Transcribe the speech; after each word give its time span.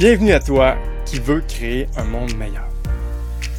Bienvenue 0.00 0.32
à 0.32 0.40
toi 0.40 0.76
qui 1.04 1.18
veux 1.18 1.42
créer 1.42 1.86
un 1.98 2.04
monde 2.04 2.34
meilleur. 2.34 2.66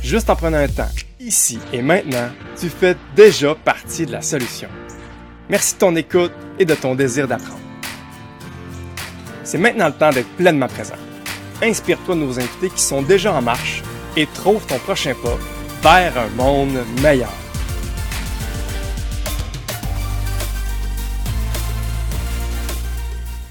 Juste 0.01 0.27
en 0.27 0.35
prenant 0.35 0.57
un 0.57 0.67
temps, 0.67 0.89
ici 1.19 1.59
et 1.71 1.83
maintenant, 1.83 2.31
tu 2.59 2.67
fais 2.67 2.97
déjà 3.15 3.53
partie 3.53 4.07
de 4.07 4.11
la 4.11 4.23
solution. 4.23 4.67
Merci 5.49 5.75
de 5.75 5.79
ton 5.81 5.95
écoute 5.95 6.31
et 6.57 6.65
de 6.65 6.73
ton 6.73 6.95
désir 6.95 7.27
d'apprendre. 7.27 7.59
C'est 9.43 9.59
maintenant 9.59 9.85
le 9.85 9.93
temps 9.93 10.09
d'être 10.09 10.35
pleinement 10.35 10.67
présent. 10.67 10.95
Inspire-toi 11.61 12.15
de 12.15 12.21
nos 12.21 12.39
invités 12.39 12.71
qui 12.71 12.81
sont 12.81 13.03
déjà 13.03 13.31
en 13.33 13.43
marche 13.43 13.83
et 14.17 14.25
trouve 14.25 14.65
ton 14.65 14.79
prochain 14.79 15.13
pas 15.83 16.09
vers 16.09 16.17
un 16.17 16.29
monde 16.29 16.83
meilleur. 17.03 17.40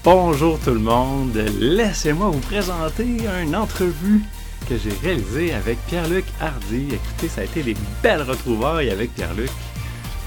Bonjour 0.03 0.57
tout 0.57 0.71
le 0.71 0.79
monde, 0.79 1.35
laissez-moi 1.59 2.31
vous 2.31 2.39
présenter 2.39 3.05
une 3.43 3.55
entrevue 3.55 4.23
que 4.67 4.75
j'ai 4.75 4.89
réalisée 5.03 5.53
avec 5.53 5.77
Pierre-Luc 5.85 6.25
Hardy. 6.39 6.87
Écoutez, 6.91 7.27
ça 7.27 7.41
a 7.41 7.43
été 7.43 7.61
des 7.61 7.75
belles 8.01 8.23
retrouvailles 8.23 8.89
avec 8.89 9.13
Pierre-Luc. 9.13 9.51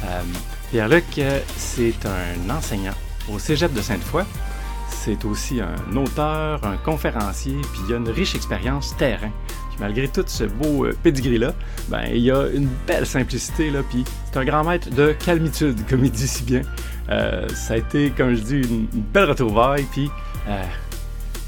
Euh, 0.05 0.23
Pierre-Luc, 0.71 1.21
c'est 1.57 1.97
un 2.07 2.51
enseignant 2.51 2.95
au 3.29 3.41
Cégep 3.41 3.73
de 3.73 3.83
Sainte-Foy. 3.83 4.23
C'est 4.91 5.25
aussi 5.25 5.61
un 5.61 5.97
auteur, 5.97 6.65
un 6.65 6.77
conférencier, 6.77 7.57
puis 7.73 7.81
il 7.89 7.95
a 7.95 7.97
une 7.97 8.11
riche 8.11 8.37
expérience 8.37 8.97
terrain. 8.97 9.33
Malgré 9.81 10.09
tout 10.09 10.25
ce 10.27 10.45
beau 10.45 10.85
euh, 10.85 10.93
pedigree-là, 11.03 11.53
ben, 11.89 12.05
il 12.13 12.31
a 12.31 12.49
une 12.49 12.69
belle 12.87 13.07
simplicité, 13.07 13.71
puis 13.91 14.05
c'est 14.31 14.39
un 14.39 14.45
grand 14.45 14.65
maître 14.65 14.91
de 14.91 15.13
calmitude, 15.25 15.79
comme 15.89 16.05
il 16.05 16.11
dit 16.11 16.29
si 16.29 16.45
bien. 16.45 16.63
Euh, 17.11 17.49
ça 17.49 17.75
a 17.75 17.77
été, 17.77 18.11
comme 18.11 18.35
je 18.35 18.43
dis, 18.43 18.57
une, 18.61 18.87
belle 19.13 19.25
retrouvaille, 19.25 19.85
puis 19.93 20.11
euh, 20.49 20.63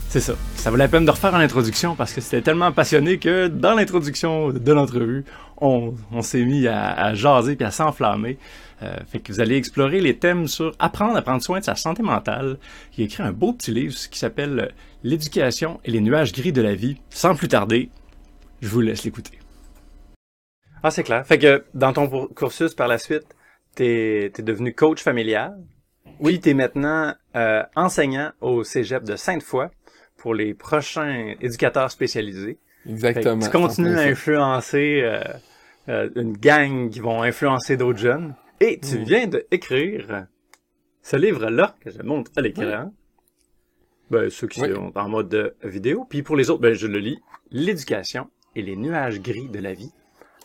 c'est 0.08 0.20
ça. 0.20 0.34
Ça 0.54 0.70
valait 0.70 0.84
la 0.84 0.88
peine 0.88 1.04
de 1.04 1.10
refaire 1.10 1.34
une 1.34 1.42
introduction 1.42 1.94
parce 1.94 2.12
que 2.12 2.20
c'était 2.20 2.42
tellement 2.42 2.72
passionné 2.72 3.18
que 3.18 3.48
dans 3.48 3.74
l'introduction 3.74 4.50
de 4.50 4.72
l'entrevue, 4.72 5.24
on, 5.58 5.94
s'est 6.20 6.44
mis 6.44 6.66
à, 6.66 7.14
jaser 7.14 7.56
puis 7.56 7.66
à 7.66 7.70
s'enflammer. 7.70 8.38
Euh, 8.82 8.94
fait 9.10 9.20
que 9.20 9.32
vous 9.32 9.40
allez 9.40 9.56
explorer 9.56 10.00
les 10.00 10.16
thèmes 10.16 10.48
sur 10.48 10.72
apprendre 10.78 11.16
à 11.16 11.22
prendre 11.22 11.42
soin 11.42 11.60
de 11.60 11.64
sa 11.64 11.76
santé 11.76 12.02
mentale. 12.02 12.58
Il 12.96 13.02
a 13.02 13.04
écrit 13.06 13.22
un 13.22 13.32
beau 13.32 13.52
petit 13.52 13.70
livre 13.70 13.94
qui 14.10 14.18
s'appelle 14.18 14.72
L'éducation 15.02 15.80
et 15.84 15.90
les 15.90 16.00
nuages 16.00 16.32
gris 16.32 16.52
de 16.52 16.62
la 16.62 16.74
vie. 16.74 16.96
Sans 17.10 17.34
plus 17.34 17.48
tarder, 17.48 17.90
je 18.60 18.68
vous 18.68 18.80
laisse 18.80 19.04
l'écouter. 19.04 19.38
Ah, 20.82 20.90
c'est 20.90 21.02
clair. 21.02 21.26
Fait 21.26 21.38
que 21.38 21.64
dans 21.74 21.92
ton 21.92 22.28
cursus 22.28 22.74
par 22.74 22.88
la 22.88 22.98
suite, 22.98 23.26
t'es 23.74 24.32
es 24.36 24.42
devenu 24.42 24.74
coach 24.74 25.02
familial. 25.02 25.56
Oui, 26.20 26.40
t'es 26.40 26.54
maintenant 26.54 27.14
euh, 27.34 27.62
enseignant 27.74 28.32
au 28.40 28.64
Cégep 28.64 29.04
de 29.04 29.16
Sainte-Foy 29.16 29.68
pour 30.16 30.34
les 30.34 30.54
prochains 30.54 31.34
éducateurs 31.40 31.90
spécialisés. 31.90 32.58
Exactement. 32.88 33.44
Tu 33.44 33.50
continues 33.50 33.98
à 33.98 34.02
influencer 34.02 35.00
euh, 35.02 35.20
euh, 35.88 36.08
une 36.14 36.36
gang 36.36 36.88
qui 36.88 37.00
vont 37.00 37.22
influencer 37.22 37.76
d'autres 37.76 37.98
jeunes. 37.98 38.34
Et 38.60 38.80
tu 38.80 38.98
mm. 38.98 39.04
viens 39.04 39.26
d'écrire 39.26 40.26
ce 41.02 41.16
livre-là 41.16 41.74
que 41.80 41.90
je 41.90 42.02
montre 42.02 42.30
à 42.36 42.40
l'écran. 42.40 42.92
Ben, 44.10 44.30
ceux 44.30 44.46
qui 44.46 44.60
sont 44.60 44.92
en 44.94 45.08
mode 45.08 45.56
vidéo. 45.64 46.06
Puis 46.08 46.22
pour 46.22 46.36
les 46.36 46.48
autres, 46.48 46.62
ben, 46.62 46.74
je 46.74 46.86
le 46.86 46.98
lis. 46.98 47.18
L'éducation 47.50 48.30
et 48.56 48.62
les 48.62 48.74
nuages 48.74 49.20
gris 49.20 49.48
de 49.48 49.60
la 49.60 49.74
vie 49.74 49.92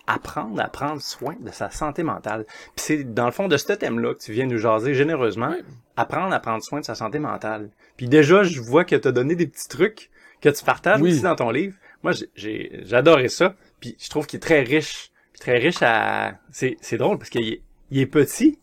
apprendre 0.07 0.59
à 0.59 0.67
prendre 0.67 1.01
soin 1.01 1.35
de 1.39 1.51
sa 1.51 1.69
santé 1.69 2.03
mentale. 2.03 2.45
Puis 2.75 2.85
c'est 2.85 3.03
dans 3.03 3.25
le 3.25 3.31
fond 3.31 3.47
de 3.47 3.57
ce 3.57 3.71
thème-là 3.71 4.13
que 4.13 4.19
tu 4.19 4.33
viens 4.33 4.45
nous 4.45 4.57
jaser 4.57 4.93
généreusement, 4.93 5.55
apprendre 5.95 6.33
à 6.33 6.39
prendre 6.39 6.63
soin 6.63 6.81
de 6.81 6.85
sa 6.85 6.95
santé 6.95 7.19
mentale. 7.19 7.69
Puis 7.97 8.07
déjà, 8.07 8.43
je 8.43 8.59
vois 8.59 8.83
que 8.83 8.95
tu 8.95 9.07
as 9.07 9.11
donné 9.11 9.35
des 9.35 9.47
petits 9.47 9.69
trucs 9.69 10.09
que 10.41 10.49
tu 10.49 10.63
partages 10.63 11.01
aussi 11.01 11.21
dans 11.21 11.35
ton 11.35 11.51
livre. 11.51 11.75
Moi, 12.03 12.13
j'ai 12.35 12.81
j'adorais 12.83 13.29
ça. 13.29 13.55
Puis 13.79 13.95
je 13.99 14.09
trouve 14.09 14.27
qu'il 14.27 14.37
est 14.37 14.41
très 14.41 14.61
riche. 14.61 15.11
Puis 15.33 15.39
très 15.39 15.57
riche 15.57 15.81
à... 15.81 16.39
C'est, 16.51 16.77
c'est 16.81 16.97
drôle 16.97 17.17
parce 17.17 17.29
qu'il 17.29 17.47
est, 17.47 17.61
il 17.91 18.00
est 18.00 18.07
petit, 18.07 18.59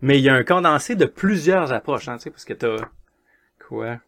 mais 0.00 0.18
il 0.18 0.24
y 0.24 0.28
a 0.28 0.34
un 0.34 0.44
condensé 0.44 0.94
de 0.96 1.04
plusieurs 1.04 1.72
approches, 1.72 2.08
hein, 2.08 2.16
tu 2.16 2.24
sais, 2.24 2.30
parce 2.30 2.44
que 2.44 2.54
t'as... 2.54 2.76
Quoi? 3.68 3.98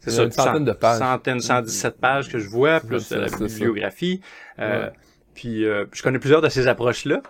C'est 0.00 0.10
ça, 0.10 0.24
une 0.24 0.32
centaine 0.32 0.64
de 0.64 0.72
pages. 0.72 0.98
Centaine, 0.98 1.40
117 1.40 2.00
pages 2.00 2.28
que 2.28 2.38
je 2.38 2.48
vois, 2.48 2.80
plus 2.80 3.10
la 3.10 3.28
bibliographie. 3.28 4.20
Euh, 4.58 4.90
puis 5.34 5.64
euh, 5.64 5.84
je 5.92 6.02
connais 6.02 6.18
plusieurs 6.18 6.40
de 6.40 6.48
ces 6.48 6.66
approches-là. 6.68 7.22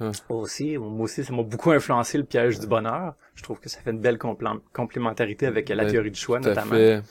Hein. 0.00 0.12
Aussi, 0.28 0.76
moi 0.76 1.04
aussi, 1.04 1.24
ça 1.24 1.32
m'a 1.32 1.42
beaucoup 1.42 1.70
influencé 1.70 2.18
le 2.18 2.24
piège 2.24 2.58
du 2.58 2.66
bonheur. 2.66 3.14
Je 3.34 3.42
trouve 3.42 3.60
que 3.60 3.68
ça 3.68 3.80
fait 3.80 3.90
une 3.90 4.00
belle 4.00 4.18
complémentarité 4.18 5.46
avec 5.46 5.68
la 5.68 5.86
théorie 5.86 6.10
du 6.10 6.18
choix, 6.18 6.40
notamment. 6.40 6.72
Fait. 6.72 7.02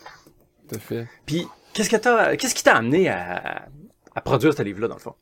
Tout 0.68 0.76
à 0.76 0.80
fait. 0.80 1.08
Puis, 1.26 1.48
qu'est-ce 1.74 1.90
que 1.90 1.98
t'as, 1.98 2.36
qu'est-ce 2.36 2.56
qui 2.56 2.64
t'a 2.64 2.76
amené 2.76 3.10
à, 3.10 3.68
à 4.16 4.22
produire 4.22 4.54
ce 4.54 4.64
livre-là, 4.64 4.88
dans 4.88 4.96
le 4.96 5.02
fond? 5.02 5.16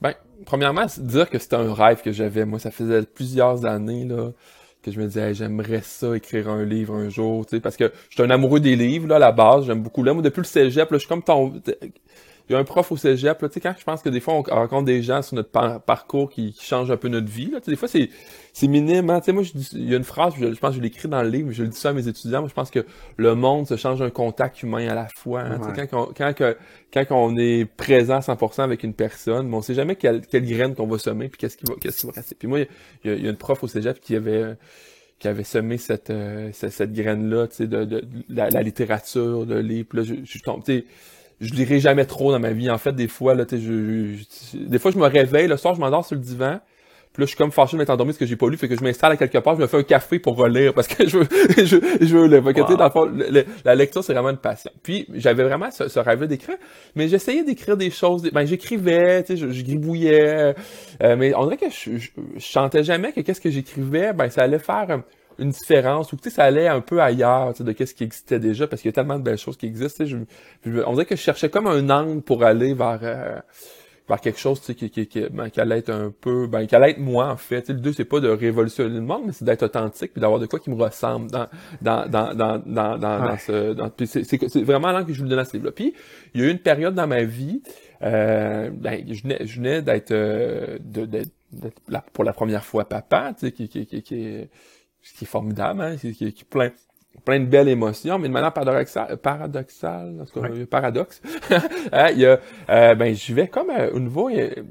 Ben, 0.00 0.14
premièrement, 0.46 0.86
c'est 0.88 1.04
dire 1.04 1.28
que 1.28 1.38
c'était 1.38 1.56
un 1.56 1.72
rêve 1.74 2.02
que 2.02 2.12
j'avais. 2.12 2.44
Moi, 2.44 2.58
ça 2.58 2.70
faisait 2.70 3.02
plusieurs 3.02 3.64
années, 3.64 4.04
là, 4.04 4.30
je 4.92 5.00
me 5.00 5.06
disais, 5.06 5.34
j'aimerais 5.34 5.82
ça, 5.82 6.16
écrire 6.16 6.48
un 6.48 6.64
livre 6.64 6.94
un 6.94 7.08
jour, 7.08 7.46
tu 7.46 7.56
sais, 7.56 7.60
parce 7.60 7.76
que 7.76 7.92
je 8.08 8.14
suis 8.14 8.22
un 8.22 8.30
amoureux 8.30 8.60
des 8.60 8.76
livres, 8.76 9.08
là, 9.08 9.16
à 9.16 9.18
la 9.18 9.32
base. 9.32 9.66
J'aime 9.66 9.82
beaucoup 9.82 10.02
là. 10.02 10.12
Moi, 10.14 10.22
depuis 10.22 10.40
le 10.40 10.44
cégep, 10.44 10.90
là, 10.90 10.96
je 10.96 11.00
suis 11.00 11.08
comme 11.08 11.22
ton, 11.22 11.52
il 12.48 12.54
y 12.54 12.56
a 12.56 12.58
un 12.58 12.64
prof 12.64 12.90
au 12.90 12.96
cégep, 12.96 13.42
là, 13.42 13.48
tu 13.48 13.54
sais, 13.54 13.60
quand 13.60 13.74
je 13.78 13.84
pense 13.84 14.00
que 14.00 14.08
des 14.08 14.20
fois, 14.20 14.34
on 14.34 14.42
rencontre 14.42 14.86
des 14.86 15.02
gens 15.02 15.20
sur 15.20 15.36
notre 15.36 15.50
parcours 15.80 16.30
qui, 16.30 16.56
changent 16.58 16.90
un 16.90 16.96
peu 16.96 17.08
notre 17.08 17.28
vie, 17.28 17.50
là, 17.50 17.60
des 17.60 17.76
fois, 17.76 17.88
c'est, 17.88 18.08
c'est 18.54 18.68
minime, 18.68 19.10
hein. 19.10 19.20
tu 19.20 19.26
sais, 19.26 19.32
moi, 19.32 19.42
je 19.42 19.50
il 19.72 19.90
y 19.90 19.94
a 19.94 19.98
une 19.98 20.04
phrase, 20.04 20.32
je, 20.38 20.46
pense 20.58 20.70
que 20.70 20.76
je 20.76 20.80
l'écris 20.80 21.08
dans 21.08 21.22
le 21.22 21.28
livre, 21.28 21.52
je 21.52 21.62
le 21.62 21.68
dis 21.68 21.76
ça 21.76 21.90
à 21.90 21.92
mes 21.92 22.08
étudiants, 22.08 22.40
moi, 22.40 22.48
je 22.48 22.54
pense 22.54 22.70
que 22.70 22.86
le 23.18 23.34
monde 23.34 23.66
se 23.66 23.76
change 23.76 24.00
un 24.00 24.08
contact 24.08 24.62
humain 24.62 24.88
à 24.88 24.94
la 24.94 25.08
fois, 25.08 25.42
hein, 25.42 25.58
tu 25.58 25.74
sais, 25.74 25.86
quand, 25.88 26.08
on, 26.08 26.12
quand, 26.14 26.54
quand, 26.92 27.06
on 27.10 27.36
est 27.36 27.66
présent 27.66 28.16
à 28.16 28.20
100% 28.20 28.62
avec 28.62 28.82
une 28.82 28.94
personne, 28.94 29.48
mais 29.48 29.56
on 29.56 29.62
sait 29.62 29.74
jamais 29.74 29.96
quelle, 29.96 30.26
quelle 30.26 30.46
graine 30.46 30.74
qu'on 30.74 30.86
va 30.86 30.98
semer, 30.98 31.28
puis 31.28 31.38
qu'est-ce 31.38 31.56
qui 31.58 31.66
va, 31.66 31.74
qu'est-ce 31.78 32.00
qui 32.00 32.06
va 32.06 32.12
rester. 32.12 32.34
Puis 32.34 32.48
moi, 32.48 32.60
il 33.04 33.10
y, 33.10 33.26
a, 33.26 33.30
une 33.30 33.36
prof 33.36 33.62
au 33.62 33.68
cégep 33.68 34.00
qui 34.00 34.16
avait, 34.16 34.56
qui 35.18 35.28
avait 35.28 35.44
semé 35.44 35.76
cette, 35.76 36.08
euh, 36.08 36.48
cette, 36.52 36.94
graine-là, 36.94 37.48
tu 37.48 37.56
sais, 37.56 37.66
de, 37.66 37.84
de, 37.84 38.04
la, 38.30 38.62
littérature, 38.62 39.44
de 39.44 39.56
livre, 39.56 39.88
là, 39.92 40.02
je, 40.02 40.14
je 40.24 40.38
tombe, 40.42 40.64
tu 40.64 40.78
sais, 40.78 40.84
je 41.40 41.54
lirai 41.54 41.80
jamais 41.80 42.04
trop 42.04 42.32
dans 42.32 42.40
ma 42.40 42.50
vie. 42.50 42.70
En 42.70 42.78
fait, 42.78 42.92
des 42.92 43.08
fois, 43.08 43.34
là, 43.34 43.44
je, 43.50 43.56
je, 43.56 44.56
des 44.56 44.78
fois, 44.78 44.90
je 44.90 44.98
me 44.98 45.06
réveille, 45.06 45.46
le 45.46 45.56
soir, 45.56 45.74
je 45.74 45.80
m'endors 45.80 46.04
sur 46.04 46.16
le 46.16 46.22
divan. 46.22 46.58
Puis 47.12 47.22
là, 47.22 47.24
je 47.24 47.28
suis 47.30 47.36
comme 47.36 47.50
fâché 47.50 47.76
de 47.76 47.78
m'être 47.78 47.90
endormi 47.90 48.12
parce 48.12 48.18
que 48.18 48.26
j'ai 48.26 48.36
pas 48.36 48.48
lu, 48.48 48.56
fait 48.56 48.68
que 48.68 48.76
je 48.76 48.82
m'installe 48.84 49.12
à 49.12 49.16
quelque 49.16 49.38
part, 49.38 49.56
je 49.56 49.62
me 49.62 49.66
fais 49.66 49.78
un 49.78 49.82
café 49.82 50.18
pour 50.18 50.36
relire 50.36 50.74
parce 50.74 50.86
que 50.86 51.08
je 51.08 51.18
veux, 51.18 51.28
je, 51.56 51.76
je 52.00 52.16
veux 52.16 52.26
le. 52.28 52.40
dans 52.40 52.84
le 52.84 52.90
fond, 52.90 53.10
la 53.64 53.74
lecture, 53.74 54.04
c'est 54.04 54.12
vraiment 54.12 54.30
une 54.30 54.36
passion. 54.36 54.70
Puis, 54.82 55.06
j'avais 55.14 55.42
vraiment 55.42 55.70
ce, 55.70 55.88
ce 55.88 55.98
rêve 55.98 56.24
d'écrire, 56.26 56.56
mais 56.94 57.08
j'essayais 57.08 57.44
d'écrire 57.44 57.76
des 57.76 57.90
choses. 57.90 58.30
Ben, 58.30 58.44
j'écrivais, 58.44 59.22
tu 59.24 59.32
sais, 59.34 59.36
je, 59.36 59.50
je, 59.50 59.64
gribouillais, 59.64 60.54
euh, 61.02 61.16
mais 61.16 61.34
on 61.34 61.44
dirait 61.44 61.56
que 61.56 61.70
je, 61.70 61.96
je, 61.96 62.10
chantais 62.38 62.84
jamais 62.84 63.12
que 63.12 63.20
qu'est-ce 63.20 63.40
que 63.40 63.50
j'écrivais, 63.50 64.12
ben, 64.12 64.28
ça 64.28 64.42
allait 64.42 64.58
faire 64.58 65.00
une 65.38 65.50
différence 65.50 66.12
ou 66.12 66.16
tu 66.16 66.24
sais 66.24 66.30
ça 66.30 66.44
allait 66.44 66.68
un 66.68 66.80
peu 66.80 67.00
ailleurs 67.00 67.54
de 67.58 67.72
qu'est-ce 67.72 67.94
qui 67.94 68.04
existait 68.04 68.38
déjà 68.38 68.66
parce 68.66 68.82
qu'il 68.82 68.88
y 68.88 68.92
a 68.92 68.92
tellement 68.92 69.18
de 69.18 69.24
belles 69.24 69.38
choses 69.38 69.56
qui 69.56 69.66
existent 69.66 70.04
je, 70.04 70.16
on 70.64 70.92
dirait 70.92 71.06
que 71.06 71.16
je 71.16 71.20
cherchais 71.20 71.48
comme 71.48 71.66
un 71.66 71.88
angle 71.90 72.22
pour 72.22 72.44
aller 72.44 72.74
vers 72.74 72.98
euh, 73.02 73.38
vers 74.08 74.20
quelque 74.20 74.38
chose 74.38 74.60
qui, 74.60 74.74
qui, 74.74 75.06
qui, 75.06 75.26
ben, 75.30 75.50
qui 75.50 75.60
allait 75.60 75.78
être 75.78 75.90
un 75.90 76.12
peu 76.20 76.46
ben 76.46 76.66
qui 76.66 76.74
allait 76.74 76.90
être 76.90 76.98
moi 76.98 77.28
en 77.28 77.36
fait 77.36 77.68
le 77.68 77.76
deux 77.76 77.92
c'est 77.92 78.04
pas 78.04 78.20
de 78.20 78.28
révolutionner 78.28 78.94
le 78.94 79.00
monde 79.00 79.22
mais 79.26 79.32
c'est 79.32 79.44
d'être 79.44 79.62
authentique 79.62 80.12
puis 80.12 80.20
d'avoir 80.20 80.40
de 80.40 80.46
quoi 80.46 80.58
qui 80.58 80.70
me 80.70 80.76
ressemble 80.76 81.30
dans 81.30 81.46
dans 81.82 82.08
dans 82.08 82.34
dans 82.34 82.58
dans, 82.58 82.98
dans, 82.98 83.38
ce 83.38 83.74
dans, 83.74 83.90
c'est, 84.04 84.24
c'est, 84.24 84.62
vraiment 84.62 84.92
là 84.92 85.04
que 85.04 85.12
je 85.12 85.18
voulais 85.18 85.30
donner 85.30 85.42
à 85.42 85.44
ce 85.44 85.52
livre 85.52 85.66
là 85.66 85.72
puis 85.72 85.94
il 86.34 86.40
y 86.40 86.44
a 86.44 86.48
eu 86.48 86.50
une 86.50 86.58
période 86.58 86.94
dans 86.94 87.06
ma 87.06 87.22
vie 87.22 87.62
euh, 88.02 88.70
ben, 88.72 89.04
je 89.08 89.22
venais, 89.22 89.38
je 89.44 89.56
venais 89.56 89.82
d'être, 89.82 90.12
euh, 90.12 90.78
de, 90.80 91.04
d'être, 91.04 91.32
pour 92.12 92.24
la 92.24 92.32
première 92.32 92.64
fois 92.64 92.88
papa, 92.88 93.32
tu 93.34 93.46
sais, 93.46 93.52
qui, 93.52 93.68
qui, 93.68 93.86
qui, 93.86 94.02
qui, 94.02 94.48
ce 95.08 95.18
qui 95.18 95.24
est 95.24 95.28
formidable, 95.28 95.80
hein, 95.80 95.96
qui, 95.96 96.12
qui, 96.32 96.44
plein, 96.44 96.70
plein 97.24 97.40
de 97.40 97.46
belles 97.46 97.68
émotions, 97.68 98.18
mais 98.18 98.28
de 98.28 98.32
manière 98.32 98.52
paradoxale, 98.52 99.16
paradoxale, 99.16 100.20
en 100.20 100.24
tout 100.24 100.40
cas, 100.40 100.48
paradoxe, 100.70 101.20
hein, 101.92 102.08
il 102.12 102.20
y 102.20 102.26
a, 102.26 102.38
euh, 102.70 102.94
ben, 102.94 103.14
je 103.14 103.34
vais 103.34 103.48
comme 103.48 103.70
euh, 103.70 103.90
au 103.92 104.00
niveau 104.00 104.28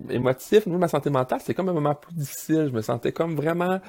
émotif, 0.09 0.65
au 0.65 0.69
niveau 0.69 0.77
de 0.77 0.81
ma 0.81 0.87
santé 0.87 1.09
mentale, 1.09 1.39
c'est 1.43 1.53
comme 1.53 1.69
un 1.69 1.73
moment 1.73 1.95
plus 1.95 2.13
difficile. 2.13 2.67
Je 2.69 2.75
me 2.75 2.81
sentais 2.81 3.11
comme 3.11 3.35
vraiment 3.35 3.79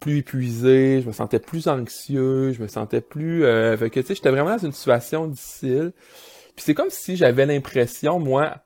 plus 0.00 0.18
épuisé, 0.18 1.00
je 1.02 1.06
me 1.06 1.12
sentais 1.12 1.40
plus 1.40 1.68
anxieux, 1.68 2.52
je 2.52 2.62
me 2.62 2.68
sentais 2.68 3.00
plus, 3.00 3.44
euh, 3.44 3.76
que, 3.76 4.00
tu 4.00 4.06
sais, 4.06 4.14
j'étais 4.14 4.30
vraiment 4.30 4.50
dans 4.50 4.64
une 4.64 4.72
situation 4.72 5.26
difficile. 5.26 5.92
Puis 6.56 6.64
c'est 6.64 6.74
comme 6.74 6.90
si 6.90 7.16
j'avais 7.16 7.46
l'impression, 7.46 8.18
moi, 8.18 8.56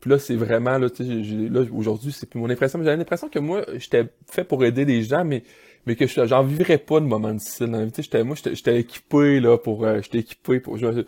puis 0.00 0.10
là, 0.10 0.18
c'est 0.18 0.36
vraiment, 0.36 0.78
là, 0.78 0.88
tu 0.88 1.04
sais, 1.04 1.48
là, 1.50 1.62
aujourd'hui, 1.72 2.12
c'est 2.12 2.28
plus 2.28 2.38
mon 2.38 2.50
impression, 2.50 2.78
mais 2.78 2.84
j'avais 2.84 2.96
l'impression 2.96 3.28
que 3.28 3.38
moi, 3.38 3.64
j'étais 3.74 4.06
fait 4.30 4.44
pour 4.44 4.64
aider 4.64 4.84
les 4.84 5.02
gens, 5.02 5.24
mais 5.24 5.42
mais 5.86 5.96
que 5.96 6.06
j'en 6.06 6.42
vivrais 6.42 6.78
pas 6.78 7.00
de 7.00 7.06
moments 7.06 7.32
difficiles 7.32 7.66
dans 7.66 7.78
la 7.78 7.84
vie. 7.84 7.92
J'étais, 7.96 8.24
moi, 8.24 8.36
j'étais 8.36 8.80
équipé 8.80 9.40
là 9.40 9.56
pour, 9.56 9.84
euh, 9.84 10.00
j'étais 10.02 10.18
équipé 10.18 10.60
pour. 10.60 10.76
Je, 10.76 11.04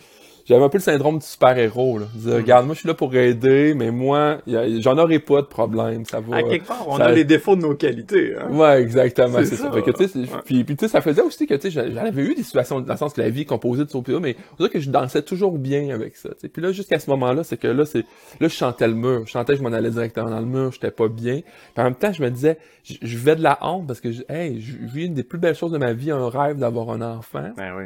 j'avais 0.48 0.64
un 0.64 0.68
peu 0.68 0.78
le 0.78 0.82
syndrome 0.82 1.18
du 1.18 1.26
super-héros, 1.26 1.98
là. 1.98 2.06
Dire, 2.14 2.32
Mhm. 2.34 2.36
regarde, 2.40 2.66
moi, 2.66 2.74
je 2.74 2.80
suis 2.80 2.88
là 2.88 2.94
pour 2.94 3.14
aider, 3.14 3.74
mais 3.74 3.90
moi, 3.90 4.38
j'en 4.46 4.96
aurai 4.98 5.18
pas 5.18 5.42
de 5.42 5.46
problème, 5.46 6.04
ça 6.04 6.20
va. 6.20 6.36
À 6.36 6.42
quelque 6.42 6.66
part, 6.66 6.84
on 6.88 6.96
ça- 6.96 7.04
a 7.06 7.12
les 7.12 7.24
défauts 7.24 7.54
de 7.56 7.62
nos 7.62 7.74
qualités. 7.74 8.34
Hein? 8.36 8.50
Ouais, 8.50 8.80
exactement, 8.80 9.38
C'est 9.44 9.56
ça. 9.56 9.68
que, 9.68 9.76
Ouais. 9.76 10.40
puis, 10.44 10.64
puis 10.64 10.76
tu 10.76 10.86
sais, 10.86 10.88
ça 10.90 11.00
faisait 11.00 11.22
aussi 11.22 11.46
que, 11.46 11.54
tu 11.54 11.70
sais, 11.70 11.92
j'en- 11.92 11.96
avais 12.04 12.22
eu 12.22 12.34
des 12.34 12.42
situations, 12.42 12.80
dans 12.80 12.92
le 12.94 12.98
sens 12.98 13.12
que 13.12 13.20
la 13.20 13.28
vie 13.30 13.42
est 13.42 13.44
composée 13.44 13.84
de 13.84 13.90
ça, 13.90 13.98
mais 14.20 14.36
on 14.52 14.56
dirait 14.56 14.70
que 14.70 14.80
je 14.80 14.90
dansais 14.90 15.22
toujours 15.22 15.58
bien 15.58 15.90
avec 15.94 16.16
ça, 16.16 16.30
tu 16.30 16.34
sais. 16.40 16.48
Puis 16.48 16.62
là, 16.62 16.72
jusqu'à 16.72 16.98
ce 16.98 17.10
moment-là, 17.10 17.44
c'est 17.44 17.56
que 17.58 17.68
là, 17.68 17.84
c'est, 17.84 18.04
là, 18.40 18.48
je 18.48 18.54
chantais 18.54 18.88
le 18.88 18.94
mur. 18.94 19.22
Je 19.26 19.30
chantais 19.32 19.56
je 19.56 19.62
m'en 19.62 19.72
allais 19.72 19.90
directement 19.90 20.30
dans 20.30 20.40
le 20.40 20.46
mur, 20.46 20.72
j'étais 20.72 20.90
pas 20.90 21.08
bien. 21.08 21.40
Puis 21.74 21.82
en 21.82 21.84
même 21.84 21.94
temps, 21.94 22.12
je 22.12 22.22
me 22.22 22.30
disais, 22.30 22.58
je, 22.84 23.18
vais 23.18 23.36
de 23.36 23.42
la 23.42 23.58
honte 23.60 23.86
parce 23.86 24.00
que, 24.00 24.08
hey, 24.30 24.60
je 24.60 24.76
vis 24.86 25.06
une 25.06 25.14
des 25.14 25.24
plus 25.24 25.38
belles 25.38 25.54
choses 25.56 25.72
de 25.72 25.78
ma 25.78 25.92
vie, 25.92 26.10
un 26.10 26.28
rêve 26.28 26.58
d'avoir 26.58 26.90
un 26.90 27.02
enfant. 27.02 27.50
Ben 27.56 27.72
oui. 27.76 27.84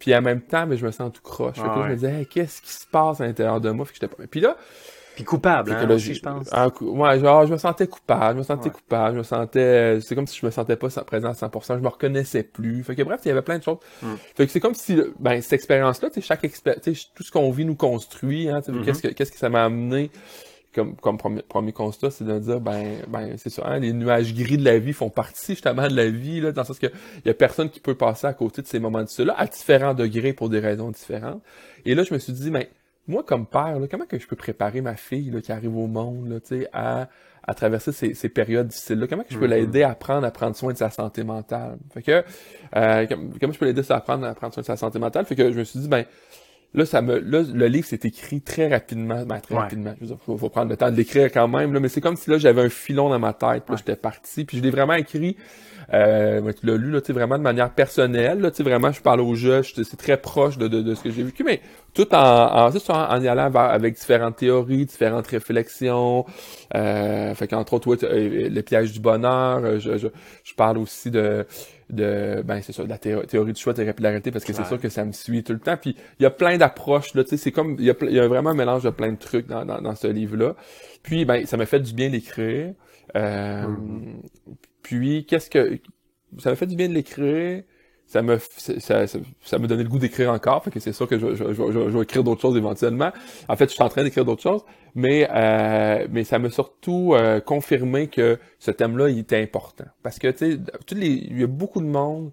Puis 0.00 0.12
en 0.16 0.22
même 0.22 0.40
temps, 0.40 0.66
mais 0.66 0.76
je 0.76 0.84
me 0.86 0.90
sens 0.90 1.12
tout 1.12 1.22
croche. 1.22 1.56
Ah 1.62 1.82
je 1.84 1.90
me 1.90 1.94
disais, 1.94 2.10
hey, 2.20 2.26
qu'est-ce 2.26 2.60
qui 2.62 2.72
se 2.72 2.86
passe 2.86 3.20
à 3.20 3.26
l'intérieur 3.26 3.60
de 3.60 3.70
moi? 3.70 3.86
J'étais 3.92 4.08
pas. 4.08 4.16
Puis 4.28 4.40
là, 4.40 4.56
Puis 5.14 5.24
coupable, 5.24 5.72
hein, 5.72 5.86
là, 5.86 5.94
aussi, 5.94 6.14
je 6.14 6.22
pense. 6.22 6.48
un 6.52 6.70
coup- 6.70 6.90
ouais, 6.96 7.20
genre, 7.20 7.46
je 7.46 7.52
me 7.52 7.58
sentais 7.58 7.86
coupable, 7.86 8.34
je 8.34 8.38
me 8.38 8.42
sentais 8.42 8.68
Ouais. 8.68 8.74
coupable, 8.74 9.12
je 9.14 9.18
me 9.18 9.22
sentais, 9.22 9.58
euh, 9.60 10.00
c'est 10.00 10.14
comme 10.14 10.26
si 10.26 10.38
je 10.40 10.46
me 10.46 10.50
sentais 10.50 10.76
pas 10.76 10.88
présent 11.04 11.28
à 11.28 11.34
100%, 11.34 11.76
je 11.76 11.82
me 11.82 11.88
reconnaissais 11.88 12.42
plus. 12.42 12.82
Fait 12.82 12.94
que 12.96 13.02
bref, 13.02 13.20
il 13.24 13.28
y 13.28 13.30
avait 13.30 13.42
plein 13.42 13.58
de 13.58 13.62
choses. 13.62 13.76
Mm. 14.02 14.06
Fait 14.34 14.46
que 14.46 14.52
c'est 14.52 14.60
comme 14.60 14.74
si, 14.74 14.98
ben, 15.18 15.42
cette 15.42 15.52
expérience-là, 15.52 16.08
tu 16.08 16.14
sais, 16.14 16.20
chaque 16.26 16.44
expé- 16.44 16.80
tu 16.80 16.94
sais, 16.94 17.06
tout 17.14 17.22
ce 17.22 17.30
qu'on 17.30 17.50
vit 17.50 17.66
nous 17.66 17.74
construit, 17.76 18.48
hein, 18.48 18.62
Mhm. 18.66 18.82
qu'est-ce 18.84 19.02
que, 19.02 19.08
qu'est-ce 19.08 19.32
que 19.32 19.38
ça 19.38 19.50
m'a 19.50 19.64
amené 19.64 20.10
comme, 20.74 20.94
comme 20.96 21.18
premier, 21.18 21.42
premier 21.42 21.72
constat, 21.72 22.10
c'est 22.10 22.24
de 22.24 22.38
dire, 22.38 22.60
ben, 22.60 22.98
ben, 23.08 23.36
c'est 23.38 23.50
ça, 23.50 23.62
hein, 23.66 23.78
les 23.78 23.92
nuages 23.92 24.34
gris 24.34 24.56
de 24.58 24.64
la 24.64 24.78
vie 24.78 24.92
font 24.92 25.10
partie, 25.10 25.52
justement, 25.52 25.88
de 25.88 25.96
la 25.96 26.08
vie, 26.08 26.40
là, 26.40 26.52
dans 26.52 26.62
le 26.62 26.66
sens 26.66 26.78
que 26.78 26.86
il 26.86 27.26
y 27.28 27.30
a 27.30 27.34
personne 27.34 27.70
qui 27.70 27.80
peut 27.80 27.94
passer 27.96 28.26
à 28.26 28.34
côté 28.34 28.62
de 28.62 28.66
ces 28.66 28.78
moments 28.78 29.02
de 29.02 29.08
cela, 29.08 29.34
à 29.38 29.46
différents 29.46 29.94
degrés 29.94 30.32
pour 30.32 30.48
des 30.48 30.60
raisons 30.60 30.90
différentes. 30.90 31.42
Et 31.84 31.94
là, 31.94 32.04
je 32.04 32.14
me 32.14 32.18
suis 32.18 32.32
dit, 32.32 32.50
ben, 32.50 32.64
moi, 33.08 33.24
comme 33.24 33.46
père, 33.46 33.78
là, 33.80 33.86
comment 33.90 34.06
que 34.06 34.18
je 34.18 34.26
peux 34.28 34.36
préparer 34.36 34.80
ma 34.80 34.94
fille 34.94 35.30
là, 35.30 35.40
qui 35.40 35.50
arrive 35.50 35.76
au 35.76 35.86
monde 35.88 36.28
là, 36.30 36.38
tu 36.40 36.60
sais, 36.60 36.68
à, 36.72 37.08
à 37.42 37.54
traverser 37.54 37.90
ces, 37.90 38.14
ces 38.14 38.28
périodes 38.28 38.68
difficiles-là? 38.68 39.06
Comment 39.08 39.24
que 39.24 39.32
je 39.32 39.38
peux 39.38 39.46
Mhm. 39.46 39.50
l'aider 39.50 39.82
à 39.82 39.90
apprendre 39.90 40.24
à 40.26 40.30
prendre 40.30 40.54
soin 40.54 40.72
de 40.72 40.78
sa 40.78 40.90
santé 40.90 41.24
mentale? 41.24 41.78
Fait 41.92 42.02
que, 42.02 42.22
euh, 42.76 43.06
comme- 43.08 43.30
comment 43.40 43.52
je 43.52 43.58
peux 43.58 43.64
l'aider 43.64 43.82
à 43.90 43.96
apprendre 43.96 44.24
à 44.26 44.34
prendre 44.34 44.52
soin 44.54 44.60
de 44.60 44.66
sa 44.66 44.76
santé 44.76 45.00
mentale? 45.00 45.24
Fait 45.24 45.34
que 45.34 45.50
je 45.50 45.58
me 45.58 45.64
suis 45.64 45.80
dit, 45.80 45.88
ben, 45.88 46.04
là, 46.74 46.84
ça 46.86 47.02
me, 47.02 47.18
là, 47.18 47.42
le 47.52 47.66
livre 47.66 47.86
s'est 47.86 48.00
écrit 48.04 48.40
très 48.40 48.68
rapidement, 48.68 49.24
ben, 49.26 49.40
très 49.40 49.54
Ouais. 49.54 49.62
rapidement. 49.62 49.92
Je 49.96 50.00
veux 50.02 50.06
dire, 50.08 50.18
faut, 50.24 50.36
faut 50.36 50.48
prendre 50.48 50.70
le 50.70 50.76
temps 50.76 50.90
de 50.90 50.96
l'écrire 50.96 51.30
quand 51.32 51.48
même, 51.48 51.72
là, 51.72 51.80
mais 51.80 51.88
c'est 51.88 52.00
comme 52.00 52.16
si 52.16 52.30
là, 52.30 52.38
j'avais 52.38 52.62
un 52.62 52.68
filon 52.68 53.08
dans 53.08 53.18
ma 53.18 53.32
tête, 53.32 53.64
puis 53.66 53.76
j'étais 53.76 53.96
parti, 53.96 54.44
puis 54.44 54.58
je 54.58 54.62
l'ai 54.62 54.70
vraiment 54.70 54.94
écrit, 54.94 55.36
euh, 55.92 56.52
tu 56.52 56.66
l'as 56.66 56.76
lu, 56.76 56.90
là, 56.92 57.00
tu 57.00 57.08
sais, 57.08 57.12
vraiment 57.12 57.36
de 57.38 57.42
manière 57.42 57.70
personnelle, 57.70 58.40
là, 58.40 58.50
tu 58.50 58.58
sais, 58.58 58.62
vraiment, 58.62 58.92
je 58.92 59.00
parle 59.02 59.20
aux 59.20 59.34
jeux, 59.34 59.62
je- 59.62 59.82
c'est 59.82 59.96
très 59.96 60.16
proche 60.16 60.58
de, 60.58 60.68
de, 60.68 60.82
de 60.82 60.94
ce 60.94 61.02
que 61.02 61.10
j'ai 61.10 61.24
vécu, 61.24 61.42
mais 61.42 61.60
tout 61.94 62.14
en, 62.14 62.18
en, 62.18 62.70
en, 62.70 62.92
en 62.94 63.20
y 63.22 63.26
allant 63.28 63.50
vers- 63.50 63.62
avec 63.62 63.94
différentes 63.94 64.36
théories, 64.36 64.86
différentes 64.86 65.26
réflexions, 65.26 66.24
euh, 66.76 67.34
fait 67.34 67.48
qu'entre 67.48 67.74
autres, 67.74 67.88
ouais, 67.88 67.96
tu- 67.96 68.06
euh, 68.06 68.48
le 68.48 68.62
piège 68.62 68.92
du 68.92 69.00
bonheur, 69.00 69.58
euh, 69.64 69.78
je, 69.80 69.98
je, 69.98 70.06
je 70.44 70.54
parle 70.54 70.78
aussi 70.78 71.10
de, 71.10 71.44
de 71.92 72.42
ben 72.42 72.60
c'est 72.62 72.72
ça 72.72 72.84
de 72.84 72.88
la 72.88 72.98
théo- 72.98 73.24
théorie 73.24 73.52
du 73.52 73.60
choix 73.60 73.72
de 73.72 73.82
la 73.82 73.88
régularité 73.92 74.30
parce 74.30 74.44
que 74.44 74.52
c'est 74.52 74.62
Ouais. 74.62 74.68
sûr 74.68 74.80
que 74.80 74.88
ça 74.88 75.04
me 75.04 75.12
suit 75.12 75.42
tout 75.44 75.52
le 75.52 75.58
temps 75.58 75.76
puis 75.76 75.96
il 76.18 76.22
y 76.22 76.26
a 76.26 76.30
plein 76.30 76.56
d'approches 76.58 77.14
là 77.14 77.22
tu 77.24 77.30
sais 77.30 77.36
c'est 77.36 77.52
comme 77.52 77.76
il 77.78 77.84
y 77.84 77.90
a 77.90 77.94
il 78.02 78.12
y 78.12 78.20
a 78.20 78.26
vraiment 78.28 78.50
un 78.50 78.54
mélange 78.54 78.82
de 78.84 78.90
plein 78.90 79.12
de 79.12 79.18
trucs 79.18 79.46
dans, 79.46 79.64
dans, 79.64 79.80
dans 79.80 79.94
ce 79.94 80.06
livre 80.06 80.36
là 80.36 80.56
puis 81.02 81.24
ben 81.24 81.44
ça 81.46 81.56
m'a 81.56 81.66
fait 81.66 81.80
du 81.80 81.92
bien 81.94 82.10
d'écrire 82.10 82.74
euh, 83.16 83.66
Mhm. 83.66 84.22
puis 84.82 85.26
qu'est-ce 85.26 85.50
que 85.50 85.78
ça 86.38 86.50
m'a 86.50 86.56
fait 86.56 86.66
du 86.66 86.76
bien 86.76 86.88
de 86.88 86.94
l'écrire 86.94 87.62
ça 88.10 88.22
me 88.22 88.38
ça, 88.58 88.80
ça, 88.80 89.06
ça- 89.06 89.58
m'a 89.58 89.66
donné 89.66 89.84
le 89.84 89.88
goût 89.88 89.98
d'écrire 89.98 90.30
encore 90.30 90.64
fait 90.64 90.70
que 90.70 90.80
c'est 90.80 90.92
sûr 90.92 91.06
que 91.08 91.18
je, 91.18 91.26
vais- 91.26 91.36
je, 91.36 91.44
je, 91.54 91.78
vais- 91.96 92.02
écrire 92.02 92.24
d'autres 92.24 92.40
choses 92.42 92.56
éventuellement. 92.56 93.12
En 93.48 93.56
fait 93.56 93.68
je 93.68 93.74
suis 93.74 93.82
en 93.82 93.88
train 93.88 94.02
d'écrire 94.04 94.24
d'autres 94.24 94.42
choses 94.42 94.62
mais 94.94 95.28
euh, 95.32 96.06
mais 96.10 96.24
ça 96.24 96.38
m'a 96.38 96.50
surtout 96.50 97.14
euh, 97.14 97.40
confirmé 97.40 98.08
que 98.08 98.38
ce 98.58 98.70
thème-là 98.72 99.08
il 99.10 99.18
était 99.20 99.40
important. 99.40 99.84
Parce 100.02 100.18
que 100.18 100.28
tu 100.28 100.52
sais 100.52 100.58
il 100.92 101.38
y 101.40 101.44
a 101.44 101.46
beaucoup 101.46 101.80
de 101.80 101.86
monde 101.86 102.32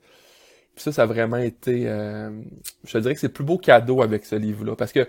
ça 0.76 0.92
ça 0.92 1.04
a 1.04 1.06
vraiment 1.06 1.38
été 1.38 1.84
euh, 1.88 2.30
je 2.86 2.94
te 2.94 2.98
dirais 3.00 3.14
que 3.16 3.20
c'est 3.20 3.28
le 3.28 3.34
plus 3.34 3.44
beau 3.46 3.58
cadeau 3.58 4.02
avec 4.02 4.26
ce 4.26 4.36
livre-là. 4.36 4.76
Parce 4.76 4.92
que 4.92 5.08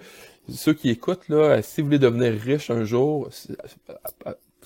ceux 0.48 0.74
qui 0.74 0.90
écoutent 0.90 1.28
là 1.28 1.62
si 1.62 1.80
vous 1.80 1.86
voulez 1.88 1.98
devenir 1.98 2.32
riche 2.40 2.70
un 2.70 2.84
jour 2.84 3.28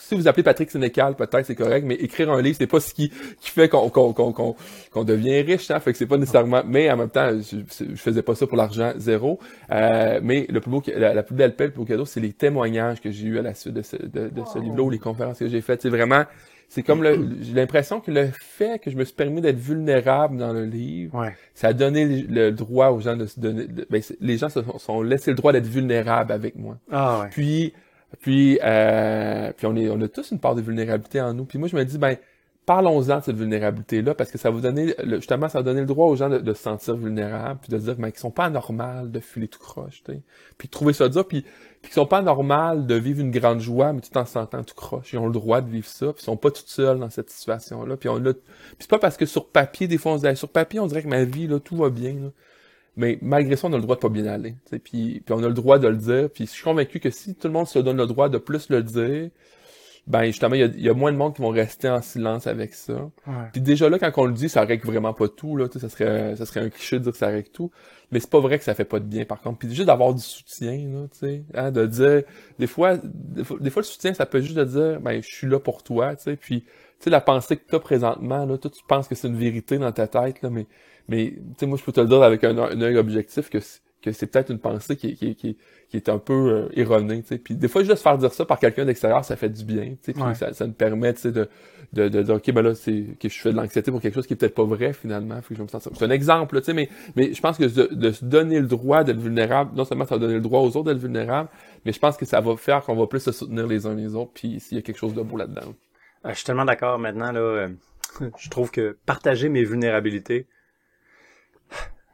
si 0.09 0.15
vous 0.15 0.29
appelez 0.29 0.43
Patrick 0.43 0.71
Sénécal, 0.71 1.15
peut-être 1.17 1.47
c'est 1.47 1.55
correct, 1.55 1.85
mais 1.87 1.95
écrire 1.95 2.31
un 2.31 2.43
livre, 2.43 2.57
c'est 2.59 2.67
pas 2.67 2.81
ce 2.81 2.93
qui, 2.93 3.11
qui 3.41 3.51
fait 3.51 3.69
qu'on 3.69 3.89
qu'on 3.89 4.13
qu'on 4.13 4.33
qu'on 4.33 4.57
qu'on 4.91 5.05
devient 5.05 5.41
riche, 5.43 5.71
hein, 5.71 5.81
fait 5.81 5.93
que 5.93 5.99
c'est 5.99 6.07
pas 6.07 6.17
nécessairement. 6.19 6.63
Mais 6.67 6.91
en 6.91 6.97
même 6.97 7.09
temps, 7.11 7.31
je, 7.41 7.59
je 7.81 7.95
faisais 7.97 8.23
pas 8.23 8.35
ça 8.35 8.47
pour 8.47 8.57
l'argent 8.57 8.93
zéro. 8.97 9.39
Euh, 9.71 10.21
mais 10.23 10.47
le 10.51 10.61
plus 10.61 10.71
beau, 10.71 10.83
la, 10.95 11.15
la 11.15 11.23
plus 11.23 11.35
belle 11.35 11.55
paix, 11.57 11.65
le 11.67 11.71
plus 11.71 11.79
beau 11.81 11.85
cadeau, 11.87 12.05
c'est 12.05 12.21
les 12.21 12.33
témoignages 12.33 13.01
que 13.01 13.11
j'ai 13.11 13.27
eu 13.27 13.39
à 13.39 13.43
la 13.43 13.55
suite 13.55 13.75
de 13.75 13.83
ce, 13.83 13.97
de, 13.97 14.29
de 14.29 14.43
ce 14.53 14.59
Wow. 14.59 14.65
livre-là 14.65 14.83
ou 14.83 14.91
les 14.91 14.99
conférences 14.99 15.39
que 15.39 15.49
j'ai 15.49 15.61
faites. 15.61 15.83
C'est 15.83 15.89
vraiment, 15.89 16.25
c'est 16.69 16.83
comme 16.83 17.03
le, 17.03 17.29
j'ai 17.43 17.55
l'impression 17.55 18.01
que 18.01 18.11
le 18.11 18.29
fait 18.39 18.79
que 18.81 18.91
je 18.91 18.97
me 18.97 19.05
suis 19.05 19.15
permis 19.15 19.41
d'être 19.41 19.59
vulnérable 19.59 20.37
dans 20.37 20.53
le 20.53 20.65
livre, 20.65 21.19
Ouais. 21.19 21.35
ça 21.55 21.69
a 21.69 21.73
donné 21.73 22.05
le, 22.05 22.27
le 22.47 22.53
droit 22.53 22.89
aux 22.89 23.01
gens 23.01 23.17
de 23.17 23.27
se 23.27 23.39
donner. 23.41 23.67
de- 23.67 23.87
ben, 23.89 24.03
les 24.21 24.37
gens 24.37 24.49
se 24.49 24.63
sont, 24.63 24.79
sont 24.79 25.03
laissés 25.03 25.31
le 25.31 25.37
droit 25.37 25.53
d'être 25.53 25.67
vulnérables 25.67 26.33
avec 26.33 26.57
moi. 26.57 26.77
Ah 26.91 27.21
ouais. 27.21 27.29
Puis, 27.31 27.73
puis, 28.21 28.59
euh, 28.63 29.53
puis 29.57 29.67
on 29.67 29.77
est, 29.77 29.89
on 29.89 30.01
a 30.01 30.09
tous 30.09 30.31
une 30.31 30.39
part 30.39 30.55
de 30.55 30.63
vulnérabilité 30.63 31.21
en 31.21 31.35
nous. 31.35 31.45
Puis 31.45 31.59
moi, 31.59 31.69
je 31.69 31.77
me 31.77 31.85
dis, 31.85 31.99
ben, 31.99 32.17
parlons-en 32.67 33.19
de 33.19 33.25
cette 33.25 33.37
vulnérabilité-là, 33.37 34.15
parce 34.15 34.31
que 34.31 34.39
ça 34.39 34.51
va 34.51 34.57
vous 34.57 34.63
donner, 34.63 34.95
justement, 35.05 35.49
ça 35.49 35.59
va 35.59 35.63
donner 35.65 35.81
le 35.81 35.87
droit 35.87 36.07
aux 36.07 36.17
gens 36.17 36.29
de, 36.29 36.55
se 36.55 36.63
sentir 36.63 36.95
vulnérables, 36.95 37.59
puis 37.61 37.73
de 37.73 37.79
dire, 37.79 37.97
ben, 37.97 38.11
qu'ils 38.11 38.21
sont 38.21 38.31
pas 38.31 38.45
anormales 38.45 39.11
de 39.11 39.21
filer 39.21 39.49
tout 39.49 39.59
croche, 39.59 40.03
tu 40.05 40.13
sais. 40.13 40.21
Puis 40.59 40.69
de 40.69 40.71
trouver 40.71 40.93
ça 40.93 41.09
dur, 41.09 41.27
puis, 41.27 41.43
puis 41.43 41.91
qu'ils 41.91 41.95
sont 41.95 42.07
pas 42.07 42.19
anormales 42.19 42.87
de 42.87 42.95
vivre 42.95 43.21
une 43.21 43.33
grande 43.33 43.61
joie, 43.61 43.93
mais 43.93 44.01
tout 44.01 44.17
en 44.17 44.25
se 44.25 44.33
sentant 44.33 44.63
tout 44.63 44.75
croche. 44.77 45.13
Ils 45.13 45.19
ont 45.19 45.27
le 45.27 45.33
droit 45.33 45.61
de 45.61 45.71
vivre 45.71 45.89
ça, 45.89 46.13
puis 46.13 46.23
ils 46.23 46.25
sont 46.25 46.37
pas 46.37 46.51
tout 46.51 46.63
seuls 46.67 46.99
dans 46.99 47.11
cette 47.11 47.31
situation-là. 47.31 47.97
Puis 47.97 48.09
on 48.09 48.19
l'a, 48.19 48.33
c'est 48.79 48.91
pas 48.91 48.99
parce 48.99 49.17
que 49.17 49.27
sur 49.27 49.49
papier, 49.49 49.89
des 49.89 49.99
fois, 49.99 50.13
on 50.13 50.19
se 50.19 50.29
dit, 50.29 50.37
sur 50.37 50.49
papier, 50.49 50.79
on 50.79 50.87
dirait 50.87 51.03
que 51.03 51.09
ma 51.09 51.25
vie, 51.25 51.49
là, 51.49 51.59
tout 51.59 51.77
va 51.77 51.91
bien, 51.91 52.13
là. 52.15 52.29
Mais 52.97 53.19
malgré 53.23 53.57
ça, 53.57 53.69
on 53.69 53.73
a 53.73 53.77
le 53.77 53.83
droit 53.83 53.97
de 53.97 54.01
pas 54.01 54.09
bien 54.09 54.27
aller. 54.27 54.55
Puis, 54.71 55.23
puis 55.25 55.35
on 55.35 55.43
a 55.43 55.49
le 55.49 55.55
droit 55.55 55.79
de 55.79 55.89
le 55.89 55.97
dire. 55.97 56.31
Puis 56.31 56.47
je 56.47 56.51
suis 56.51 56.63
convaincu 56.65 57.01
que 57.01 57.11
si 57.11 57.35
tout 57.35 57.49
le 57.49 57.55
monde 57.55 57.67
se 57.67 57.79
donne 57.79 57.97
le 57.97 58.07
droit 58.07 58.29
de 58.29 58.39
plus 58.39 58.69
le 58.69 58.83
dire, 58.83 59.31
ben 60.07 60.25
justement, 60.25 60.57
il 60.57 60.81
y 60.81 60.83
y 60.83 60.89
a 60.89 60.95
moins 60.95 61.13
de 61.13 61.17
monde 61.17 61.35
qui 61.35 61.43
vont 61.43 61.51
rester 61.51 61.89
en 61.89 62.03
silence 62.03 62.49
avec 62.49 62.75
ça. 62.75 62.95
Ouais. 62.95 63.35
Puis 63.53 63.61
déjà 63.61 63.89
là, 63.89 64.01
quand 64.01 64.11
on 64.17 64.25
le 64.25 64.33
dit, 64.33 64.49
ça 64.49 64.63
règle 64.63 64.85
vraiment 64.85 65.15
pas 65.15 65.29
tout. 65.29 65.57
Là, 65.57 65.69
ça 65.73 65.89
serait, 65.89 66.35
ça 66.35 66.45
serait 66.45 66.61
un 66.61 66.71
cliché 66.71 66.99
de 66.99 67.05
dire 67.05 67.13
que 67.13 67.19
ça 67.19 67.29
règle 67.29 67.51
tout. 67.51 67.71
Mais 68.11 68.19
c'est 68.19 68.31
pas 68.31 68.41
vrai 68.41 68.59
que 68.59 68.65
ça 68.65 68.75
fait 68.75 68.85
pas 68.85 68.99
de 68.99 69.05
bien, 69.05 69.25
par 69.25 69.41
contre. 69.41 69.59
Puis 69.59 69.73
juste 69.73 69.87
d'avoir 69.87 70.13
du 70.13 70.21
soutien, 70.21 70.73
là, 70.89 71.07
tu 71.13 71.19
sais, 71.19 71.45
hein, 71.55 71.71
de 71.71 71.87
dire, 71.87 72.23
des 72.59 72.67
fois, 72.67 72.97
des 72.97 73.45
fois, 73.45 73.59
des 73.61 73.71
fois, 73.71 73.81
le 73.83 73.87
soutien, 73.87 74.13
ça 74.13 74.27
peut 74.27 74.41
juste 74.41 74.57
de 74.57 74.65
dire, 74.65 75.01
ben, 75.01 75.23
je 75.23 75.29
suis 75.29 75.47
là 75.47 75.61
pour 75.61 75.85
toi, 75.85 76.17
tu 76.17 76.25
sais. 76.25 76.37
Puis, 76.37 76.63
tu 76.63 76.69
sais, 76.99 77.11
la 77.11 77.21
pensée 77.21 77.57
que 77.57 77.69
tu 77.69 77.75
as 77.77 77.81
présentement, 77.81 78.45
là, 78.45 78.59
toi, 78.59 78.71
tu 78.71 78.83
penses 78.87 79.07
que 79.07 79.15
c'est 79.15 79.29
une 79.29 79.39
vérité 79.39 79.79
dans 79.79 79.93
ta 79.93 80.09
tête, 80.09 80.43
là, 80.43 80.51
mais, 80.51 80.67
mais, 81.09 81.31
tu 81.31 81.43
sais, 81.59 81.67
moi, 81.67 81.79
je 81.79 81.85
peux 81.85 81.93
te 81.93 82.01
le 82.01 82.09
dire 82.09 82.23
avec 82.23 82.43
un, 82.45 82.59
un 82.59 82.81
œil 82.83 82.99
objectif 82.99 83.49
que, 83.49 83.59
que 84.03 84.13
c'est 84.13 84.27
peut-être 84.27 84.51
une 84.51 84.59
pensée 84.59 84.97
qui, 84.97 85.11
est- 85.11 85.15
qui, 85.15 85.29
est- 85.31 85.35
qui, 85.35 85.49
est- 85.51 85.57
qui 85.89 85.97
est 85.97 86.09
un 86.09 86.19
peu 86.19 86.33
euh, 86.33 86.69
erronée, 86.81 87.23
tu 87.23 87.29
sais. 87.29 87.39
Puis 87.39 87.55
des 87.55 87.69
fois, 87.69 87.83
juste 87.83 87.97
se 87.99 88.03
faire 88.03 88.19
dire 88.19 88.33
ça 88.33 88.45
par 88.45 88.59
quelqu'un 88.59 88.85
d'extérieur, 88.85 89.25
ça 89.25 89.37
fait 89.37 89.49
du 89.49 89.65
bien, 89.65 89.85
tu 89.91 89.97
sais. 90.03 90.13
Puis 90.13 90.23
Ouais. 90.23 90.35
ça, 90.35 90.53
ça 90.53 90.67
me 90.67 90.73
permet, 90.73 91.15
tu 91.15 91.21
sais, 91.21 91.33
de, 91.33 91.49
de, 91.93 92.09
de 92.09 92.23
dire, 92.23 92.35
OK, 92.37 92.51
ben 92.53 92.63
là, 92.63 92.75
c'est, 92.75 93.05
que 93.21 93.29
je 93.29 93.39
fais 93.41 93.53
de 93.53 93.57
l'anxiété 93.57 93.91
pour 93.91 94.01
quelque 94.01 94.15
chose 94.15 94.27
qui 94.27 94.33
est 94.33 94.37
peut-être 94.37 94.55
pas 94.55 94.65
vrai, 94.65 94.93
finalement. 94.93 95.37
Faut 95.43 95.51
que 95.51 95.57
je 95.57 95.63
me 95.63 95.69
sente... 95.69 95.89
C'est 95.95 96.05
un 96.05 96.11
exemple, 96.11 96.55
là, 96.55 96.61
tu 96.61 96.67
sais, 96.67 96.73
mais, 96.75 96.89
mais 97.17 97.33
je 97.35 97.41
pense 97.41 97.59
que 97.59 97.65
de, 97.65 97.95
de 97.95 98.11
se 98.13 98.25
donner 98.25 98.61
le 98.61 98.67
droit 98.67 99.05
d'être 99.05 99.21
vulnérable, 99.21 99.73
non 99.77 99.85
seulement 99.85 100.07
ça 100.07 100.15
va 100.17 100.21
donner 100.21 100.35
le 100.35 100.41
droit 100.41 100.61
aux 100.61 100.69
autres 100.77 100.85
d'être 100.85 100.99
vulnérable, 101.03 101.49
mais 101.85 101.93
je 101.93 101.99
pense 101.99 102.17
que 102.17 102.25
ça 102.25 102.41
va 102.41 102.57
faire 102.57 102.83
qu'on 102.83 102.97
va 102.97 103.07
plus 103.07 103.21
se 103.21 103.33
soutenir 103.33 103.67
les 103.67 103.87
uns 103.87 103.95
les 103.95 104.15
autres, 104.15 104.33
puis 104.35 104.59
s'il 104.61 104.77
y 104.77 104.79
a 104.79 104.83
quelque 104.83 104.99
chose 104.99 105.15
de 105.15 105.23
beau 105.23 105.37
là-dedans. 105.37 105.75
Ah, 106.25 106.31
je 106.31 106.37
suis 106.37 106.45
tellement 106.47 106.65
d'accord 106.65 106.99
maintenant, 106.99 107.31
là. 107.33 107.41
euh, 107.41 107.69
je 108.39 108.49
trouve 108.51 108.71
que 108.71 108.97
partager 109.07 109.49
mes 109.51 109.65
vulnérabilités, 109.65 110.47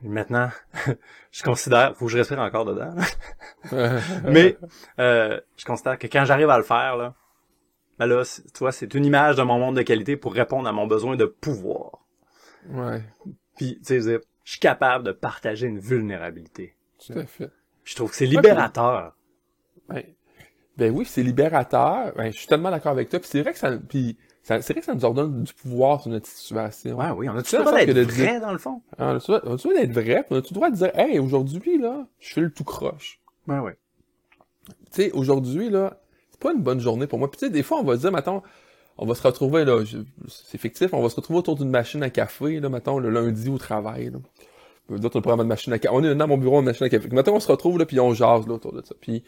maintenant, 0.02 0.50
je 1.32 1.42
considère, 1.42 1.96
faut 1.96 2.06
que 2.06 2.12
je 2.12 2.18
respire 2.18 2.38
encore 2.38 2.64
dedans, 2.64 2.94
mais 4.24 4.56
euh, 4.98 5.40
je 5.56 5.64
considère 5.64 5.98
que 5.98 6.06
quand 6.06 6.24
j'arrive 6.24 6.50
à 6.50 6.58
le 6.58 6.64
faire, 6.64 6.96
là, 6.96 7.14
ben 7.98 8.06
là, 8.06 8.22
tu 8.24 8.58
vois, 8.58 8.72
c'est 8.72 8.94
une 8.94 9.04
image 9.04 9.36
de 9.36 9.42
mon 9.42 9.58
monde 9.58 9.76
de 9.76 9.82
qualité 9.82 10.16
pour 10.16 10.32
répondre 10.32 10.68
à 10.68 10.72
mon 10.72 10.86
besoin 10.86 11.16
de 11.16 11.24
pouvoir. 11.24 12.04
ouais, 12.68 13.02
Puis, 13.56 13.78
tu 13.78 14.00
sais, 14.00 14.00
je 14.00 14.20
suis 14.44 14.60
capable 14.60 15.04
de 15.04 15.12
partager 15.12 15.66
une 15.66 15.80
vulnérabilité. 15.80 16.76
tout 17.04 17.18
à 17.18 17.26
fait. 17.26 17.50
Je 17.84 17.96
trouve 17.96 18.10
que 18.10 18.16
c'est 18.16 18.26
libérateur. 18.26 19.16
Ben, 19.88 20.04
ben 20.76 20.94
oui, 20.94 21.04
c'est 21.06 21.22
libérateur. 21.22 22.12
Ben, 22.14 22.30
je 22.30 22.38
suis 22.38 22.46
tellement 22.46 22.70
d'accord 22.70 22.92
avec 22.92 23.08
toi. 23.08 23.18
Puis 23.18 23.28
c'est 23.28 23.42
vrai 23.42 23.52
que 23.52 23.58
ça, 23.58 23.76
puis 23.76 24.16
c'est 24.48 24.72
vrai 24.72 24.80
que 24.80 24.84
ça 24.86 24.94
nous 24.94 25.04
ordonne 25.04 25.42
du 25.44 25.52
pouvoir 25.52 26.00
sur 26.00 26.10
notre 26.10 26.26
situation. 26.26 26.96
Ouais, 26.98 27.10
oui, 27.16 27.28
on 27.28 27.36
a 27.36 27.42
tout 27.42 27.48
C'est 27.48 27.58
le 27.58 27.64
droit 27.64 27.78
d'être 27.78 27.94
de 27.94 28.04
dire- 28.04 28.24
vrai, 28.26 28.40
dans 28.40 28.52
le 28.52 28.58
fond. 28.58 28.82
Ah, 28.98 29.12
On 29.12 29.16
a 29.16 29.20
tout 29.20 29.32
on 29.32 29.36
a 29.36 29.40
tout 29.40 29.50
le 29.50 29.56
droit 29.56 29.74
d'être 29.74 29.92
vrai. 29.92 30.24
On 30.30 30.36
a 30.36 30.40
tout 30.42 30.48
le 30.50 30.54
droit 30.54 30.70
de 30.70 30.76
dire, 30.76 30.90
hey, 30.98 31.18
aujourd'hui 31.18 31.78
là, 31.78 32.06
je 32.18 32.32
fais 32.32 32.40
le 32.40 32.50
tout 32.50 32.64
croche. 32.64 33.20
Ouais, 33.46 33.58
ouais. 33.58 33.76
tu 34.66 34.74
sais, 35.02 35.12
aujourd'hui, 35.12 35.70
là, 35.70 35.98
c'est 36.30 36.40
pas 36.40 36.52
une 36.52 36.62
bonne 36.62 36.80
journée 36.80 37.06
pour 37.06 37.18
moi. 37.18 37.30
Puis 37.30 37.38
tu 37.38 37.46
sais, 37.46 37.50
des 37.50 37.62
fois, 37.62 37.78
on 37.80 37.84
va 37.84 37.94
se 37.96 38.00
dire, 38.00 38.12
mettons, 38.12 38.42
on 38.96 39.06
va 39.06 39.14
se 39.14 39.22
retrouver, 39.22 39.64
là, 39.64 39.84
je- 39.84 39.98
c'est 40.28 40.58
fictif, 40.58 40.92
on 40.92 41.02
va 41.02 41.08
se 41.08 41.16
retrouver 41.16 41.38
autour 41.38 41.56
d'une 41.56 41.70
machine 41.70 42.02
à 42.02 42.10
café, 42.10 42.58
là, 42.60 42.68
mettons, 42.68 42.98
le 42.98 43.10
lundi 43.10 43.48
au 43.50 43.58
travail, 43.58 44.10
là. 44.10 44.18
D'autres, 44.96 45.18
on 45.18 45.22
prend 45.22 45.36
notre 45.36 45.48
machine 45.48 45.70
à 45.74 45.78
café. 45.78 45.94
On 45.94 46.02
est 46.02 46.14
dans 46.14 46.26
mon 46.26 46.38
bureau, 46.38 46.60
une 46.60 46.64
machine 46.64 46.86
à 46.86 46.88
café. 46.88 47.08
Maintenant, 47.10 47.34
on 47.34 47.40
se 47.40 47.52
retrouve, 47.52 47.78
là, 47.78 47.84
puis 47.84 48.00
on 48.00 48.14
jase, 48.14 48.46
là, 48.46 48.54
autour 48.54 48.72
de 48.72 48.80
ça. 48.82 48.94
Puis, 48.98 49.22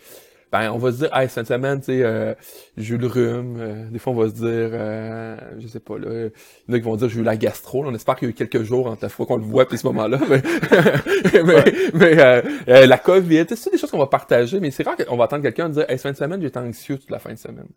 ben, 0.52 0.70
on 0.72 0.78
va 0.78 0.90
se 0.90 0.96
dire, 0.98 1.16
hey, 1.16 1.28
cette 1.28 1.46
semaine, 1.46 1.78
tu 1.78 1.86
sais, 1.86 2.02
euh, 2.02 2.34
j'ai 2.76 2.96
eu 2.96 2.98
le 2.98 3.06
rhume. 3.06 3.56
Euh, 3.60 3.88
des 3.88 4.00
fois, 4.00 4.12
on 4.12 4.16
va 4.16 4.28
se 4.28 4.34
dire, 4.34 4.44
euh, 4.46 5.36
je 5.58 5.68
sais 5.68 5.78
pas, 5.78 5.96
là, 5.96 6.08
il 6.10 6.30
y 6.68 6.72
en 6.72 6.74
a 6.74 6.78
qui 6.78 6.84
vont 6.84 6.96
dire, 6.96 7.08
j'ai 7.08 7.20
eu 7.20 7.22
la 7.22 7.36
gastro. 7.36 7.86
on 7.86 7.94
espère 7.94 8.16
qu'il 8.16 8.26
y 8.26 8.30
a 8.30 8.32
eu 8.32 8.34
quelques 8.34 8.64
jours 8.64 8.88
entre 8.88 9.04
la 9.04 9.10
fois 9.10 9.26
qu'on 9.26 9.36
le 9.36 9.44
voit 9.44 9.68
puis 9.68 9.78
ce 9.78 9.86
moment-là. 9.86 10.18
Mais, 10.28 10.42
mais, 11.44 11.64
mais 11.94 12.20
euh, 12.68 12.86
la 12.86 12.98
COVID, 12.98 13.46
c'est 13.54 13.70
des 13.70 13.78
choses 13.78 13.90
qu'on 13.90 13.98
va 13.98 14.06
partager, 14.06 14.60
mais 14.60 14.70
c'est 14.70 14.82
rare 14.82 14.96
qu'on 14.96 15.16
va 15.16 15.24
attendre 15.24 15.42
quelqu'un 15.42 15.68
dire, 15.68 15.84
hey, 15.88 15.98
cette 15.98 16.02
fin 16.02 16.10
de 16.12 16.16
semaine, 16.16 16.42
j'étais 16.42 16.58
anxieux 16.58 16.98
toute 16.98 17.10
la 17.10 17.18
fin 17.18 17.32
de 17.32 17.38
semaine. 17.38 17.68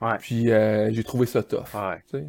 Ouais. 0.00 0.18
Puis, 0.20 0.46
j'ai 0.46 1.04
trouvé 1.04 1.26
ça 1.26 1.42
tough. 1.42 1.74
Ouais. 1.74 2.24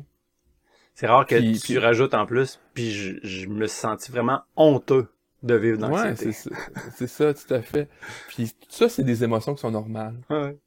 C'est 0.96 1.08
rare 1.08 1.25
que 1.25 1.58
tu 1.60 1.77
rajoutes 1.77 2.13
en 2.13 2.25
plus, 2.25 2.60
puis 2.74 2.91
je, 2.91 3.15
je 3.24 3.48
me 3.48 3.67
suis 3.67 3.79
senti 3.79 4.12
vraiment 4.12 4.41
honteux 4.55 5.08
de 5.43 5.55
vivre 5.55 5.77
dans 5.77 5.91
Ouais, 5.91 6.15
c'est 6.15 6.31
ça. 6.31 6.50
c'est 6.95 7.07
ça, 7.07 7.33
tout 7.33 7.53
à 7.53 7.62
fait. 7.62 7.89
Puis 8.29 8.51
tout 8.51 8.67
ça, 8.69 8.89
c'est 8.89 9.03
des 9.03 9.23
émotions 9.23 9.53
qui 9.53 9.62
sont 9.62 9.71
normales. 9.71 10.15
Ouais. 10.29 10.57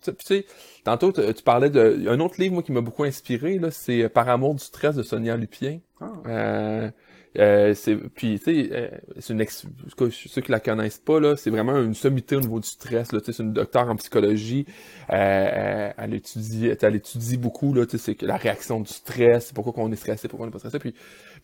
Puis 0.00 0.14
tu 0.16 0.24
sais, 0.24 0.46
tantôt, 0.84 1.12
tu 1.12 1.42
parlais 1.42 1.70
de... 1.70 2.08
Un 2.08 2.20
autre 2.20 2.40
livre, 2.40 2.54
moi, 2.54 2.62
qui 2.62 2.72
m'a 2.72 2.80
beaucoup 2.80 3.04
inspiré, 3.04 3.58
là, 3.58 3.70
c'est 3.70 4.04
euh, 4.04 4.08
Par 4.08 4.28
amour 4.28 4.54
du 4.54 4.62
stress 4.62 4.94
de 4.94 5.02
Sonia 5.02 5.36
Lupien. 5.36 5.80
Ah. 6.00 6.12
Euh, 6.26 6.90
euh, 7.38 7.74
c'est 7.74 7.94
puis 7.94 8.40
tu 8.40 8.44
sais 8.44 8.68
euh, 8.72 8.88
c'est 9.18 9.34
une 9.34 9.40
ex... 9.40 9.66
ceux 10.10 10.40
qui 10.40 10.50
la 10.50 10.60
connaissent 10.60 10.98
pas 10.98 11.20
là 11.20 11.36
c'est 11.36 11.50
vraiment 11.50 11.76
une 11.76 11.94
sommité 11.94 12.36
au 12.36 12.40
niveau 12.40 12.58
du 12.58 12.66
stress 12.66 13.12
là 13.12 13.20
tu 13.20 13.26
sais 13.26 13.32
c'est 13.32 13.42
une 13.42 13.52
docteure 13.52 13.88
en 13.88 13.96
psychologie 13.96 14.64
euh, 15.10 15.90
elle 15.96 16.14
étudie 16.14 16.70
elle 16.80 16.96
étudie 16.96 17.36
beaucoup 17.36 17.74
là 17.74 17.84
tu 17.84 17.98
sais 17.98 18.14
c'est 18.18 18.26
la 18.26 18.38
réaction 18.38 18.80
du 18.80 18.90
stress 18.90 19.52
pourquoi 19.52 19.74
on 19.84 19.92
est 19.92 19.96
stressé 19.96 20.26
pourquoi 20.26 20.46
on 20.46 20.48
est 20.48 20.52
pas 20.52 20.58
stressé 20.58 20.78
puis 20.78 20.94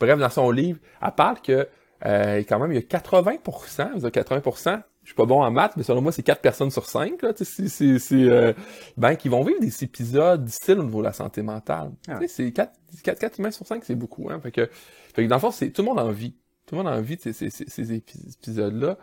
bref 0.00 0.18
dans 0.18 0.30
son 0.30 0.50
livre 0.50 0.78
elle 1.02 1.12
parle 1.12 1.40
que 1.42 1.68
euh, 2.06 2.38
quand 2.48 2.58
même, 2.58 2.72
il 2.72 2.74
y 2.74 2.78
a 2.78 2.82
80%, 2.82 4.00
80%, 4.00 4.82
je 5.02 5.08
suis 5.08 5.14
pas 5.14 5.26
bon 5.26 5.42
en 5.42 5.50
maths, 5.50 5.76
mais 5.76 5.82
selon 5.82 6.02
moi, 6.02 6.12
c'est 6.12 6.22
4 6.22 6.40
personnes 6.40 6.70
sur 6.70 6.86
5, 6.86 7.22
là, 7.22 7.32
c'est, 7.36 7.68
c'est, 7.68 8.12
euh, 8.12 8.52
ben, 8.96 9.16
qui 9.16 9.28
vont 9.28 9.42
vivre 9.42 9.60
des 9.60 9.84
épisodes 9.84 10.44
difficiles 10.44 10.78
au 10.78 10.84
niveau 10.84 10.98
de 11.00 11.06
la 11.06 11.12
santé 11.12 11.42
mentale. 11.42 11.92
Ah. 12.08 12.18
C'est 12.26 12.52
4, 12.52 12.72
4, 13.02 13.18
4 13.18 13.38
humains 13.38 13.50
sur 13.50 13.66
5, 13.66 13.84
c'est 13.84 13.94
beaucoup, 13.94 14.28
hein. 14.30 14.40
Fait 14.40 14.50
que, 14.50 14.68
fait 15.14 15.24
que 15.24 15.28
dans 15.28 15.36
le 15.36 15.40
fond, 15.40 15.50
c'est, 15.50 15.70
tout 15.70 15.82
le 15.82 15.88
monde 15.88 16.00
en 16.00 16.10
vit. 16.10 16.36
Tout 16.66 16.76
le 16.76 16.82
monde 16.82 16.92
en 16.92 17.00
vit 17.00 17.18
ces, 17.20 17.32
ces, 17.32 17.50
ces 17.50 17.92
épisodes-là. 17.92 18.96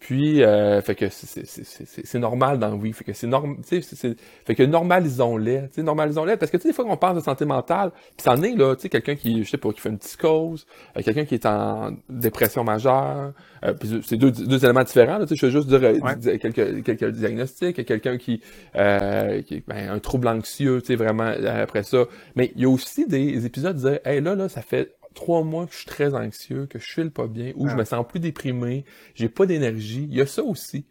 Puis, 0.00 0.42
euh, 0.42 0.82
fait 0.82 0.94
que 0.94 1.06
c'est 1.08 2.18
normal 2.18 2.58
dans 2.58 2.74
oui. 2.74 2.92
Fait 2.92 3.04
que 3.04 3.14
c'est 3.14 3.26
normal, 3.26 3.56
tu 3.66 3.80
sais, 3.80 4.16
fait 4.44 4.54
que 4.54 4.62
normalisons-les, 4.62 5.62
tu 5.68 5.76
sais, 5.76 5.82
normalisons-les. 5.82 6.36
Parce 6.36 6.50
que, 6.50 6.58
tu 6.58 6.64
sais, 6.64 6.68
des 6.68 6.74
fois 6.74 6.84
qu'on 6.84 6.98
parle 6.98 7.16
de 7.16 7.22
santé 7.22 7.46
mentale, 7.46 7.90
puis 7.90 8.22
c'en 8.22 8.42
est, 8.42 8.54
là, 8.54 8.74
tu 8.76 8.82
sais, 8.82 8.88
quelqu'un 8.90 9.14
qui, 9.14 9.44
je 9.44 9.48
sais 9.48 9.56
pas, 9.56 9.72
qui 9.72 9.80
fait 9.80 9.88
une 9.88 9.98
psychose, 9.98 10.66
euh, 10.96 11.02
quelqu'un 11.02 11.24
qui 11.24 11.34
est 11.34 11.46
en 11.46 11.92
dépression 12.10 12.64
majeure, 12.64 13.32
euh, 13.64 13.72
puis 13.72 14.02
c'est 14.04 14.18
deux, 14.18 14.30
deux 14.30 14.62
éléments 14.62 14.84
différents, 14.84 15.16
là, 15.16 15.26
tu 15.26 15.36
sais, 15.36 15.36
je 15.36 15.46
veux 15.46 15.52
juste 15.52 15.68
dire, 15.68 15.80
euh, 15.82 16.38
quelques, 16.38 16.84
quelques 16.84 17.10
diagnostics, 17.12 17.86
quelqu'un 17.86 18.18
qui, 18.18 18.42
euh, 18.76 19.40
qui 19.40 19.62
ben, 19.66 19.88
un 19.88 19.98
trouble 20.00 20.28
anxieux, 20.28 20.82
tu 20.82 20.88
sais, 20.88 20.96
vraiment, 20.96 21.32
après 21.62 21.82
ça. 21.82 22.04
Mais 22.36 22.52
il 22.56 22.62
y 22.62 22.64
a 22.66 22.68
aussi 22.68 23.06
des 23.06 23.46
épisodes 23.46 23.80
de 23.80 24.00
hey, 24.04 24.20
là, 24.20 24.34
là, 24.34 24.50
ça 24.50 24.60
fait 24.60 24.92
trois 25.14 25.42
mois 25.42 25.66
que 25.66 25.72
je 25.72 25.78
suis 25.78 25.86
très 25.86 26.14
anxieux, 26.14 26.66
que 26.66 26.78
je 26.78 26.92
file 26.92 27.10
pas 27.10 27.26
bien, 27.26 27.52
ou 27.56 27.68
je 27.68 27.74
ah. 27.74 27.76
me 27.76 27.84
sens 27.84 28.06
plus 28.06 28.20
déprimé, 28.20 28.84
j'ai 29.14 29.28
pas 29.28 29.46
d'énergie. 29.46 30.06
Il 30.10 30.14
y 30.14 30.20
a 30.20 30.26
ça 30.26 30.42
aussi. 30.42 30.84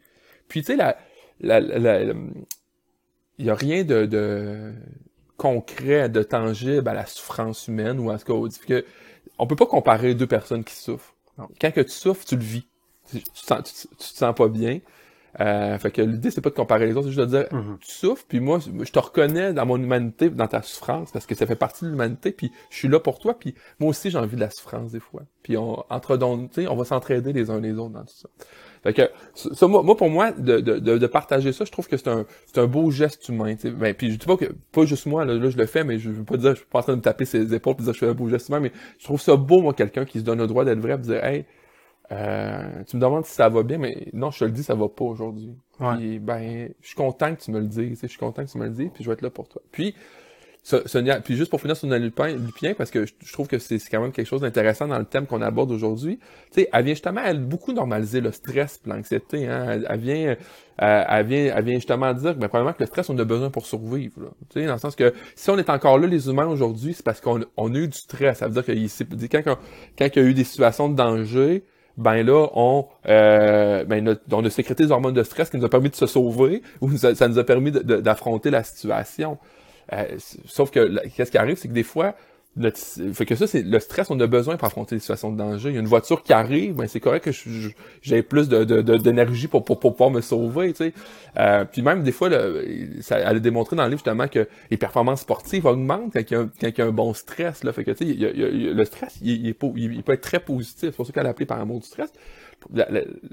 Puis 0.47 0.61
tu 0.61 0.67
sais, 0.67 0.75
la, 0.75 0.97
la, 1.39 1.59
il 3.37 3.45
y 3.45 3.49
a 3.49 3.55
rien 3.55 3.83
de, 3.83 4.05
de, 4.05 4.73
concret, 5.37 6.09
de 6.09 6.23
tangible 6.23 6.87
à 6.87 6.93
la 6.93 7.05
souffrance 7.05 7.67
humaine 7.67 7.99
ou 7.99 8.09
à 8.11 8.17
ce 8.17 8.25
qu'on 8.25 8.47
dit 8.47 8.59
que 8.59 8.85
on 9.37 9.47
peut 9.47 9.55
pas 9.55 9.65
comparer 9.65 10.13
deux 10.13 10.27
personnes 10.27 10.63
qui 10.63 10.75
souffrent. 10.75 11.15
Quand 11.59 11.71
que 11.71 11.81
tu 11.81 11.89
souffres, 11.89 12.23
tu 12.25 12.35
le 12.35 12.43
vis. 12.43 12.67
Tu, 13.09 13.21
tu, 13.21 13.31
tu, 13.33 13.87
te 13.87 14.03
sens 14.03 14.35
pas 14.35 14.47
bien. 14.47 14.79
Euh, 15.39 15.77
fait 15.79 15.91
que 15.91 16.01
l'idée, 16.01 16.31
c'est 16.31 16.41
pas 16.41 16.49
de 16.49 16.55
comparer 16.55 16.85
les 16.85 16.93
autres, 16.95 17.07
c'est 17.07 17.13
juste 17.13 17.29
de 17.29 17.37
dire, 17.37 17.47
mm-hmm. 17.51 17.77
tu 17.79 17.91
souffres, 17.91 18.25
puis 18.27 18.39
moi, 18.39 18.59
je 18.59 18.91
te 18.91 18.99
reconnais 18.99 19.53
dans 19.53 19.65
mon 19.65 19.77
humanité, 19.77 20.29
dans 20.29 20.47
ta 20.47 20.61
souffrance, 20.61 21.11
parce 21.11 21.25
que 21.25 21.33
ça 21.33 21.45
fait 21.45 21.55
partie 21.55 21.85
de 21.85 21.89
l'humanité, 21.89 22.31
puis 22.31 22.51
je 22.69 22.77
suis 22.77 22.87
là 22.87 22.99
pour 22.99 23.19
toi, 23.19 23.37
puis 23.37 23.55
moi 23.79 23.89
aussi, 23.89 24.11
j'ai 24.11 24.17
envie 24.17 24.35
de 24.35 24.41
la 24.41 24.51
souffrance 24.51 24.91
des 24.91 24.99
fois. 24.99 25.23
Puis 25.41 25.57
on, 25.57 25.83
entre 25.89 26.19
sais, 26.51 26.67
on 26.67 26.75
va 26.75 26.85
s'entraider 26.85 27.33
les 27.33 27.49
uns 27.49 27.59
les 27.59 27.73
autres 27.73 27.93
dans 27.93 28.03
tout 28.03 28.13
ça. 28.15 28.29
Fait 28.83 28.93
que, 28.93 29.01
ça, 29.33 29.67
moi, 29.67 29.95
pour 29.95 30.09
moi, 30.09 30.31
de, 30.33 30.59
de, 30.59 30.77
de, 30.77 31.07
partager 31.07 31.53
ça, 31.53 31.63
je 31.63 31.71
trouve 31.71 31.87
que 31.87 31.95
c'est 31.95 32.09
un, 32.09 32.25
c'est 32.45 32.59
un 32.59 32.67
beau 32.67 32.91
geste 32.91 33.29
humain, 33.29 33.55
tu 33.55 33.61
sais. 33.61 33.71
Ben, 33.71 33.93
puis 33.93 34.11
je 34.11 34.17
dis 34.17 34.25
pas 34.25 34.35
que, 34.35 34.53
pas 34.73 34.85
juste 34.85 35.05
moi, 35.05 35.23
là, 35.23 35.49
je 35.49 35.57
le 35.57 35.65
fais, 35.65 35.85
mais 35.85 35.99
je 35.99 36.09
veux 36.09 36.25
pas 36.25 36.35
dire, 36.35 36.51
je 36.51 36.57
suis 36.57 36.65
pas 36.65 36.79
en 36.79 36.81
train 36.81 36.93
de 36.93 36.97
me 36.97 37.01
taper 37.01 37.23
ses 37.23 37.53
épaules 37.53 37.75
pour 37.75 37.85
dire 37.85 37.93
je 37.93 37.99
fais 37.99 38.09
un 38.09 38.13
beau 38.13 38.27
geste 38.27 38.49
humain, 38.49 38.59
mais 38.59 38.73
je 38.99 39.05
trouve 39.05 39.21
ça 39.21 39.37
beau, 39.37 39.61
moi, 39.61 39.73
quelqu'un 39.73 40.03
qui 40.03 40.19
se 40.19 40.25
donne 40.25 40.39
le 40.39 40.47
droit 40.47 40.65
d'être 40.65 40.79
vrai, 40.79 40.97
de 40.97 41.03
dire, 41.03 41.23
hey, 41.23 41.45
euh, 42.12 42.83
tu 42.86 42.98
me 42.98 43.01
demandes 43.01 43.25
si 43.25 43.33
ça 43.33 43.50
va 43.50 43.63
bien, 43.63 43.77
mais 43.77 44.07
non, 44.13 44.31
je 44.31 44.39
te 44.39 44.45
le 44.45 44.51
dis, 44.51 44.63
ça 44.63 44.75
va 44.75 44.88
pas 44.89 45.05
aujourd'hui. 45.05 45.55
Puis, 45.77 46.19
ben, 46.19 46.69
je 46.81 46.88
suis 46.88 46.95
content 46.95 47.33
que 47.36 47.41
tu 47.41 47.51
me 47.51 47.60
le 47.60 47.67
dises, 47.67 48.00
je 48.01 48.07
suis 48.07 48.19
content 48.19 48.45
que 48.45 48.51
tu 48.51 48.57
me 48.57 48.65
le 48.65 48.72
dises, 48.72 48.89
puis 48.93 49.03
je 49.03 49.10
vais 49.10 49.13
être 49.13 49.22
là 49.22 49.29
pour 49.29 49.48
toi. 49.48 49.62
Puis, 49.72 49.95
Sonia, 50.63 51.19
puis 51.19 51.36
juste 51.36 51.50
pour 51.50 51.60
finir 51.60 51.75
sur 51.75 51.89
Lupin, 51.89 52.29
Lupien, 52.29 52.74
parce 52.74 52.89
que 52.89 53.05
je, 53.05 53.33
trouve 53.33 53.48
que 53.48 53.60
c'est 53.60 53.77
quand 53.91 54.01
même 54.01 54.13
quelque 54.13 54.27
chose 54.27 54.41
d'intéressant 54.41 54.88
dans 54.88 54.98
le 54.98 55.03
thème 55.03 55.27
qu'on 55.27 55.41
aborde 55.41 55.72
aujourd'hui. 55.72 56.19
Tu 56.51 56.62
sais, 56.62 56.69
elle 56.72 56.86
vient 56.86 56.93
justement, 56.93 57.22
elle 57.24 57.41
beaucoup 57.41 57.74
normaliser 57.74 58.22
le 58.22 58.31
stress, 58.31 58.79
l'anxiété. 58.86 59.45
Hein? 59.45 59.81
Elle, 59.89 60.00
vient, 60.00 60.38
euh, 60.81 61.03
elle 61.10 61.25
vient, 61.25 61.53
elle 61.53 61.65
vient 61.65 61.75
justement 61.75 62.13
dire, 62.13 62.36
ben 62.36 62.48
probablement 62.48 62.74
que 62.74 62.81
le 62.81 62.86
stress, 62.86 63.10
on 63.10 63.17
a 63.17 63.25
besoin 63.25 63.50
pour 63.50 63.65
survivre. 63.65 64.31
Tu 64.51 64.62
sais, 64.62 64.65
dans 64.65 64.74
le 64.74 64.79
sens 64.79 64.95
que 64.95 65.13
si 65.36 65.50
on 65.50 65.57
est 65.57 65.69
encore 65.69 65.98
là, 66.00 66.07
les 66.07 66.29
humains 66.29 66.48
aujourd'hui, 66.48 66.93
c'est 66.93 67.03
parce 67.03 67.19
qu'on 67.19 67.43
on 67.57 67.75
a 67.75 67.77
eu 67.77 67.89
du 67.89 67.98
stress. 67.98 68.38
Ça 68.38 68.48
veut 68.48 68.53
dire 68.53 68.65
que 68.65 69.27
quand, 69.27 69.43
quand, 69.43 69.57
quand 69.98 70.05
il 70.15 70.15
y 70.15 70.25
a 70.25 70.29
eu 70.29 70.33
des 70.33 70.45
situations 70.45 70.88
de 70.88 70.95
danger, 70.95 71.65
ben 71.97 72.23
là, 72.23 72.47
on, 72.53 72.88
euh, 73.07 73.83
ben, 73.85 74.17
on 74.31 74.45
a 74.45 74.50
sécrété 74.50 74.85
des 74.85 74.91
hormones 74.91 75.13
de 75.13 75.23
stress 75.23 75.50
qui 75.50 75.57
nous 75.57 75.65
a 75.65 75.69
permis 75.69 75.89
de 75.89 75.95
se 75.95 76.07
sauver 76.07 76.62
ou 76.81 76.95
ça, 76.97 77.27
nous 77.27 77.39
a 77.39 77.43
permis 77.43 77.71
d'affronter 77.71 78.50
la 78.50 78.63
situation. 78.63 79.38
Euh, 79.91 80.05
sauf 80.45 80.71
que 80.71 81.07
qu'est-ce 81.09 81.31
qui 81.31 81.38
arrive, 81.38 81.57
c'est 81.57 81.67
que 81.67 81.73
des 81.73 81.83
fois, 81.83 82.15
notre, 82.55 82.79
fait 83.13 83.25
que 83.25 83.36
ça, 83.36 83.48
c'est 83.48 83.63
le 83.63 83.79
stress, 83.79 84.12
on 84.12 84.19
a 84.19 84.27
besoin 84.27 84.57
pour 84.57 84.67
affronter 84.67 84.95
des 84.95 85.00
situations 85.00 85.31
de 85.31 85.38
danger. 85.38 85.69
Il 85.69 85.74
y 85.74 85.77
a 85.77 85.81
une 85.81 85.88
voiture 85.88 86.22
qui 86.22 86.33
arrive, 86.33 86.75
ben 86.75 86.88
c'est 86.88 87.00
correct 87.00 87.25
que 87.25 87.31
j'ai 88.01 88.22
plus 88.22 88.48
de, 88.48 88.63
d'énergie 88.98 89.48
pour, 89.48 89.65
pour, 89.65 89.79
pouvoir 89.79 90.12
me 90.12 90.22
sauver, 90.22 90.72
tu 90.74 90.86
sais. 90.86 90.93
Euh, 91.38 91.65
puis 91.65 91.81
même 91.81 92.03
des 92.03 92.12
fois, 92.12 92.29
ça, 93.01 93.17
elle 93.17 93.38
a 93.38 93.39
démontré 93.39 93.75
dans 93.75 93.83
le 93.83 93.89
livre 93.89 94.00
justement 94.00 94.27
que 94.27 94.48
les 94.69 94.77
performances 94.77 95.22
sportives 95.22 95.65
augmentent 95.65 96.13
quand 96.13 96.19
il 96.19 96.77
y 96.77 96.81
a 96.81 96.86
un, 96.86 96.91
bon 96.91 97.13
stress. 97.15 97.63
Là. 97.63 97.74
Fait 97.74 97.83
que 97.83 97.91
tu 97.91 98.05
sais, 98.05 98.33
le 98.33 98.86
stress, 98.86 99.17
il, 99.24 99.55
peut 99.55 100.13
être 100.13 100.22
très 100.22 100.39
positif. 100.39 100.77
C'est 100.79 100.95
pour 100.95 101.07
ça 101.07 101.12
qu'elle 101.12 101.25
a 101.25 101.29
appelé 101.29 101.48
par 101.48 101.60
amour 101.60 101.79
du 101.79 101.88
stress 101.88 102.12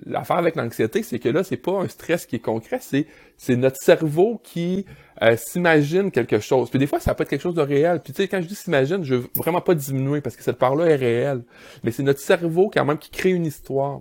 l'affaire 0.06 0.36
avec 0.36 0.56
l'anxiété, 0.56 1.02
c'est 1.02 1.18
que 1.18 1.28
là, 1.28 1.44
c'est 1.44 1.56
pas 1.56 1.80
un 1.80 1.88
stress 1.88 2.26
qui 2.26 2.36
est 2.36 2.40
concret, 2.40 2.80
c'est 2.80 3.56
notre 3.56 3.76
cerveau 3.76 4.40
qui 4.42 4.84
euh, 5.22 5.36
s'imagine 5.36 6.10
quelque 6.10 6.40
chose. 6.40 6.70
Puis 6.70 6.78
des 6.78 6.86
fois, 6.86 7.00
ça 7.00 7.14
peut 7.14 7.22
être 7.22 7.30
quelque 7.30 7.42
chose 7.42 7.54
de 7.54 7.62
réel. 7.62 8.00
Puis 8.02 8.12
tu 8.12 8.22
sais, 8.22 8.28
quand 8.28 8.40
je 8.40 8.46
dis 8.46 8.54
s'imagine, 8.54 9.04
je 9.04 9.16
veux 9.16 9.28
vraiment 9.34 9.60
pas 9.60 9.74
diminuer 9.74 10.20
parce 10.20 10.36
que 10.36 10.42
cette 10.42 10.58
part-là 10.58 10.86
est 10.86 10.96
réelle. 10.96 11.42
Mais 11.84 11.90
c'est 11.90 12.02
notre 12.02 12.20
cerveau 12.20 12.70
quand 12.72 12.84
même 12.84 12.98
qui 12.98 13.10
crée 13.10 13.30
une 13.30 13.46
histoire. 13.46 14.00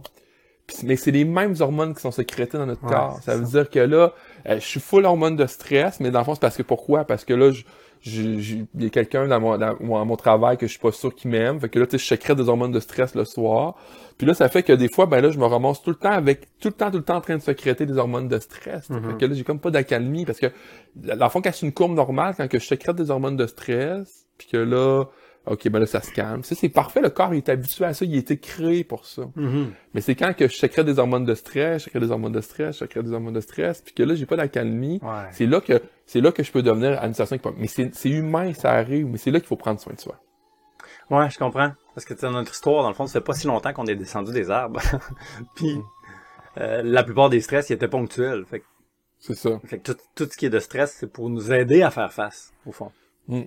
Mais 0.84 0.96
c'est 0.96 1.12
les 1.12 1.26
mêmes 1.26 1.56
hormones 1.60 1.94
qui 1.94 2.02
sont 2.02 2.12
sécrétées 2.12 2.58
dans 2.58 2.66
notre 2.66 2.82
corps. 2.82 3.20
Ça 3.24 3.36
veut 3.36 3.46
dire 3.46 3.70
que 3.70 3.80
là, 3.80 4.14
euh, 4.48 4.56
je 4.56 4.66
suis 4.66 4.80
full 4.80 5.06
hormone 5.06 5.36
de 5.36 5.46
stress, 5.46 6.00
mais 6.00 6.12
dans 6.12 6.20
le 6.20 6.26
fond, 6.26 6.36
c'est 6.36 6.42
parce 6.42 6.58
que 6.58 6.64
pourquoi? 6.64 7.06
Parce 7.06 7.26
que 7.26 7.34
là, 7.34 7.52
je, 7.52 7.64
il 8.02 8.68
y 8.80 8.86
a 8.86 8.90
quelqu'un 8.90 9.28
dans 9.28 9.40
mon, 9.40 9.58
dans 9.58 10.06
mon, 10.06 10.16
travail 10.16 10.58
que 10.58 10.68
je 10.68 10.72
suis 10.72 10.80
pas 10.80 10.92
sûr 10.92 11.14
qu'il 11.14 11.32
m'aime. 11.32 11.60
Fait 11.60 11.70
que 11.70 11.80
là, 11.80 11.86
tu 11.86 11.92
sais, 11.92 11.98
je 11.98 12.08
sécrète 12.08 12.38
des 12.38 12.48
hormones 12.48 12.72
de 12.72 12.80
stress 12.80 13.16
le 13.16 13.26
soir. 13.26 13.76
Puis 14.18 14.26
là, 14.26 14.34
ça 14.34 14.48
fait 14.50 14.64
que 14.64 14.74
des 14.74 14.90
fois, 14.90 15.06
ben 15.06 15.22
là, 15.22 15.32
je 15.32 15.40
me 15.40 15.46
ramasse 15.46 15.82
tout 15.82 15.90
le 15.90 15.96
temps 15.96 16.12
avec, 16.12 16.48
tout 16.60 16.70
le 16.70 16.74
temps, 16.74 16.92
tout 16.92 16.98
le 16.98 17.04
temps 17.04 17.18
en 17.18 17.22
train 17.22 17.36
de 17.36 17.42
sécréter 17.42 17.86
des 17.86 17.98
hormones 17.98 18.28
de 18.28 18.40
stress. 18.40 18.88
Fait 18.88 18.94
mm-hmm. 18.94 19.18
que 19.18 19.26
là, 19.26 19.34
j'ai 19.34 19.44
comme 19.44 19.60
pas 19.60 19.72
d'accalmie 19.72 20.26
parce 20.26 20.40
que, 20.40 20.48
dans 20.96 21.26
le 21.26 21.30
fond, 21.30 21.42
quand 21.42 21.52
c'est 21.54 21.66
une 21.66 21.74
courbe 21.74 21.94
normale, 21.94 22.36
quand 22.38 22.48
que 22.48 22.60
je 22.60 22.66
sécrète 22.66 22.96
des 22.96 23.12
hormones 23.12 23.38
de 23.38 23.48
stress, 23.48 24.28
puis 24.38 24.48
que 24.48 24.58
là, 24.58 25.06
OK, 25.46 25.68
ben 25.70 25.80
là, 25.80 25.86
ça 25.86 26.02
se 26.02 26.12
calme. 26.12 26.44
Ça, 26.44 26.54
c'est 26.54 26.70
parfait. 26.70 27.02
Le 27.02 27.10
corps 27.10 27.34
est 27.34 27.50
habitué 27.50 27.86
à 27.86 27.94
ça. 27.94 28.06
Il 28.06 28.14
a 28.16 28.18
été 28.18 28.38
créé 28.38 28.84
pour 28.84 29.06
ça. 29.06 29.24
Mm-hmm. 29.36 29.68
Mais 29.94 30.02
c'est 30.02 30.16
quand 30.16 30.34
que 30.36 30.48
je 30.48 30.56
sécrète 30.56 30.86
des 30.86 31.00
hormones 31.00 31.26
de 31.26 31.34
stress, 31.34 31.80
je 31.80 31.86
sécrète 31.86 32.04
des 32.04 32.12
hormones 32.12 32.34
de 32.34 32.42
stress, 32.42 32.76
je 32.76 32.80
sécrète 32.80 33.06
des 33.06 33.14
hormones 33.14 33.34
de 33.34 33.42
stress, 33.42 33.82
puis 33.82 33.94
que 33.94 34.04
là, 34.04 34.16
j'ai 34.16 34.26
pas 34.26 34.36
d'accalmie. 34.36 35.02
C'est 35.32 35.48
là 35.48 35.62
que 35.62 35.82
c'est 36.06 36.22
là 36.22 36.32
que 36.32 36.44
je 36.44 36.52
peux 36.52 36.62
devenir 36.62 37.02
à 37.02 37.08
une 37.08 37.14
situation 37.14 37.54
Mais 37.58 37.68
c'est 37.68 38.10
humain, 38.10 38.54
ça 38.54 38.72
arrive. 38.72 39.08
Mais 39.08 39.18
c'est 39.18 39.32
là 39.32 39.40
qu'il 39.40 39.48
faut 39.48 39.56
prendre 39.56 39.80
soin 39.80 39.94
de 39.94 40.00
soi. 40.00 40.20
Ouais, 41.10 41.30
je 41.30 41.40
comprends. 41.40 41.72
Parce 41.96 42.06
que 42.06 42.14
dans 42.14 42.32
notre 42.32 42.52
histoire, 42.52 42.84
dans 42.84 42.90
le 42.90 42.96
fond, 42.96 43.08
ça 43.08 43.14
fait 43.14 43.26
pas 43.26 43.34
si 43.34 43.48
longtemps 43.48 43.74
qu'on 43.74 43.88
est 43.88 43.96
descendu 43.96 44.32
des 44.32 44.52
arbres. 44.52 44.80
puis 45.56 45.78
mm. 45.78 45.84
euh, 46.58 46.82
la 46.84 47.04
plupart 47.04 47.30
des 47.30 47.42
stress, 47.42 47.70
ils 47.70 47.74
étaient 47.74 47.88
ponctuels. 47.88 48.46
Fait 48.46 48.64
c'est 49.20 49.36
ça. 49.36 49.60
Fait 49.66 49.80
que 49.80 49.92
tout, 49.92 50.00
tout 50.16 50.30
ce 50.32 50.38
qui 50.38 50.46
est 50.46 50.50
de 50.50 50.60
stress, 50.60 50.96
c'est 50.98 51.12
pour 51.12 51.30
nous 51.30 51.52
aider 51.52 51.82
à 51.82 51.92
faire 51.92 52.14
face, 52.14 52.54
au 52.66 52.72
fond. 52.72 52.92
Mm. 53.28 53.42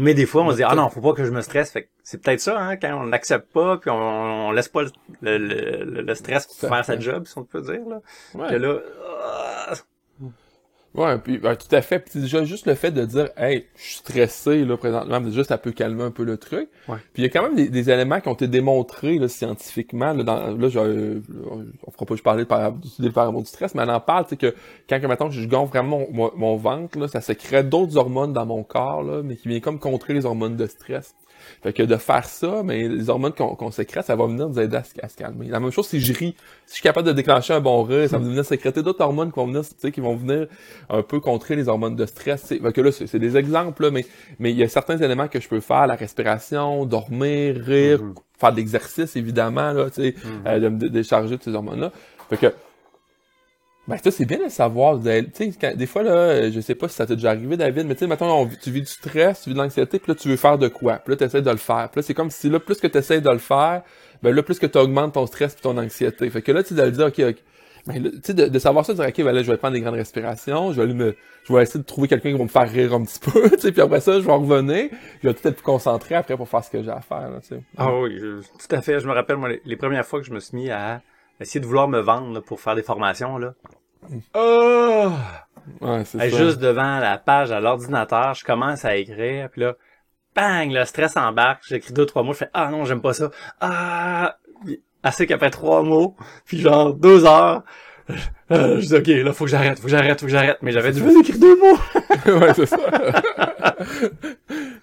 Mais 0.00 0.14
des 0.14 0.24
fois, 0.24 0.42
on 0.42 0.50
se 0.50 0.56
dit, 0.56 0.62
ah 0.62 0.74
non, 0.74 0.88
faut 0.88 1.02
pas 1.02 1.12
que 1.12 1.24
je 1.24 1.30
me 1.30 1.42
stresse. 1.42 1.70
Fait 1.70 1.90
c'est 2.02 2.22
peut-être 2.22 2.40
ça, 2.40 2.58
hein, 2.58 2.76
quand 2.76 3.02
on 3.02 3.06
n'accepte 3.06 3.52
pas, 3.52 3.76
puis 3.76 3.90
on, 3.90 4.50
laisse 4.50 4.68
pas 4.68 4.82
le, 4.82 5.36
le, 5.36 6.02
le, 6.02 6.14
stress 6.14 6.46
faire 6.58 6.84
sa 6.84 6.98
job, 6.98 7.26
si 7.26 7.36
on 7.36 7.44
peut 7.44 7.60
dire, 7.60 7.86
là. 7.86 8.00
Ouais. 8.34 8.58
là, 8.58 8.78
Ouais, 10.92 11.18
puis 11.18 11.38
ben, 11.38 11.54
tout 11.54 11.72
à 11.74 11.82
fait. 11.82 12.00
Puis 12.00 12.20
déjà 12.20 12.44
juste 12.44 12.66
le 12.66 12.74
fait 12.74 12.90
de 12.90 13.04
dire 13.04 13.28
Hey, 13.36 13.66
je 13.76 13.82
suis 13.82 13.96
stressé 13.98 14.64
là 14.64 14.76
présentement, 14.76 15.20
déjà 15.20 15.44
ça 15.44 15.56
peut 15.56 15.70
calmer 15.70 16.02
un 16.02 16.10
peu 16.10 16.24
le 16.24 16.36
truc. 16.36 16.68
Ouais. 16.88 16.96
Puis 17.12 17.22
il 17.22 17.24
y 17.24 17.26
a 17.26 17.28
quand 17.30 17.42
même 17.44 17.54
des, 17.54 17.68
des 17.68 17.90
éléments 17.90 18.20
qui 18.20 18.28
ont 18.28 18.34
été 18.34 18.48
démontrés 18.48 19.18
là, 19.18 19.28
scientifiquement. 19.28 20.12
Là, 20.12 20.24
dans, 20.24 20.56
là 20.56 20.68
je, 20.68 20.78
euh, 20.80 21.20
on 21.86 21.90
fera 21.92 22.06
pas 22.06 22.14
juste 22.14 22.24
parler 22.24 22.42
de 22.42 22.48
par- 22.48 22.72
d'utiliser 22.72 23.12
le 23.14 23.20
hormone 23.20 23.42
du 23.42 23.48
stress, 23.48 23.74
mais 23.76 23.82
elle 23.82 23.90
en 23.90 24.00
parle, 24.00 24.24
c'est 24.28 24.36
que 24.36 24.52
quand 24.88 25.00
maintenant 25.06 25.30
je 25.30 25.46
gonfle 25.46 25.70
vraiment 25.70 26.00
mon, 26.00 26.08
mon, 26.12 26.32
mon 26.36 26.56
ventre, 26.56 26.98
là, 26.98 27.06
ça 27.06 27.20
sécrète 27.20 27.68
d'autres 27.68 27.96
hormones 27.96 28.32
dans 28.32 28.46
mon 28.46 28.64
corps, 28.64 29.04
là, 29.04 29.22
mais 29.22 29.36
qui 29.36 29.46
vient 29.48 29.60
comme 29.60 29.78
contrer 29.78 30.12
les 30.12 30.26
hormones 30.26 30.56
de 30.56 30.66
stress. 30.66 31.14
Fait 31.62 31.72
que 31.72 31.82
de 31.82 31.96
faire 31.96 32.24
ça, 32.24 32.62
mais 32.64 32.88
les 32.88 33.10
hormones 33.10 33.32
qu'on 33.32 33.70
sécrète, 33.70 34.06
ça 34.06 34.16
va 34.16 34.26
venir 34.26 34.48
nous 34.48 34.58
aider 34.58 34.76
à 34.76 34.84
se, 34.84 34.92
à 35.02 35.08
se 35.08 35.16
calmer. 35.16 35.46
La 35.48 35.60
même 35.60 35.70
chose 35.70 35.86
si 35.88 36.00
je 36.00 36.12
ris. 36.12 36.34
Si 36.66 36.70
je 36.70 36.72
suis 36.74 36.82
capable 36.82 37.06
de 37.06 37.12
déclencher 37.12 37.52
un 37.54 37.60
bon 37.60 37.82
rire, 37.82 38.08
ça 38.08 38.18
va 38.18 38.24
venir 38.24 38.44
sécréter 38.44 38.82
d'autres 38.82 39.02
hormones 39.04 39.30
qui 39.32 39.36
vont 39.40 39.46
venir, 39.46 39.62
tu 39.62 39.74
sais, 39.78 39.92
qui 39.92 40.00
vont 40.00 40.16
venir 40.16 40.46
un 40.88 41.02
peu 41.02 41.20
contrer 41.20 41.56
les 41.56 41.68
hormones 41.68 41.96
de 41.96 42.06
stress. 42.06 42.42
tu 42.42 42.46
sais. 42.56 42.58
Fait 42.60 42.72
que 42.72 42.80
là, 42.80 42.90
c'est 42.92 43.18
des 43.18 43.36
exemples, 43.36 43.82
là, 43.84 43.90
mais 43.90 44.04
mais 44.38 44.50
il 44.52 44.56
y 44.56 44.62
a 44.62 44.68
certains 44.68 44.96
éléments 44.98 45.28
que 45.28 45.40
je 45.40 45.48
peux 45.48 45.60
faire, 45.60 45.86
la 45.86 45.94
respiration, 45.96 46.84
dormir, 46.86 47.56
rire, 47.56 48.02
Mhm. 48.02 48.14
faire 48.38 48.52
de 48.52 48.56
l'exercice, 48.56 49.16
évidemment, 49.16 49.72
là, 49.72 49.90
tu 49.90 50.02
sais, 50.02 50.14
euh, 50.46 50.58
de 50.60 50.68
me 50.68 50.78
dé- 50.78 50.90
décharger 50.90 51.36
de 51.36 51.42
ces 51.42 51.54
hormones-là. 51.54 51.92
Fait 52.30 52.36
que 52.36 52.46
ben, 53.88 53.96
ça, 53.96 54.10
c'est 54.10 54.24
bien 54.24 54.38
de 54.44 54.48
savoir. 54.48 55.00
quand- 55.60 55.76
des 55.76 55.86
fois, 55.86 56.02
là, 56.02 56.50
je 56.50 56.60
sais 56.60 56.74
pas 56.74 56.88
si 56.88 56.94
ça 56.94 57.06
t'est 57.06 57.16
déjà 57.16 57.30
arrivé, 57.30 57.56
David, 57.56 57.86
mais 57.86 57.94
tu 57.94 58.00
sais, 58.00 58.06
maintenant, 58.06 58.48
tu 58.62 58.70
vis 58.70 58.82
du 58.82 58.86
stress, 58.86 59.42
tu 59.42 59.50
vis 59.50 59.54
de 59.54 59.60
l'anxiété, 59.60 59.98
puis 59.98 60.12
là, 60.12 60.14
tu 60.14 60.28
veux 60.28 60.36
faire 60.36 60.58
de 60.58 60.68
quoi? 60.68 60.98
Puis 60.98 61.12
là, 61.12 61.16
tu 61.16 61.24
essaies 61.24 61.42
de 61.42 61.50
le 61.50 61.56
faire. 61.56 61.88
Puis 61.90 62.00
là, 62.00 62.02
c'est 62.02 62.14
comme 62.14 62.30
si, 62.30 62.48
là, 62.48 62.60
plus 62.60 62.78
que 62.80 62.86
tu 62.86 62.98
essaies 62.98 63.20
de 63.20 63.30
le 63.30 63.38
faire, 63.38 63.82
ben 64.22 64.34
là, 64.34 64.42
plus 64.42 64.58
que 64.58 64.66
tu 64.66 64.78
augmentes 64.78 65.14
ton 65.14 65.26
stress 65.26 65.54
puis 65.54 65.62
ton 65.62 65.76
anxiété. 65.78 66.28
Fait 66.30 66.42
que 66.42 66.52
là, 66.52 66.62
tu 66.62 66.74
le 66.74 66.90
dire, 66.90 67.06
OK, 67.06 67.18
OK. 67.20 67.36
Ben, 67.86 68.02
tu 68.02 68.10
sais, 68.22 68.34
de, 68.34 68.46
de 68.46 68.58
savoir 68.58 68.84
ça, 68.84 68.92
de 68.92 68.98
dire, 68.98 69.08
OK, 69.08 69.22
ben 69.24 69.32
là, 69.32 69.42
je 69.42 69.50
vais 69.50 69.56
prendre 69.56 69.72
des 69.72 69.80
grandes 69.80 69.94
respirations, 69.94 70.72
je 70.72 70.82
vais 70.82 70.92
me, 70.92 71.16
je 71.48 71.52
vais 71.54 71.62
essayer 71.62 71.80
de 71.80 71.84
trouver 71.86 72.08
quelqu'un 72.08 72.30
qui 72.32 72.36
va 72.36 72.44
me 72.44 72.48
faire 72.48 72.70
rire 72.70 72.92
un 72.92 73.02
petit 73.02 73.18
peu, 73.32 73.48
tu 73.52 73.58
sais, 73.58 73.72
puis 73.72 73.80
après 73.80 74.00
ça, 74.00 74.20
je 74.20 74.26
vais 74.26 74.32
revenir, 74.32 74.90
je 75.22 75.28
vais 75.28 75.32
tout 75.34 75.48
être 75.48 75.54
plus 75.54 75.62
concentré 75.64 76.14
après 76.14 76.36
pour 76.36 76.46
faire 76.46 76.62
ce 76.62 76.70
que 76.70 76.82
j'ai 76.82 76.90
à 76.90 77.00
faire, 77.00 77.30
tu 77.42 77.48
sais. 77.56 77.62
Ah 77.78 77.90
oui, 77.98 78.20
tout 78.20 78.76
à 78.76 78.82
fait. 78.82 79.00
Je 79.00 79.08
me 79.08 79.12
rappelle, 79.14 79.38
moi, 79.38 79.48
les, 79.48 79.62
les 79.64 79.76
premières 79.76 80.04
fois 80.04 80.20
que 80.20 80.26
je 80.26 80.32
me 80.32 80.40
suis 80.40 80.56
mis 80.58 80.70
à 80.70 81.00
essayer 81.40 81.60
de 81.60 81.66
vouloir 81.66 81.88
me 81.88 82.00
vendre 82.00 82.34
là, 82.34 82.40
pour 82.40 82.60
faire 82.60 82.74
des 82.74 82.82
formations, 82.82 83.38
là. 83.38 83.54
Oh! 84.34 85.10
Ouais, 85.80 86.04
c'est 86.04 86.18
Hey, 86.18 86.30
juste 86.30 86.58
devant 86.58 86.98
la 86.98 87.18
page 87.18 87.52
à 87.52 87.60
l'ordinateur, 87.60 88.34
je 88.34 88.44
commence 88.44 88.84
à 88.84 88.96
écrire, 88.96 89.50
puis 89.50 89.60
là, 89.62 89.74
bang, 90.34 90.70
le 90.70 90.84
stress 90.84 91.16
embarque, 91.16 91.62
j'écris 91.68 91.92
deux, 91.92 92.06
trois 92.06 92.22
mots, 92.22 92.32
je 92.32 92.38
fais 92.38 92.50
«Ah 92.54 92.70
non, 92.70 92.84
j'aime 92.84 93.02
pas 93.02 93.12
ça. 93.12 93.30
Ah!» 93.60 94.36
Assez 95.02 95.26
qu'après 95.26 95.50
trois 95.50 95.82
mots, 95.82 96.14
puis 96.44 96.58
genre 96.58 96.92
deux 96.92 97.24
heures, 97.24 97.62
je 98.50 98.86
dis 98.86 98.94
«Ok, 98.96 99.06
là, 99.24 99.32
faut 99.32 99.44
que 99.44 99.50
j'arrête, 99.50 99.78
faut 99.78 99.84
que 99.84 99.90
j'arrête, 99.90 100.20
faut 100.20 100.26
que 100.26 100.32
j'arrête.» 100.32 100.58
Mais 100.62 100.72
j'avais 100.72 100.92
dû 100.92 101.00
écrire 101.20 101.38
deux 101.38 101.56
mots? 101.56 101.76
ouais, 102.40 102.54
c'est 102.54 102.66
ça. 102.66 102.76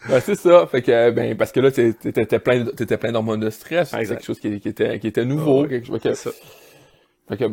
ben, 0.10 0.20
c'est 0.22 0.36
ça. 0.36 0.68
Fait 0.68 0.82
que, 0.82 1.12
ben, 1.12 1.36
parce 1.38 1.52
que 1.52 1.60
là, 1.60 1.72
t'é- 1.72 1.94
t'étais 1.94 2.40
plein, 2.40 2.66
t'étais 2.66 2.98
plein 2.98 3.12
d'hormones 3.12 3.40
de 3.40 3.50
stress. 3.50 3.90
C'est 3.92 4.06
quelque 4.06 4.24
chose 4.24 4.40
qui, 4.40 4.60
qui 4.60 4.70
était, 4.70 5.00
qui 5.00 5.08
était 5.08 5.26
nouveau. 5.26 5.64
Ouais, 5.64 5.70
quelque 5.70 5.88
chose, 5.88 6.00
fait 6.02 6.10
que, 6.10 6.16
ça. 6.16 6.32
fait 7.30 7.38
que, 7.38 7.46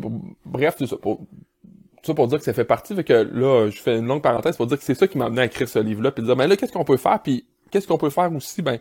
bref, 0.45 0.75
c'est 0.78 0.87
ça. 0.87 0.97
Pour, 0.97 1.19
tout 1.19 2.11
ça 2.11 2.14
pour 2.14 2.28
dire 2.28 2.38
que 2.38 2.45
ça 2.45 2.52
fait 2.52 2.64
partie. 2.64 2.95
Fait 2.95 3.04
que 3.04 3.12
là, 3.33 3.71
je 3.71 3.81
fais 3.81 3.97
une 3.99 4.07
longue 4.07 4.23
parenthèse 4.23 4.57
pour 4.57 4.66
dire 4.66 4.78
que 4.78 4.85
c'est 4.85 4.95
ça 4.95 5.09
qui 5.09 5.16
m'a 5.19 5.26
amené 5.26 5.43
à 5.43 5.45
écrire 5.47 5.69
ce 5.69 5.78
livre-là. 5.78 6.11
Puis 6.12 6.23
de 6.23 6.26
dire, 6.26 6.37
ben 6.37 6.47
là, 6.47 6.57
qu'est-ce 6.57 6.73
qu'on 6.73 6.85
peut 6.85 6.97
faire? 6.99 7.21
Puis 7.23 7.47
qu'est-ce 7.71 7.88
qu'on 7.88 7.99
peut 7.99 8.11
faire 8.11 8.31
aussi? 8.35 8.62
Ben, 8.62 8.78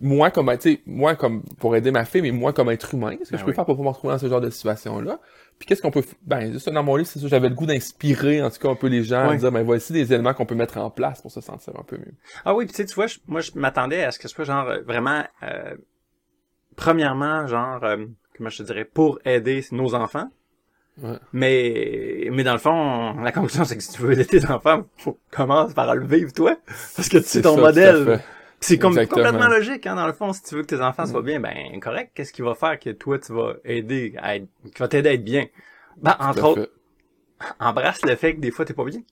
moi, 0.00 0.30
comme, 0.30 0.50
tu 0.58 0.72
sais, 0.74 0.80
moi, 0.86 1.14
comme, 1.16 1.42
pour 1.58 1.74
aider 1.76 1.90
ma 1.90 2.04
fille, 2.04 2.22
mais 2.22 2.30
moi, 2.30 2.52
comme 2.52 2.70
être 2.70 2.92
humain, 2.94 3.16
qu'est-ce 3.16 3.30
que 3.30 3.36
Ben 3.36 3.38
je 3.38 3.44
peux 3.44 3.50
oui. 3.50 3.54
faire 3.54 3.64
pour 3.64 3.76
pas 3.76 3.82
me 3.82 3.88
retrouver 3.88 4.12
dans 4.12 4.18
ce 4.18 4.28
genre 4.28 4.40
de 4.42 4.50
situation-là? 4.50 5.18
Puis 5.58 5.66
qu'est-ce 5.66 5.80
qu'on 5.80 5.90
peut, 5.90 6.04
ben, 6.22 6.52
juste 6.52 6.68
dans 6.68 6.82
mon 6.82 6.96
livre, 6.96 7.08
c'est 7.08 7.18
ça, 7.18 7.28
j'avais 7.28 7.48
le 7.48 7.54
goût 7.54 7.64
d'inspirer, 7.64 8.42
en 8.42 8.50
tout 8.50 8.58
cas, 8.58 8.68
un 8.68 8.74
peu 8.74 8.88
les 8.88 9.02
gens, 9.04 9.20
à 9.20 9.28
Ouais. 9.28 9.36
dire, 9.38 9.50
ben, 9.50 9.62
voici 9.62 9.94
des 9.94 10.12
éléments 10.12 10.34
qu'on 10.34 10.44
peut 10.44 10.54
mettre 10.54 10.76
en 10.76 10.90
place 10.90 11.22
pour 11.22 11.30
se 11.30 11.40
sentir 11.40 11.72
un 11.78 11.82
peu 11.82 11.96
mieux. 11.96 12.12
Ah 12.44 12.54
oui, 12.54 12.66
puis 12.66 12.74
tu 12.74 12.82
sais, 12.82 12.84
tu 12.86 12.94
vois, 12.94 13.06
je- 13.06 13.18
moi, 13.26 13.40
je 13.40 13.52
m'attendais 13.54 14.04
à 14.04 14.10
ce 14.10 14.18
que 14.18 14.28
ce 14.28 14.34
soit 14.34 14.44
genre 14.44 14.70
vraiment, 14.84 15.22
euh, 15.42 15.74
premièrement, 16.76 17.46
genre, 17.46 17.82
euh, 17.84 18.04
comment 18.36 18.50
je 18.50 18.58
te 18.58 18.62
dirais, 18.64 18.84
pour 18.84 19.18
aider 19.24 19.64
nos 19.72 19.94
enfants. 19.94 20.28
Ouais. 21.02 21.16
Mais, 21.32 22.28
mais 22.32 22.42
dans 22.42 22.54
le 22.54 22.58
fond, 22.58 23.14
la 23.20 23.30
conclusion, 23.32 23.64
c'est 23.64 23.76
que 23.76 23.82
si 23.82 23.92
tu 23.92 24.02
veux 24.02 24.12
aider 24.12 24.24
tes 24.24 24.46
enfants, 24.46 24.84
faut 24.96 25.18
commencer 25.30 25.74
par 25.74 25.94
le 25.94 26.06
vivre 26.06 26.32
toi. 26.32 26.56
Parce 26.96 27.08
que 27.08 27.18
ton 27.18 27.22
ça, 27.22 27.40
tout 27.42 27.48
à 27.48 27.60
modèle. 27.60 28.20
C'est 28.66 28.78
comme 28.78 28.98
Exactement. 28.98 29.22
complètement 29.22 29.48
logique, 29.48 29.86
hein, 29.86 29.94
dans 29.94 30.06
le 30.06 30.12
fond. 30.12 30.32
Si 30.32 30.42
tu 30.42 30.56
veux 30.56 30.62
que 30.62 30.74
tes 30.74 30.80
enfants 30.80 31.06
soient 31.06 31.22
bien, 31.22 31.38
ben, 31.38 31.78
correct. 31.80 32.10
Qu'est-ce 32.14 32.32
qui 32.32 32.42
va 32.42 32.54
faire 32.54 32.78
que 32.80 32.90
toi, 32.90 33.16
tu 33.18 33.32
vas 33.32 33.54
aider 33.64 34.14
à 34.18 34.36
être, 34.36 34.46
qui 34.64 34.78
va 34.80 34.88
t'aider 34.88 35.08
à 35.08 35.12
être 35.12 35.24
bien? 35.24 35.46
Ben, 35.98 36.16
entre 36.18 36.44
autres, 36.44 36.70
embrasse 37.60 38.04
le 38.04 38.16
fait 38.16 38.34
que 38.34 38.40
des 38.40 38.50
fois, 38.50 38.64
t'es 38.64 38.74
pas 38.74 38.84
bien. 38.84 39.02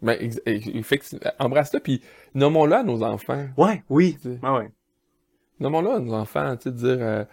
Ben, 0.00 0.16
embrasse-le, 1.38 1.80
puis 1.80 2.00
nommons-le 2.34 2.74
à 2.74 2.82
nos 2.82 3.02
enfants. 3.02 3.48
Ouais, 3.58 3.82
oui. 3.90 4.16
Sais. 4.22 4.38
Ouais, 4.42 4.50
ouais. 4.50 4.70
Nommons-le 5.58 5.90
à 5.90 5.98
nos 5.98 6.14
enfants, 6.14 6.56
tu 6.56 6.70
sais, 6.70 6.74
dire, 6.74 6.96
euh, 7.00 7.24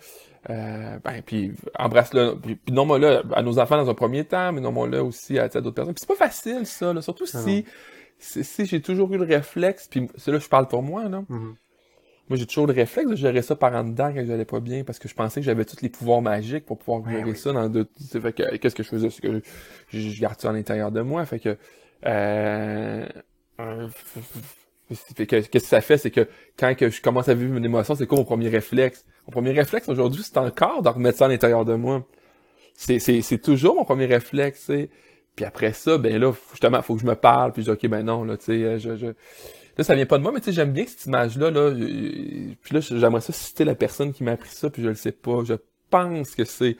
euh, 0.50 1.00
ben, 1.02 1.22
puis 1.26 1.54
embrasse-le, 1.80 2.36
puis, 2.42 2.60
nommons-le 2.70 3.22
à 3.34 3.42
nos 3.42 3.58
enfants 3.58 3.78
dans 3.78 3.90
un 3.90 3.94
premier 3.94 4.26
temps, 4.26 4.52
mais 4.52 4.60
nommons-le 4.60 5.02
aussi 5.02 5.40
à, 5.40 5.48
d'autres 5.48 5.72
personnes. 5.72 5.94
Puis 5.94 6.04
c'est 6.06 6.18
pas 6.18 6.26
facile, 6.26 6.66
ça, 6.66 6.92
là, 6.92 7.02
surtout 7.02 7.24
Ah 7.34 7.38
si, 7.40 7.44
si, 7.44 7.66
si 8.20 8.66
j'ai 8.66 8.82
toujours 8.82 9.14
eu 9.14 9.18
le 9.18 9.24
réflexe, 9.24 9.88
puis 9.88 10.08
c'est 10.18 10.32
là 10.32 10.40
je 10.40 10.48
parle 10.48 10.68
pour 10.68 10.84
moi, 10.84 11.08
là. 11.10 11.24
Mhm. 11.30 11.56
Moi, 12.30 12.36
j'ai 12.38 12.46
toujours 12.46 12.68
le 12.68 12.74
réflexe 12.74 13.10
de 13.10 13.16
gérer 13.16 13.42
ça 13.42 13.56
par 13.56 13.74
en 13.74 13.86
dedans 13.86 14.12
quand 14.14 14.26
j'allais 14.26 14.44
pas 14.44 14.60
bien, 14.60 14.84
parce 14.84 15.00
que 15.00 15.08
je 15.08 15.16
pensais 15.16 15.40
que 15.40 15.46
j'avais 15.46 15.64
tous 15.64 15.82
les 15.82 15.88
pouvoirs 15.88 16.22
magiques 16.22 16.66
pour 16.66 16.78
pouvoir 16.78 17.02
Ouais, 17.06 17.14
gérer 17.14 17.32
oui. 17.32 17.38
ça 17.38 17.54
dans 17.54 17.70
deux... 17.70 17.88
c'est 17.98 18.20
Fait 18.20 18.34
que, 18.34 18.58
qu'est-ce 18.58 18.76
que 18.76 18.84
je 18.84 18.90
faisais? 18.90 19.10
C'est 19.10 19.22
que 19.22 19.42
je, 19.88 20.00
je, 20.00 20.22
garde 20.22 20.38
ça 20.38 20.50
à 20.50 20.54
l'intérieur 20.54 20.92
de 20.92 21.00
moi, 21.02 21.26
fait 21.26 21.40
que... 21.40 21.58
Euh, 22.06 23.08
euh, 23.62 23.88
fait 25.16 25.26
que, 25.26 25.36
qu'est-ce 25.38 25.50
que 25.50 25.60
ça 25.60 25.80
fait, 25.80 25.98
c'est 25.98 26.12
que 26.12 26.28
quand 26.58 26.76
que 26.76 26.90
je 26.90 27.02
commence 27.02 27.30
à 27.30 27.34
vivre 27.34 27.56
une 27.56 27.64
émotion, 27.64 27.96
c'est 27.96 28.08
quoi 28.08 28.18
mon 28.18 28.26
premier 28.26 28.50
réflexe? 28.50 29.06
Mon 29.28 29.32
premier 29.32 29.52
réflexe 29.52 29.88
aujourd'hui, 29.88 30.22
c'est 30.24 30.38
encore 30.38 30.82
de 30.82 30.90
remettre 30.90 31.18
ça 31.20 31.26
à 31.26 31.28
l'intérieur 31.30 31.64
de 31.64 31.76
moi. 31.76 32.06
C'est, 32.74 33.00
c'est, 33.00 33.22
c'est 33.22 33.40
toujours 33.40 33.76
mon 33.76 33.86
premier 33.86 34.06
réflexe, 34.06 34.60
tu 34.60 34.66
sais. 34.66 34.90
Puis 35.38 35.46
après 35.46 35.72
ça, 35.72 35.98
ben 35.98 36.20
là, 36.20 36.34
justement, 36.52 36.82
faut 36.82 36.96
que 36.96 37.02
je 37.02 37.06
me 37.06 37.16
parle, 37.16 37.54
puis 37.54 37.62
je 37.64 37.72
dis, 37.72 37.86
ok, 37.86 37.90
ben 37.90 38.04
non, 38.04 38.26
là, 38.26 38.36
tu 38.36 38.46
sais, 38.46 38.52
euh, 38.64 38.78
je, 38.80 38.98
je... 38.98 39.06
Là, 39.06 39.84
ça 39.84 39.94
vient 39.96 40.06
pas 40.08 40.18
de 40.18 40.24
moi, 40.24 40.32
mais 40.34 40.40
tu 40.40 40.46
sais, 40.48 40.52
j'aime 40.52 40.74
bien 40.74 40.84
cette 40.88 41.06
image-là, 41.06 41.52
là. 41.52 41.60
euh, 41.60 41.76
Puis 42.64 42.74
là, 42.74 42.80
j'aimerais 42.82 43.22
ça 43.22 43.32
citer 43.32 43.64
la 43.64 43.76
personne 43.76 44.12
qui 44.12 44.24
m'a 44.24 44.32
appris 44.32 44.50
ça, 44.50 44.70
puis 44.72 44.82
je 44.84 44.90
le 44.90 44.96
sais 44.96 45.12
pas. 45.14 45.44
Je 45.46 45.54
pense 45.92 46.34
que 46.36 46.44
c'est... 46.44 46.76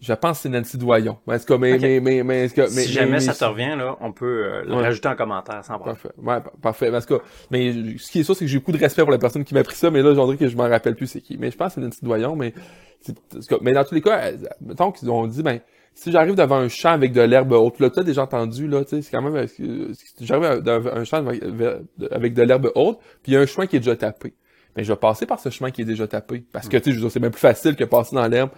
Je 0.00 0.12
pense 0.14 0.36
que 0.38 0.42
c'est 0.44 0.48
Nancy 0.48 0.78
Doyon. 0.78 1.18
Mais 1.26 1.34
est-ce 1.34 1.46
que, 1.46 1.52
mais, 1.54 1.76
mais, 1.78 1.98
mais, 2.00 2.22
mais, 2.22 2.44
est-ce 2.44 2.54
que, 2.54 2.60
mais, 2.62 2.68
si 2.84 2.92
jamais 2.92 3.10
mais- 3.10 3.20
ça 3.20 3.34
te 3.34 3.44
revient, 3.44 3.74
là, 3.76 3.96
on 4.00 4.12
peut 4.12 4.44
euh, 4.46 4.62
le 4.64 4.76
Ouais. 4.76 4.82
rajouter 4.82 5.08
en 5.08 5.16
commentaire 5.16 5.64
sans 5.64 5.74
problème. 5.74 5.96
Parfait. 5.96 6.14
Ouais, 6.16 6.40
pa- 6.40 6.52
parfait. 6.62 6.90
Parce 6.92 7.06
que, 7.06 7.20
mais 7.50 7.72
ce 7.98 8.10
qui 8.12 8.20
est 8.20 8.22
sûr, 8.22 8.36
c'est 8.36 8.44
que 8.44 8.50
j'ai 8.50 8.60
beaucoup 8.60 8.70
de 8.72 8.78
respect 8.78 9.02
pour 9.02 9.10
la 9.10 9.18
personne 9.18 9.42
qui 9.44 9.52
m'a 9.52 9.64
pris 9.64 9.74
ça, 9.74 9.90
mais 9.90 10.00
là, 10.00 10.14
j'en 10.14 10.26
dirais 10.26 10.38
que 10.38 10.46
je 10.48 10.56
m'en 10.56 10.68
rappelle 10.68 10.94
plus 10.94 11.08
c'est 11.08 11.20
qui. 11.20 11.36
Mais 11.38 11.50
je 11.50 11.56
pense 11.56 11.74
que 11.74 11.80
c'est 11.80 11.86
Nancy 11.86 11.98
Doyon, 12.04 12.36
mais, 12.36 12.52
que- 13.02 13.56
mais 13.62 13.72
dans 13.72 13.84
tous 13.84 13.96
les 13.96 14.00
cas, 14.00 14.28
euh, 14.30 14.36
mettons 14.60 14.92
qu'ils 14.92 15.10
ont 15.10 15.26
dit, 15.26 15.42
ben, 15.42 15.58
si 15.94 16.12
j'arrive 16.12 16.34
devant 16.34 16.56
un 16.56 16.68
champ 16.68 16.90
avec 16.90 17.12
de 17.12 17.22
l'herbe 17.22 17.52
haute, 17.52 17.80
là, 17.80 17.90
tu 17.90 18.00
as 18.00 18.02
déjà 18.02 18.22
entendu, 18.22 18.66
là, 18.68 18.84
tu 18.84 18.90
sais, 18.90 19.02
c'est 19.02 19.10
quand 19.10 19.22
même, 19.22 19.46
si 19.46 19.94
j'arrive 20.20 20.62
devant 20.62 20.92
un 20.92 21.04
champ 21.04 21.26
avec 21.26 21.42
avec 22.10 22.34
de 22.34 22.42
l'herbe 22.42 22.70
haute, 22.74 22.98
puis 23.22 23.32
il 23.32 23.34
y 23.34 23.36
a 23.36 23.40
un 23.40 23.46
chemin 23.46 23.66
qui 23.66 23.76
est 23.76 23.80
déjà 23.80 23.96
tapé. 23.96 24.34
Mais 24.76 24.82
je 24.82 24.92
vais 24.92 24.98
passer 24.98 25.24
par 25.24 25.38
ce 25.38 25.50
chemin 25.50 25.70
qui 25.70 25.82
est 25.82 25.84
déjà 25.84 26.08
tapé. 26.08 26.44
Parce 26.52 26.68
que, 26.68 26.76
tu 26.76 26.84
sais, 26.84 26.90
je 26.90 26.96
veux 26.96 27.02
dire, 27.02 27.10
c'est 27.12 27.20
même 27.20 27.30
plus 27.30 27.40
facile 27.40 27.76
que 27.76 27.84
passer 27.84 28.16
dans 28.16 28.26
l'herbe. 28.26 28.50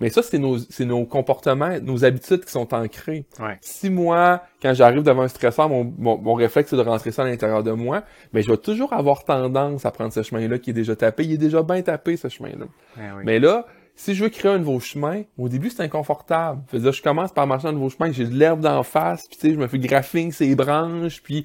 Mais 0.00 0.10
ça, 0.10 0.22
c'est 0.22 0.38
nos, 0.38 0.58
c'est 0.58 0.84
nos 0.84 1.04
comportements, 1.06 1.80
nos 1.82 2.04
habitudes 2.04 2.44
qui 2.44 2.52
sont 2.52 2.72
ancrées. 2.72 3.26
Ouais. 3.40 3.58
Si 3.62 3.90
moi, 3.90 4.42
quand 4.62 4.74
j'arrive 4.74 5.02
devant 5.02 5.22
un 5.22 5.28
stresseur, 5.28 5.68
mon, 5.68 5.92
mon, 5.98 6.18
mon 6.18 6.34
réflexe 6.34 6.70
c'est 6.70 6.76
de 6.76 6.82
rentrer 6.82 7.10
ça 7.10 7.22
à 7.22 7.24
l'intérieur 7.26 7.64
de 7.64 7.72
moi, 7.72 8.04
mais 8.32 8.42
je 8.42 8.50
vais 8.50 8.58
toujours 8.58 8.92
avoir 8.92 9.24
tendance 9.24 9.84
à 9.86 9.90
prendre 9.90 10.12
ce 10.12 10.22
chemin-là 10.22 10.58
qui 10.58 10.70
est 10.70 10.74
déjà 10.74 10.94
tapé. 10.94 11.24
Il 11.24 11.32
est 11.32 11.38
déjà 11.38 11.62
bien 11.62 11.82
tapé, 11.82 12.16
ce 12.16 12.28
chemin-là. 12.28 12.66
Ouais, 12.96 13.10
oui. 13.16 13.22
Mais 13.24 13.38
là, 13.40 13.66
si 13.96 14.14
je 14.14 14.22
veux 14.24 14.28
créer 14.30 14.52
un 14.52 14.58
nouveau 14.58 14.78
chemin, 14.78 15.22
au 15.38 15.48
début, 15.48 15.70
c'est 15.70 15.82
inconfortable. 15.82 16.62
Fait 16.68 16.78
dire, 16.78 16.92
je 16.92 17.02
commence 17.02 17.32
par 17.32 17.46
marcher 17.46 17.68
un 17.68 17.72
nouveau 17.72 17.88
chemin, 17.90 18.12
j'ai 18.12 18.26
de 18.26 18.34
l'herbe 18.34 18.60
d'en 18.60 18.82
face, 18.82 19.26
puis 19.26 19.36
tu 19.38 19.48
sais, 19.48 19.54
je 19.54 19.58
me 19.58 19.66
fais 19.66 19.78
graphing 19.78 20.32
ces 20.32 20.54
branches, 20.54 21.22
puis, 21.22 21.44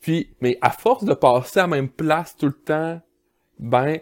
puis, 0.00 0.30
mais 0.40 0.58
à 0.62 0.70
force 0.70 1.04
de 1.04 1.14
passer 1.14 1.58
à 1.60 1.62
la 1.62 1.68
même 1.68 1.88
place 1.88 2.36
tout 2.36 2.46
le 2.46 2.52
temps, 2.52 3.00
ben, 3.58 3.98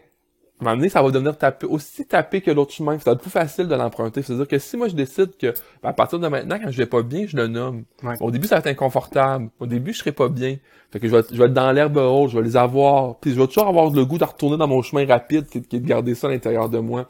à 0.60 0.64
un 0.64 0.64
moment 0.64 0.76
donné, 0.76 0.88
ça 0.88 1.02
va 1.02 1.10
devenir 1.12 1.38
tapé, 1.38 1.66
aussi 1.66 2.04
tapé 2.04 2.40
que 2.40 2.50
l'autre 2.50 2.72
chemin. 2.72 2.98
Ça 2.98 3.10
va 3.10 3.12
être 3.12 3.20
plus 3.20 3.30
facile 3.30 3.68
de 3.68 3.74
l'emprunter. 3.76 4.22
C'est-à-dire 4.22 4.48
que 4.48 4.58
si 4.58 4.76
moi 4.76 4.88
je 4.88 4.94
décide 4.96 5.36
que, 5.36 5.54
ben, 5.82 5.90
à 5.90 5.92
partir 5.92 6.18
de 6.18 6.26
maintenant, 6.26 6.58
quand 6.60 6.70
je 6.72 6.76
vais 6.78 6.86
pas 6.86 7.02
bien, 7.02 7.26
je 7.28 7.36
le 7.36 7.46
nomme. 7.46 7.84
Ouais. 8.02 8.14
Au 8.20 8.32
début, 8.32 8.48
ça 8.48 8.56
va 8.56 8.58
être 8.60 8.66
inconfortable. 8.66 9.50
Au 9.60 9.66
début, 9.66 9.92
je 9.92 9.98
serai 9.98 10.10
pas 10.10 10.28
bien. 10.28 10.56
Fait 10.90 10.98
que 10.98 11.06
je 11.06 11.12
vais, 11.12 11.20
être- 11.20 11.32
je 11.32 11.38
vais 11.38 11.44
être 11.44 11.52
dans 11.54 11.70
l'herbe 11.70 11.96
haute, 11.98 12.30
je 12.30 12.38
vais 12.38 12.44
les 12.44 12.56
avoir. 12.56 13.16
Puis 13.20 13.32
je 13.34 13.40
vais 13.40 13.46
toujours 13.46 13.68
avoir 13.68 13.88
le 13.90 14.04
goût 14.04 14.18
de 14.18 14.24
retourner 14.24 14.56
dans 14.56 14.66
mon 14.66 14.82
chemin 14.82 15.06
rapide, 15.06 15.46
qui, 15.46 15.62
qui 15.62 15.76
est 15.76 15.80
de 15.80 15.86
garder 15.86 16.16
ça 16.16 16.26
à 16.26 16.30
l'intérieur 16.30 16.68
de 16.68 16.78
moi. 16.78 17.08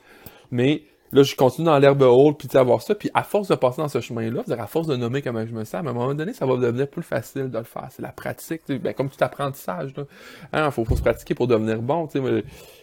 Mais 0.50 0.82
là, 1.12 1.22
je 1.22 1.34
continue 1.36 1.64
dans 1.66 1.78
l'herbe 1.78 2.02
haute, 2.02 2.38
puis 2.38 2.48
avoir 2.58 2.82
ça, 2.82 2.94
puis 2.94 3.10
à 3.14 3.22
force 3.22 3.48
de 3.48 3.54
passer 3.54 3.80
dans 3.80 3.88
ce 3.88 4.00
chemin-là, 4.00 4.42
à 4.58 4.66
force 4.66 4.86
de 4.86 4.96
nommer 4.96 5.22
comment 5.22 5.46
je 5.46 5.52
me 5.52 5.64
sens, 5.64 5.74
à 5.74 5.78
un 5.78 5.82
moment 5.82 6.14
donné, 6.14 6.32
ça 6.34 6.44
va 6.44 6.56
devenir 6.56 6.86
plus 6.88 7.02
facile 7.02 7.50
de 7.50 7.56
le 7.58 7.64
faire. 7.64 7.86
C'est 7.90 8.02
la 8.02 8.12
pratique, 8.12 8.62
ben, 8.68 8.92
comme 8.92 9.08
tout 9.08 9.16
apprentissage, 9.24 9.94
là. 9.96 10.04
Hein, 10.52 10.70
faut, 10.70 10.84
faut 10.84 10.96
se 10.96 11.00
pratiquer 11.02 11.34
pour 11.34 11.46
devenir 11.46 11.80
bon, 11.80 12.06
tu 12.06 12.12
sais. 12.14 12.20
Moi, 12.20 12.42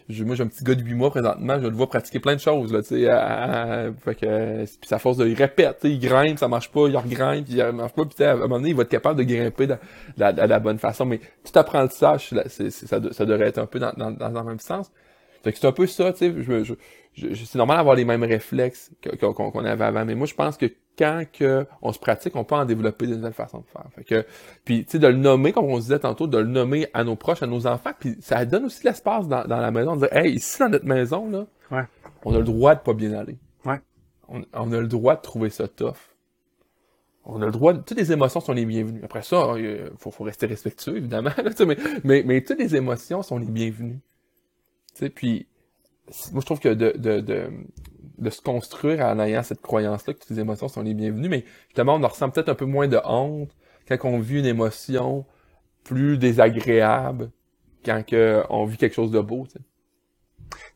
j'ai- 0.10 0.24
un 0.44 0.48
petit 0.48 0.64
gars 0.64 0.76
de 0.76 0.82
8 0.82 0.94
mois 0.96 1.10
présentement, 1.12 1.60
je 1.60 1.68
le 1.68 1.76
vois 1.76 1.88
pratiquer 1.88 2.20
plein 2.20 2.34
de 2.36 2.40
choses, 2.40 2.74
là, 2.74 2.82
tu 2.82 2.90
sais. 2.90 3.08
à- 3.10 3.90
fait 4.04 4.16
que, 4.16 4.66
puis 4.66 4.90
à 4.94 4.98
force 5.00 5.18
de, 5.18 5.28
il 5.28 5.36
répète, 5.36 5.80
il 5.84 6.00
grimpe, 6.00 6.40
ça 6.40 6.48
marche 6.48 6.72
pas, 6.72 6.88
il 6.88 6.98
regrimpe, 6.98 7.46
puis 7.46 7.58
ça 7.58 7.72
marche 7.72 7.94
pas, 7.94 8.06
puis 8.06 8.24
à 8.24 8.32
un 8.32 8.36
moment 8.38 8.58
donné, 8.58 8.70
il 8.70 8.76
va 8.76 8.84
être 8.84 8.90
capable 8.90 9.20
de 9.20 9.24
grimper 9.24 9.68
de, 9.68 9.76
la, 10.18 10.34
de 10.34 10.42
la 10.42 10.60
bonne 10.60 10.80
façon. 10.80 11.06
Mais 11.06 11.20
tout 11.20 11.58
apprentissage, 11.60 12.30
ça, 12.48 13.00
ça 13.12 13.26
devrait 13.26 13.48
être 13.50 13.60
un 13.60 13.66
peu 13.68 13.78
dans, 13.80 13.94
dans, 13.96 14.12
dans 14.12 14.30
le 14.42 14.44
même 14.48 14.60
sens. 14.60 14.92
Fait 15.46 15.54
que 15.54 15.60
c'est 15.60 15.68
un 15.68 15.72
peu 15.72 15.88
ça, 15.88 16.12
tu 16.12 16.18
sais, 16.20 16.34
je, 16.42 16.64
je, 16.66 16.74
je- 17.14 17.46
c'est 17.46 17.58
normal 17.58 17.78
d'avoir 17.78 17.96
les 17.96 18.04
mêmes 18.04 18.24
réflexes 18.24 18.92
qu'on 19.22 19.64
avait 19.64 19.86
avant, 19.86 20.04
mais 20.04 20.16
moi 20.16 20.28
je 20.28 20.34
pense 20.34 20.58
que 20.58 20.66
quand 20.98 21.24
que 21.32 21.66
on 21.82 21.94
se 21.94 22.00
pratique, 22.00 22.36
on 22.36 22.44
peut 22.44 22.56
en 22.56 22.66
développer 22.66 23.06
de 23.08 23.16
nouvelles 23.16 23.32
façons 23.32 23.60
de 23.60 23.66
faire. 23.68 23.86
Fait 23.96 24.04
que, 24.04 24.26
puis 24.66 24.86
tu 24.86 24.92
sais, 24.94 25.00
de 25.00 25.08
le 25.08 25.16
nommer, 25.16 25.52
comme 25.54 25.66
on 25.66 25.78
se 25.78 25.84
disait 25.84 26.00
tantôt, 26.00 26.26
de 26.28 26.38
le 26.40 26.46
nommer 26.48 26.88
à 26.94 27.04
nos 27.04 27.16
proches, 27.16 27.44
à 27.44 27.48
nos 27.48 27.68
enfants, 27.68 27.92
puis 28.00 28.18
ça 28.22 28.44
donne 28.46 28.66
aussi 28.66 28.84
l'espace 28.86 29.28
dans, 29.28 29.46
dans 29.46 29.60
la 29.62 29.72
maison, 29.72 29.96
de 29.96 30.08
dire, 30.08 30.14
hey, 30.18 30.34
ici 30.34 30.58
dans 30.60 30.70
notre 30.70 30.86
maison, 30.86 31.30
là, 31.30 31.46
Ouais. 31.72 31.84
on 32.26 32.34
a 32.34 32.40
le 32.40 32.44
droit 32.44 32.76
de 32.76 32.80
pas 32.82 32.94
bien 32.94 33.14
aller. 33.14 33.38
Ouais. 33.66 33.80
On, 34.28 34.42
on 34.54 34.72
a 34.74 34.80
le 34.82 34.88
droit 34.88 35.16
de 35.16 35.22
trouver 35.22 35.50
ça 35.52 35.68
tough. 35.68 35.94
On 37.24 37.42
a 37.42 37.46
le 37.46 37.52
droit, 37.52 37.74
de- 37.74 37.80
toutes 37.80 37.98
les 37.98 38.12
émotions 38.12 38.40
sont 38.40 38.54
les 38.54 38.66
bienvenues. 38.66 39.02
Après 39.04 39.22
ça, 39.24 39.54
il 39.58 39.90
faut, 39.98 40.12
faut 40.12 40.24
rester 40.24 40.46
respectueux, 40.48 40.98
évidemment, 40.98 41.32
là, 41.38 41.52
mais, 42.04 42.24
mais 42.26 42.42
toutes 42.42 42.60
les 42.60 42.76
émotions 42.76 43.22
sont 43.24 43.38
les 43.38 43.46
bienvenues. 43.48 44.00
Sais, 44.96 45.10
puis, 45.10 45.48
moi, 46.32 46.42
je 46.42 46.46
trouve 46.46 46.60
que 46.60 46.70
de, 46.74 46.94
de, 46.98 47.20
de, 47.20 47.50
de 48.18 48.30
se 48.30 48.42
construire 48.42 49.02
en 49.02 49.20
ayant 49.20 49.44
cette 49.44 49.62
croyance-là 49.62 50.14
que 50.14 50.20
toutes 50.20 50.30
les 50.32 50.40
émotions 50.40 50.68
sont 50.68 50.82
les 50.82 50.94
bienvenues, 50.94 51.30
mais 51.30 51.46
justement, 51.68 51.96
on 51.96 52.04
en 52.04 52.08
ressent 52.08 52.30
peut-être 52.30 52.50
un 52.50 52.56
peu 52.56 52.66
moins 52.66 52.88
de 52.88 53.00
honte 53.04 53.52
quand 53.88 53.98
on 54.06 54.20
vit 54.20 54.40
une 54.40 54.46
émotion 54.46 55.26
plus 55.84 56.18
désagréable 56.18 57.30
quand 57.86 58.04
que 58.04 58.42
on 58.50 58.66
vit 58.66 58.78
quelque 58.78 58.96
chose 58.96 59.12
de 59.12 59.20
beau, 59.20 59.46
tu 59.46 59.54
sais. 59.54 59.60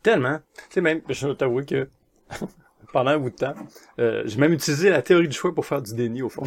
Tellement. 0.02 0.38
Tu 0.54 0.74
sais, 0.74 0.80
même, 0.80 1.00
je 1.08 1.26
dois 1.26 1.34
t'avouer 1.34 1.64
que 1.64 1.88
pendant 2.92 3.10
un 3.12 3.18
bout 3.18 3.30
de 3.30 3.36
temps, 3.36 3.54
euh, 3.98 4.22
j'ai 4.26 4.38
même 4.38 4.52
utilisé 4.52 4.90
la 4.90 5.02
théorie 5.02 5.28
du 5.28 5.36
choix 5.36 5.54
pour 5.54 5.66
faire 5.66 5.82
du 5.82 5.94
déni, 5.94 6.22
au 6.22 6.28
fond. 6.28 6.42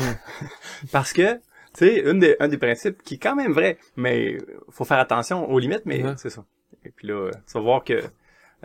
Parce 0.91 1.11
que, 1.13 1.33
tu 1.35 1.39
sais, 1.73 1.99
une 2.09 2.19
des, 2.19 2.35
un 2.39 2.47
des 2.47 2.57
principes 2.57 3.01
qui 3.03 3.15
est 3.15 3.17
quand 3.17 3.35
même 3.35 3.51
vrai, 3.53 3.77
mais 3.95 4.37
faut 4.69 4.85
faire 4.85 4.99
attention 4.99 5.49
aux 5.49 5.59
limites, 5.59 5.83
mais 5.85 6.03
Ouais. 6.03 6.13
c'est 6.17 6.29
ça. 6.29 6.45
Et 6.85 6.89
puis 6.89 7.07
là, 7.07 7.13
euh, 7.13 7.31
tu 7.47 7.53
vas 7.53 7.59
voir 7.61 7.83
que 7.83 8.01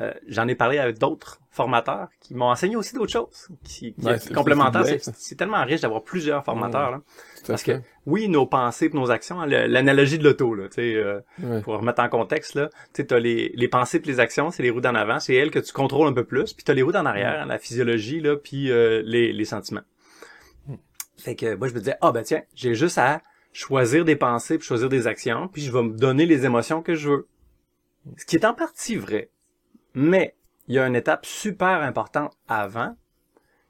euh, 0.00 0.12
j'en 0.28 0.46
ai 0.46 0.54
parlé 0.54 0.78
avec 0.78 0.98
d'autres 0.98 1.40
formateurs 1.50 2.06
qui 2.20 2.32
m'ont 2.34 2.44
enseigné 2.50 2.76
aussi 2.76 2.94
d'autres 2.94 3.10
choses, 3.12 3.48
qui, 3.64 3.94
qui 3.94 4.06
Ouais, 4.06 4.14
est 4.14 4.18
c'est- 4.20 5.34
tellement 5.34 5.64
riche 5.64 5.80
d'avoir 5.80 6.04
plusieurs 6.04 6.44
formateurs. 6.44 6.92
là. 6.92 7.00
Parce 7.48 7.64
que, 7.64 7.80
oui, 8.06 8.28
nos 8.28 8.46
pensées 8.46 8.86
et 8.86 8.96
nos 8.96 9.10
actions, 9.10 9.40
hein, 9.40 9.46
l'analogie 9.46 10.18
de 10.18 10.22
l'auto, 10.24 10.54
là, 10.54 10.68
tu 10.68 10.80
euh, 10.80 11.18
Ouais. 11.42 11.60
pour 11.62 11.74
remettre 11.78 12.00
en 12.00 12.08
contexte, 12.08 12.54
là, 12.54 12.70
tu 12.94 13.04
t'as 13.06 13.18
les, 13.18 13.50
les 13.56 13.66
pensées 13.68 13.98
puis 13.98 14.10
les 14.12 14.20
actions, 14.20 14.52
c'est 14.52 14.62
les 14.62 14.70
roues 14.70 14.80
d'en 14.80 14.94
avant, 14.94 15.18
c'est 15.18 15.34
elles 15.34 15.50
que 15.50 15.58
tu 15.58 15.72
contrôles 15.72 16.06
un 16.06 16.12
peu 16.12 16.24
plus, 16.24 16.52
puis 16.52 16.62
t'as 16.62 16.74
les 16.74 16.82
roues 16.82 16.92
d'en 16.92 17.04
arrière, 17.06 17.40
hein, 17.42 17.46
la 17.46 17.58
physiologie, 17.58 18.20
là, 18.20 18.36
puis 18.36 18.70
euh, 18.70 19.02
les, 19.04 19.32
les 19.32 19.44
sentiments. 19.44 19.82
Fait 21.16 21.34
que 21.34 21.56
moi, 21.56 21.66
je 21.66 21.74
me 21.74 21.80
disais, 21.80 21.96
ah 22.00 22.12
ben 22.12 22.22
tiens, 22.22 22.42
j'ai 22.54 22.74
juste 22.76 22.98
à 22.98 23.20
choisir 23.52 24.04
des 24.04 24.14
pensées 24.14 24.58
puis 24.58 24.66
choisir 24.66 24.88
des 24.88 25.08
actions, 25.08 25.48
puis 25.48 25.62
je 25.62 25.72
vais 25.72 25.82
me 25.82 25.96
donner 25.96 26.26
les 26.26 26.44
émotions 26.44 26.82
que 26.82 26.94
je 26.94 27.10
veux. 27.10 27.26
Ce 28.16 28.24
qui 28.24 28.36
est 28.36 28.44
en 28.44 28.54
partie 28.54 28.96
vrai. 28.96 29.30
Mais 29.94 30.34
il 30.66 30.74
y 30.74 30.78
a 30.78 30.86
une 30.86 30.96
étape 30.96 31.26
super 31.26 31.82
importante 31.82 32.32
avant, 32.48 32.96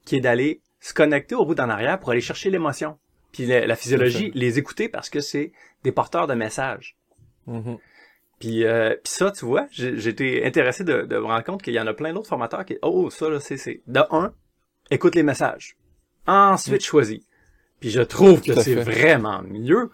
qui 0.05 0.17
est 0.17 0.21
d'aller 0.21 0.63
se 0.81 0.95
connecter 0.95 1.35
aux 1.35 1.45
roues 1.45 1.55
d'en 1.55 1.69
arrière 1.69 1.99
pour 1.99 2.11
aller 2.11 2.21
chercher 2.21 2.51
l'émotion. 2.51 2.99
Puis 3.33 3.47
la, 3.47 3.67
la 3.67 3.77
physiologie, 3.77 4.31
les 4.35 4.59
écouter 4.59 4.89
parce 4.89 5.11
que 5.11 5.21
c'est 5.21 5.53
des 5.85 5.93
porteurs 5.93 6.27
de 6.27 6.35
messages. 6.35 6.97
Mhm. 7.47 7.79
Puis, 8.39 8.65
euh, 8.65 8.95
puis 9.03 9.13
ça, 9.13 9.33
tu 9.33 9.45
vois, 9.45 9.67
été 9.79 10.45
intéressé 10.45 10.85
de, 10.85 11.03
de 11.03 11.17
me 11.19 11.25
rendre 11.25 11.45
compte 11.45 11.63
qu'il 11.63 11.75
y 11.75 11.81
en 11.81 11.87
a 11.87 11.95
plein 11.95 12.13
d'autres 12.13 12.29
formateurs 12.29 12.65
qui, 12.65 12.79
oh, 12.83 13.11
ça, 13.11 13.29
là, 13.29 13.41
c'est, 13.41 13.57
c'est, 13.57 13.83
de 13.87 14.01
un, 14.11 14.33
écoute 14.91 15.17
les 15.17 15.25
messages. 15.25 15.77
Ensuite, 16.27 16.85
choisis. 16.85 17.21
Puis 17.81 17.91
je 17.91 18.03
trouve 18.03 18.41
que 18.41 18.53
Tout 18.53 18.61
c'est 18.61 18.75
vraiment 18.75 19.43
mieux. 19.43 19.91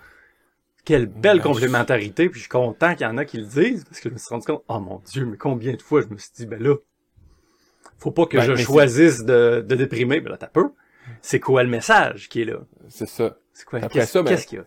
Quelle 0.84 1.06
belle 1.06 1.40
complémentarité. 1.40 2.28
Puis 2.28 2.38
je 2.40 2.44
suis 2.44 2.48
content 2.50 2.94
qu'il 2.94 3.06
y 3.06 3.08
en 3.08 3.16
a 3.16 3.24
qui 3.24 3.38
le 3.38 3.46
disent, 3.46 3.84
parce 3.84 4.00
que 4.00 4.08
je 4.10 4.14
me 4.14 4.18
suis 4.18 4.28
rendu 4.28 4.46
compte, 4.46 4.62
oh 4.68 4.80
mon 4.80 5.00
Dieu, 5.06 5.24
mais 5.24 5.36
combien 5.36 5.72
de 5.74 5.80
fois 5.82 6.02
je 6.02 6.08
me 6.08 6.18
suis 6.18 6.30
dit, 6.36 6.46
ben 6.46 6.62
là, 6.62 6.74
faut 7.98 8.10
pas 8.10 8.26
que 8.26 8.36
Ben, 8.36 8.42
je 8.44 8.62
choisisse 8.62 9.24
de, 9.24 9.64
de 9.66 9.74
déprimer. 9.76 10.20
Ben 10.20 10.30
là, 10.30 10.36
t'as 10.36 10.48
peu. 10.48 10.70
C'est 11.22 11.40
quoi 11.40 11.62
le 11.62 11.70
message 11.70 12.28
qui 12.28 12.42
est 12.42 12.44
là? 12.44 12.58
C'est 12.88 13.08
ça. 13.08 13.36
C'est 13.52 13.64
quoi? 13.64 13.80
Qu'est-ce 13.80 14.18
ben- 14.18 14.24
qu'est-ce 14.24 14.46
qu'il 14.46 14.58
y 14.58 14.60
a? 14.60 14.64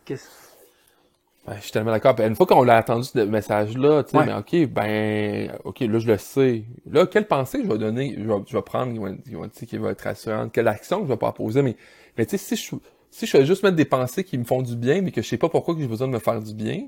Ben, 1.46 1.56
je 1.56 1.62
suis 1.62 1.72
tellement 1.72 1.92
d'accord. 1.92 2.14
Puis 2.16 2.26
une 2.26 2.36
fois 2.36 2.46
qu'on 2.46 2.64
l'a 2.64 2.78
entendu 2.80 3.08
ce 3.08 3.20
message-là, 3.20 4.04
tu 4.04 4.12
sais, 4.12 4.18
Ouais. 4.18 4.26
mais 4.26 4.34
ok, 4.34 4.70
ben, 4.70 5.58
ok, 5.64 5.80
là 5.82 6.00
je 6.00 6.08
le 6.08 6.18
sais. 6.18 6.66
Là, 6.90 7.06
quelle 7.08 7.26
pensée 7.28 7.62
je 7.64 7.72
vais 7.72 7.78
donner, 7.78 8.16
je 8.18 8.24
vais, 8.28 8.34
je 8.48 8.58
vais 8.58 8.62
prendre, 8.62 8.92
qui 9.24 9.34
va, 9.34 9.48
qui 9.48 9.78
va 9.78 9.92
être 9.92 10.02
rassurante, 10.02 10.52
quelle 10.52 10.68
action 10.68 11.04
je 11.04 11.08
vais 11.08 11.18
pas 11.18 11.32
poser, 11.32 11.62
mais, 11.62 11.78
mais 12.18 12.26
tu 12.26 12.38
sais, 12.38 12.56
si 12.56 12.56
je, 12.58 12.76
si 13.18 13.26
je 13.26 13.32
fais 13.32 13.46
juste 13.46 13.64
mettre 13.64 13.76
des 13.76 13.86
pensées 13.86 14.24
qui 14.24 14.38
me 14.38 14.44
font 14.44 14.62
du 14.62 14.76
bien, 14.76 15.02
mais 15.02 15.12
que 15.12 15.22
je 15.22 15.28
sais 15.28 15.38
pas 15.38 15.50
pourquoi 15.50 15.74
que 15.76 15.82
j'ai 15.82 15.88
besoin 15.88 16.08
de 16.08 16.14
me 16.14 16.20
faire 16.20 16.42
du 16.42 16.54
bien, 16.54 16.88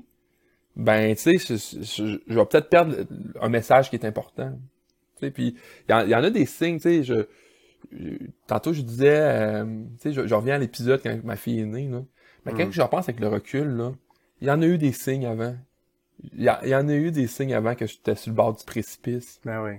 ben, 0.76 1.14
tu 1.16 1.22
sais, 1.22 1.38
je, 1.38 1.56
je, 1.82 2.18
je 2.26 2.34
vais 2.34 2.46
peut-être 2.46 2.68
perdre 2.68 2.94
un 3.40 3.48
message 3.48 3.90
qui 3.90 3.96
est 3.96 4.04
important. 4.04 4.52
Tu 5.18 5.26
sais, 5.26 5.30
puis 5.32 5.56
il 5.88 5.90
y, 5.90 5.94
en- 5.94 6.02
il 6.04 6.10
y 6.10 6.14
en 6.14 6.22
a 6.22 6.30
des 6.30 6.46
signes, 6.46 6.76
tu 6.76 6.82
sais, 6.82 7.02
je, 7.02 7.26
je- 7.92 8.16
tantôt 8.46 8.72
je 8.72 8.82
disais, 8.82 9.18
euh, 9.20 9.64
tu 10.00 10.12
sais, 10.14 10.26
je, 10.26 10.34
reviens 10.34 10.54
à 10.54 10.58
l'épisode 10.58 11.00
quand 11.02 11.18
ma 11.24 11.36
fille 11.36 11.60
est 11.60 11.66
née, 11.66 11.88
là. 11.88 12.02
Mais 12.46 12.52
quand 12.52 12.66
Mm. 12.68 12.72
je 12.72 12.80
repense 12.82 13.08
avec 13.08 13.20
le 13.20 13.28
recul, 13.28 13.66
là, 13.76 13.92
il 14.40 14.46
y 14.48 14.50
en 14.50 14.62
a 14.62 14.66
eu 14.66 14.78
des 14.78 14.92
signes 14.92 15.26
avant. 15.26 15.56
Il 16.32 16.40
y, 16.42 16.68
y 16.68 16.74
en 16.74 16.88
a 16.88 16.94
eu 16.94 17.10
des 17.10 17.26
signes 17.26 17.54
avant 17.54 17.74
que 17.74 17.86
j'étais 17.86 18.14
sur 18.14 18.30
le 18.30 18.36
bord 18.36 18.54
du 18.54 18.64
précipice, 18.64 19.40
Ben 19.44 19.62
oui. 19.64 19.72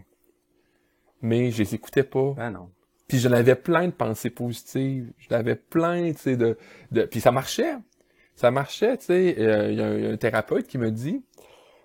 mais 1.22 1.52
je 1.52 1.60
les 1.60 1.76
écoutais 1.76 2.04
pas. 2.04 2.34
Ben 2.36 2.52
non. 2.52 2.70
Puis 3.12 3.20
j'en 3.20 3.34
avais 3.34 3.56
plein 3.56 3.88
de 3.88 3.92
pensées 3.92 4.30
positives. 4.30 5.12
J'en 5.18 5.36
avais 5.36 5.56
plein, 5.56 6.14
tu 6.14 6.20
sais, 6.20 6.38
de, 6.38 6.58
de... 6.94 7.02
Puis 7.04 7.20
ça 7.20 7.34
marchait. 7.34 7.74
Ça 8.36 8.52
marchait, 8.52 8.96
tu 8.96 9.08
sais. 9.08 9.36
Euh, 9.38 9.70
Il 9.70 9.78
y, 9.78 9.82
un- 9.82 9.98
il 9.98 10.04
y 10.06 10.08
a 10.08 10.12
un 10.12 10.16
thérapeute 10.16 10.66
qui 10.66 10.78
me 10.78 10.90
dit, 10.92 11.22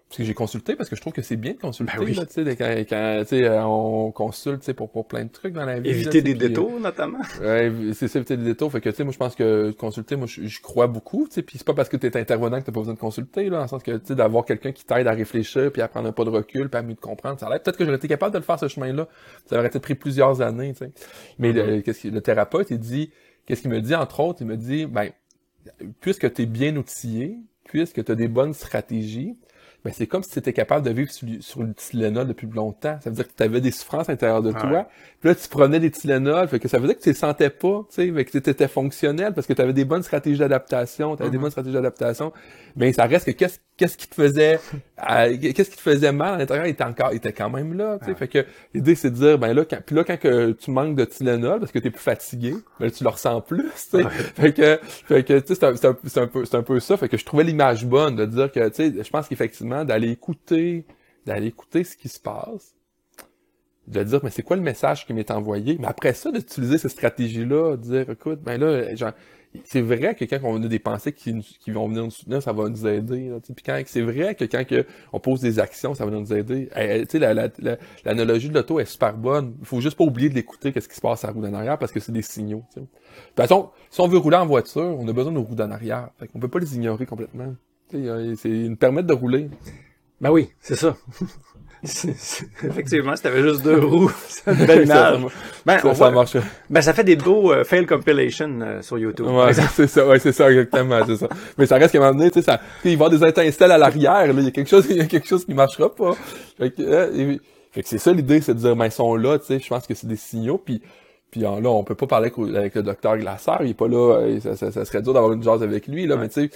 parce 0.08 0.18
que 0.18 0.24
j'ai 0.24 0.34
consulté, 0.34 0.76
parce 0.76 0.88
que 0.88 0.94
je 0.94 1.00
trouve 1.00 1.12
que 1.12 1.20
c'est 1.22 1.36
bien 1.36 1.54
de 1.54 1.58
consulter, 1.58 1.92
Ben 1.98 2.04
oui. 2.04 2.14
là, 2.14 2.26
tu 2.26 2.44
quand, 2.44 2.74
quand, 2.88 3.24
tu 3.28 3.44
euh, 3.44 3.64
on 3.64 4.12
consulte, 4.12 4.60
tu 4.60 4.66
sais, 4.66 4.74
pour, 4.74 4.88
pour 4.88 5.08
plein 5.08 5.24
de 5.24 5.30
trucs 5.30 5.52
dans 5.52 5.64
la 5.64 5.80
vie. 5.80 5.90
Éviter 5.90 6.22
tu 6.22 6.32
des 6.32 6.34
euh, 6.34 6.48
détours, 6.48 6.78
notamment. 6.78 7.18
Ouais, 7.40 7.72
c'est 7.92 8.06
ça, 8.06 8.20
éviter 8.20 8.36
des 8.36 8.44
détours. 8.44 8.70
Fait 8.70 8.80
que, 8.80 8.88
tu 8.88 8.96
sais, 8.96 9.04
moi, 9.04 9.12
je 9.12 9.18
pense 9.18 9.34
que 9.34 9.72
consulter, 9.72 10.14
moi, 10.14 10.28
je 10.28 10.60
crois 10.60 10.86
beaucoup, 10.86 11.26
tu 11.26 11.34
sais, 11.34 11.42
puis 11.42 11.58
c'est 11.58 11.66
pas 11.66 11.74
parce 11.74 11.88
que 11.88 11.96
t'es 11.96 12.16
intervenant 12.16 12.60
que 12.60 12.66
t'as 12.66 12.72
pas 12.72 12.80
besoin 12.80 12.94
de 12.94 13.00
consulter, 13.00 13.44
là, 13.50 13.56
dans 13.56 13.62
le 13.62 13.68
sens 13.68 13.82
que, 13.82 13.96
tu 13.96 14.06
sais, 14.06 14.14
d'avoir 14.14 14.44
quelqu'un 14.44 14.70
qui 14.70 14.84
t'aide 14.84 15.08
à 15.08 15.12
réfléchir, 15.12 15.72
puis 15.72 15.82
à 15.82 15.88
prendre 15.88 16.08
un 16.08 16.12
pas 16.12 16.24
de 16.24 16.30
recul, 16.30 16.68
puis 16.68 16.78
à 16.78 16.82
mieux 16.82 16.94
te 16.94 17.00
comprendre. 17.00 17.40
Ça 17.40 17.48
peut-être 17.48 17.76
que 17.76 17.84
j'aurais 17.84 17.96
été 17.96 18.06
capable 18.06 18.32
de 18.32 18.38
le 18.38 18.44
faire, 18.44 18.60
ce 18.60 18.68
chemin-là. 18.68 19.08
Ça 19.46 19.58
aurait 19.58 19.70
peut-être 19.70 19.82
pris 19.82 19.96
plusieurs 19.96 20.40
années, 20.40 20.72
tu 20.72 20.84
sais. 20.84 20.92
Mais 21.40 21.52
le, 21.52 21.82
le 21.84 22.20
thérapeute, 22.20 22.70
il 22.70 22.78
dit, 22.78 23.10
qu'est-ce 23.44 23.62
qu'il 23.62 23.70
me 23.70 23.80
dit, 23.80 23.94
entre 23.96 24.20
autres, 24.20 24.42
il 24.42 24.46
me 24.46 24.56
dit, 24.56 24.86
ben, 24.86 25.10
puisque 26.00 26.32
t'es 26.32 26.46
bien 26.46 26.76
outillé, 26.76 27.38
puisque 27.64 28.04
t'as 28.04 28.14
des 28.14 28.28
bonnes 28.28 28.54
stratégies, 28.54 29.36
c'est 29.92 30.06
comme 30.06 30.22
si 30.22 30.30
tu 30.30 30.38
étais 30.38 30.52
capable 30.52 30.84
de 30.86 30.90
vivre 30.92 31.10
sur, 31.10 31.28
sur 31.40 31.62
le 31.62 31.72
Tylenol 31.74 32.26
depuis 32.26 32.46
longtemps. 32.46 32.98
Ça 33.02 33.10
veut 33.10 33.16
dire 33.16 33.26
que 33.28 33.32
tu 33.36 33.42
avais 33.42 33.60
des 33.60 33.70
souffrances 33.70 34.08
à 34.08 34.12
l'intérieur 34.12 34.42
de 34.42 34.52
Ouais. 34.52 34.60
toi. 34.60 34.88
Puis 35.20 35.28
là, 35.30 35.34
tu 35.34 35.48
prenais 35.48 35.80
des 35.80 35.90
Tylenol, 35.90 36.46
fait 36.48 36.58
que 36.60 36.68
ça 36.68 36.78
veut 36.78 36.86
dire 36.86 36.96
que 36.96 37.02
tu 37.02 37.08
les 37.08 37.14
sentais 37.14 37.50
pas, 37.50 37.84
tu 37.88 37.94
sais, 37.96 38.10
mais 38.10 38.24
que 38.24 38.30
tu 38.36 38.38
étais 38.50 38.68
fonctionnel 38.68 39.32
parce 39.34 39.46
que 39.46 39.52
tu 39.52 39.62
avais 39.62 39.72
des 39.72 39.84
bonnes 39.84 40.02
stratégies 40.02 40.38
d'adaptation, 40.38 41.16
tu 41.16 41.22
avais 41.22 41.30
des 41.30 41.36
Mhm. 41.38 41.42
bonnes 41.42 41.50
stratégies 41.50 41.74
d'adaptation. 41.74 42.32
Mais 42.76 42.92
ça 42.92 43.04
reste 43.06 43.26
que 43.26 43.30
qu'est-ce 43.32 43.58
qu'est-ce 43.78 43.98
qui 43.98 44.08
te 44.08 44.14
faisait 44.14 44.58
euh, 45.10 45.36
qu'est-ce 45.38 45.68
qui 45.70 45.76
te 45.76 45.82
faisait 45.82 46.12
mal 46.12 46.34
à 46.34 46.38
l'intérieur, 46.38 46.66
il 46.66 46.70
était 46.70 46.84
encore 46.84 47.10
il 47.12 47.16
était 47.16 47.32
quand 47.32 47.50
même 47.50 47.74
là, 47.76 47.98
tu 47.98 48.06
sais. 48.06 48.10
Ouais. 48.12 48.16
Fait 48.16 48.28
que 48.28 48.46
l'idée 48.72 48.94
c'est 48.94 49.10
de 49.10 49.16
dire 49.16 49.38
ben 49.38 49.52
là 49.52 49.64
quand 49.68 49.78
puis 49.84 49.94
là 49.94 50.02
quand 50.04 50.18
que 50.18 50.52
tu 50.52 50.70
manques 50.70 50.94
de 50.96 51.04
Tylenol 51.04 51.60
parce 51.60 51.72
que 51.72 51.78
tu 51.78 51.88
es 51.88 51.90
plus 51.90 52.00
fatigué, 52.00 52.54
ben 52.80 52.90
tu 52.90 53.04
le 53.04 53.10
ressens 53.10 53.40
plus, 53.42 53.62
tu 53.64 53.70
sais. 53.76 53.96
Ouais. 54.04 54.10
Fait 54.10 54.52
que, 54.54 54.78
fait 54.82 55.24
que, 55.24 55.38
tu 55.40 55.54
sais, 55.54 55.60
c'est 55.74 55.84
un, 55.86 55.90
un 56.22 56.26
peu, 56.26 56.44
c'est 56.46 56.54
un 56.56 56.62
peu 56.62 56.80
ça. 56.80 56.96
Fait 56.96 57.08
que 57.08 57.16
je 57.18 57.24
trouvais 57.24 57.44
l'image 57.44 57.84
bonne 57.84 58.16
de 58.16 58.24
dire 58.24 58.50
que, 58.50 58.66
tu 58.68 58.74
sais, 58.92 59.04
je 59.04 59.10
pense 59.10 59.28
qu'effectivement, 59.28 59.75
d'aller 59.84 60.10
écouter, 60.10 60.84
d'aller 61.26 61.48
écouter 61.48 61.84
ce 61.84 61.96
qui 61.96 62.08
se 62.08 62.20
passe, 62.20 62.74
de 63.86 64.02
dire, 64.02 64.20
mais 64.24 64.30
c'est 64.30 64.42
quoi 64.42 64.56
le 64.56 64.62
message 64.62 65.06
qui 65.06 65.12
m'est 65.14 65.30
envoyé? 65.30 65.76
Mais 65.78 65.86
après 65.86 66.12
ça, 66.12 66.30
d'utiliser 66.32 66.78
cette 66.78 66.90
stratégie-là, 66.90 67.76
de 67.76 67.82
dire, 67.82 68.10
écoute, 68.10 68.40
ben 68.42 68.60
là, 68.60 68.82
c'est 69.64 69.80
vrai 69.80 70.14
que 70.14 70.24
quand 70.24 70.38
on 70.42 70.62
a 70.62 70.66
des 70.68 70.78
pensées 70.80 71.12
qui, 71.12 71.32
vont 71.68 71.88
venir 71.88 72.04
nous 72.04 72.10
soutenir, 72.10 72.42
ça 72.42 72.52
va 72.52 72.68
nous 72.68 72.86
aider. 72.86 73.32
Puis 73.54 73.64
c'est 73.86 74.02
vrai 74.02 74.34
que 74.34 74.44
quand 74.44 74.64
on 75.12 75.20
pose 75.20 75.40
des 75.40 75.58
actions, 75.60 75.94
ça 75.94 76.04
va 76.04 76.10
nous 76.10 76.32
aider. 76.32 76.68
Eh, 76.76 77.02
eh, 77.02 77.06
sais, 77.08 77.18
la- 77.18 77.32
la- 77.32 77.48
la- 77.58 77.76
l'analogie 78.04 78.48
de 78.48 78.54
l'auto 78.54 78.80
est 78.80 78.84
super 78.84 79.16
bonne. 79.16 79.54
Il 79.60 79.66
faut 79.66 79.80
juste 79.80 79.96
pas 79.96 80.04
oublier 80.04 80.28
de 80.28 80.34
l'écouter, 80.34 80.72
qu'est-ce 80.72 80.88
qui 80.88 80.96
se 80.96 81.00
passe 81.00 81.24
à 81.24 81.28
la 81.28 81.32
roue 81.32 81.42
d'en 81.42 81.54
arrière, 81.54 81.78
parce 81.78 81.92
que 81.92 82.00
c'est 82.00 82.12
des 82.12 82.22
signaux. 82.22 82.64
De 82.74 82.80
toute 82.82 82.88
façon, 83.36 83.70
si 83.90 84.00
on 84.00 84.08
veut 84.08 84.18
rouler 84.18 84.36
en 84.36 84.46
voiture, 84.46 84.82
on 84.98 85.06
a 85.08 85.12
besoin 85.12 85.32
de 85.32 85.36
nos 85.38 85.44
roues 85.44 85.54
d'en 85.54 85.70
arrière. 85.70 86.10
Fait 86.18 86.26
qu'on 86.28 86.40
peut 86.40 86.48
pas 86.48 86.58
les 86.58 86.74
ignorer 86.74 87.06
complètement. 87.06 87.54
Ils 87.92 88.70
nous 88.70 88.76
permettent 88.76 89.06
de 89.06 89.12
rouler. 89.14 89.48
Ben 90.20 90.30
oui, 90.30 90.48
c'est 90.60 90.76
ça. 90.76 90.96
Effectivement, 92.64 93.14
si 93.14 93.22
t'avais 93.22 93.42
juste 93.42 93.62
deux 93.62 93.78
roues, 93.84 94.10
c'est 94.28 94.50
une 94.50 94.66
belle 94.66 94.84
image. 94.84 95.20
Ben, 95.64 95.78
ça, 95.94 96.10
marche. 96.10 96.36
ben, 96.70 96.80
ça 96.80 96.92
fait 96.94 97.04
des 97.04 97.16
beaux 97.16 97.52
euh, 97.52 97.64
fail 97.64 97.86
compilation 97.86 98.60
euh, 98.60 98.82
sur 98.82 98.98
YouTube. 98.98 99.26
Ouais, 99.26 99.52
c'est 99.74 99.86
ça, 99.86 100.06
ouais, 100.06 100.18
c'est 100.18 100.32
ça, 100.32 100.50
exactement, 100.50 101.00
c'est 101.06 101.16
ça. 101.16 101.28
Mais 101.58 101.66
ça 101.66 101.76
reste 101.76 101.92
qu'à 101.92 101.98
un 101.98 102.06
moment 102.06 102.18
donné, 102.18 102.30
tu 102.30 102.40
sais, 102.40 102.46
ça, 102.46 102.60
il 102.84 102.88
va 102.88 102.90
y 102.90 102.94
avoir 102.94 103.10
des 103.10 103.24
étincelles 103.24 103.70
à 103.70 103.78
l'arrière, 103.78 104.26
là, 104.26 104.32
il 104.36 104.44
y 104.44 104.48
a 104.48 104.50
quelque 104.50 104.70
chose, 104.70 104.86
il 104.90 104.96
y 104.96 105.00
a 105.00 105.04
quelque 105.06 105.28
chose 105.28 105.44
qui 105.44 105.54
marchera 105.54 105.94
pas. 105.94 106.14
Fait 106.58 106.70
que, 106.70 106.82
euh, 106.82 107.36
fait 107.72 107.82
que 107.82 107.88
c'est 107.88 107.98
ça 107.98 108.12
l'idée, 108.12 108.40
c'est 108.40 108.54
de 108.54 108.58
dire, 108.58 108.74
ben, 108.74 108.86
ils 108.86 108.92
sont 108.92 109.14
là, 109.14 109.38
tu 109.38 109.46
sais, 109.46 109.58
je 109.60 109.68
pense 109.68 109.86
que 109.86 109.94
c'est 109.94 110.06
des 110.08 110.16
signaux, 110.16 110.58
puis, 110.58 110.80
puis 111.30 111.42
là, 111.42 111.50
on 111.50 111.84
peut 111.84 111.94
pas 111.94 112.06
parler 112.06 112.32
avec, 112.56 112.74
le 112.74 112.82
docteur 112.82 113.18
Glasseur, 113.18 113.58
il 113.62 113.70
est 113.70 113.74
pas 113.74 113.88
là, 113.88 114.14
euh, 114.22 114.40
ça, 114.40 114.56
ça, 114.56 114.72
ça 114.72 114.84
serait 114.86 115.02
dur 115.02 115.12
d'avoir 115.12 115.32
une 115.32 115.42
jazz 115.42 115.62
avec 115.62 115.86
lui, 115.86 116.06
là, 116.06 116.14
Ouais. 116.14 116.22
mais 116.22 116.28
tu 116.28 116.48
sais, 116.48 116.50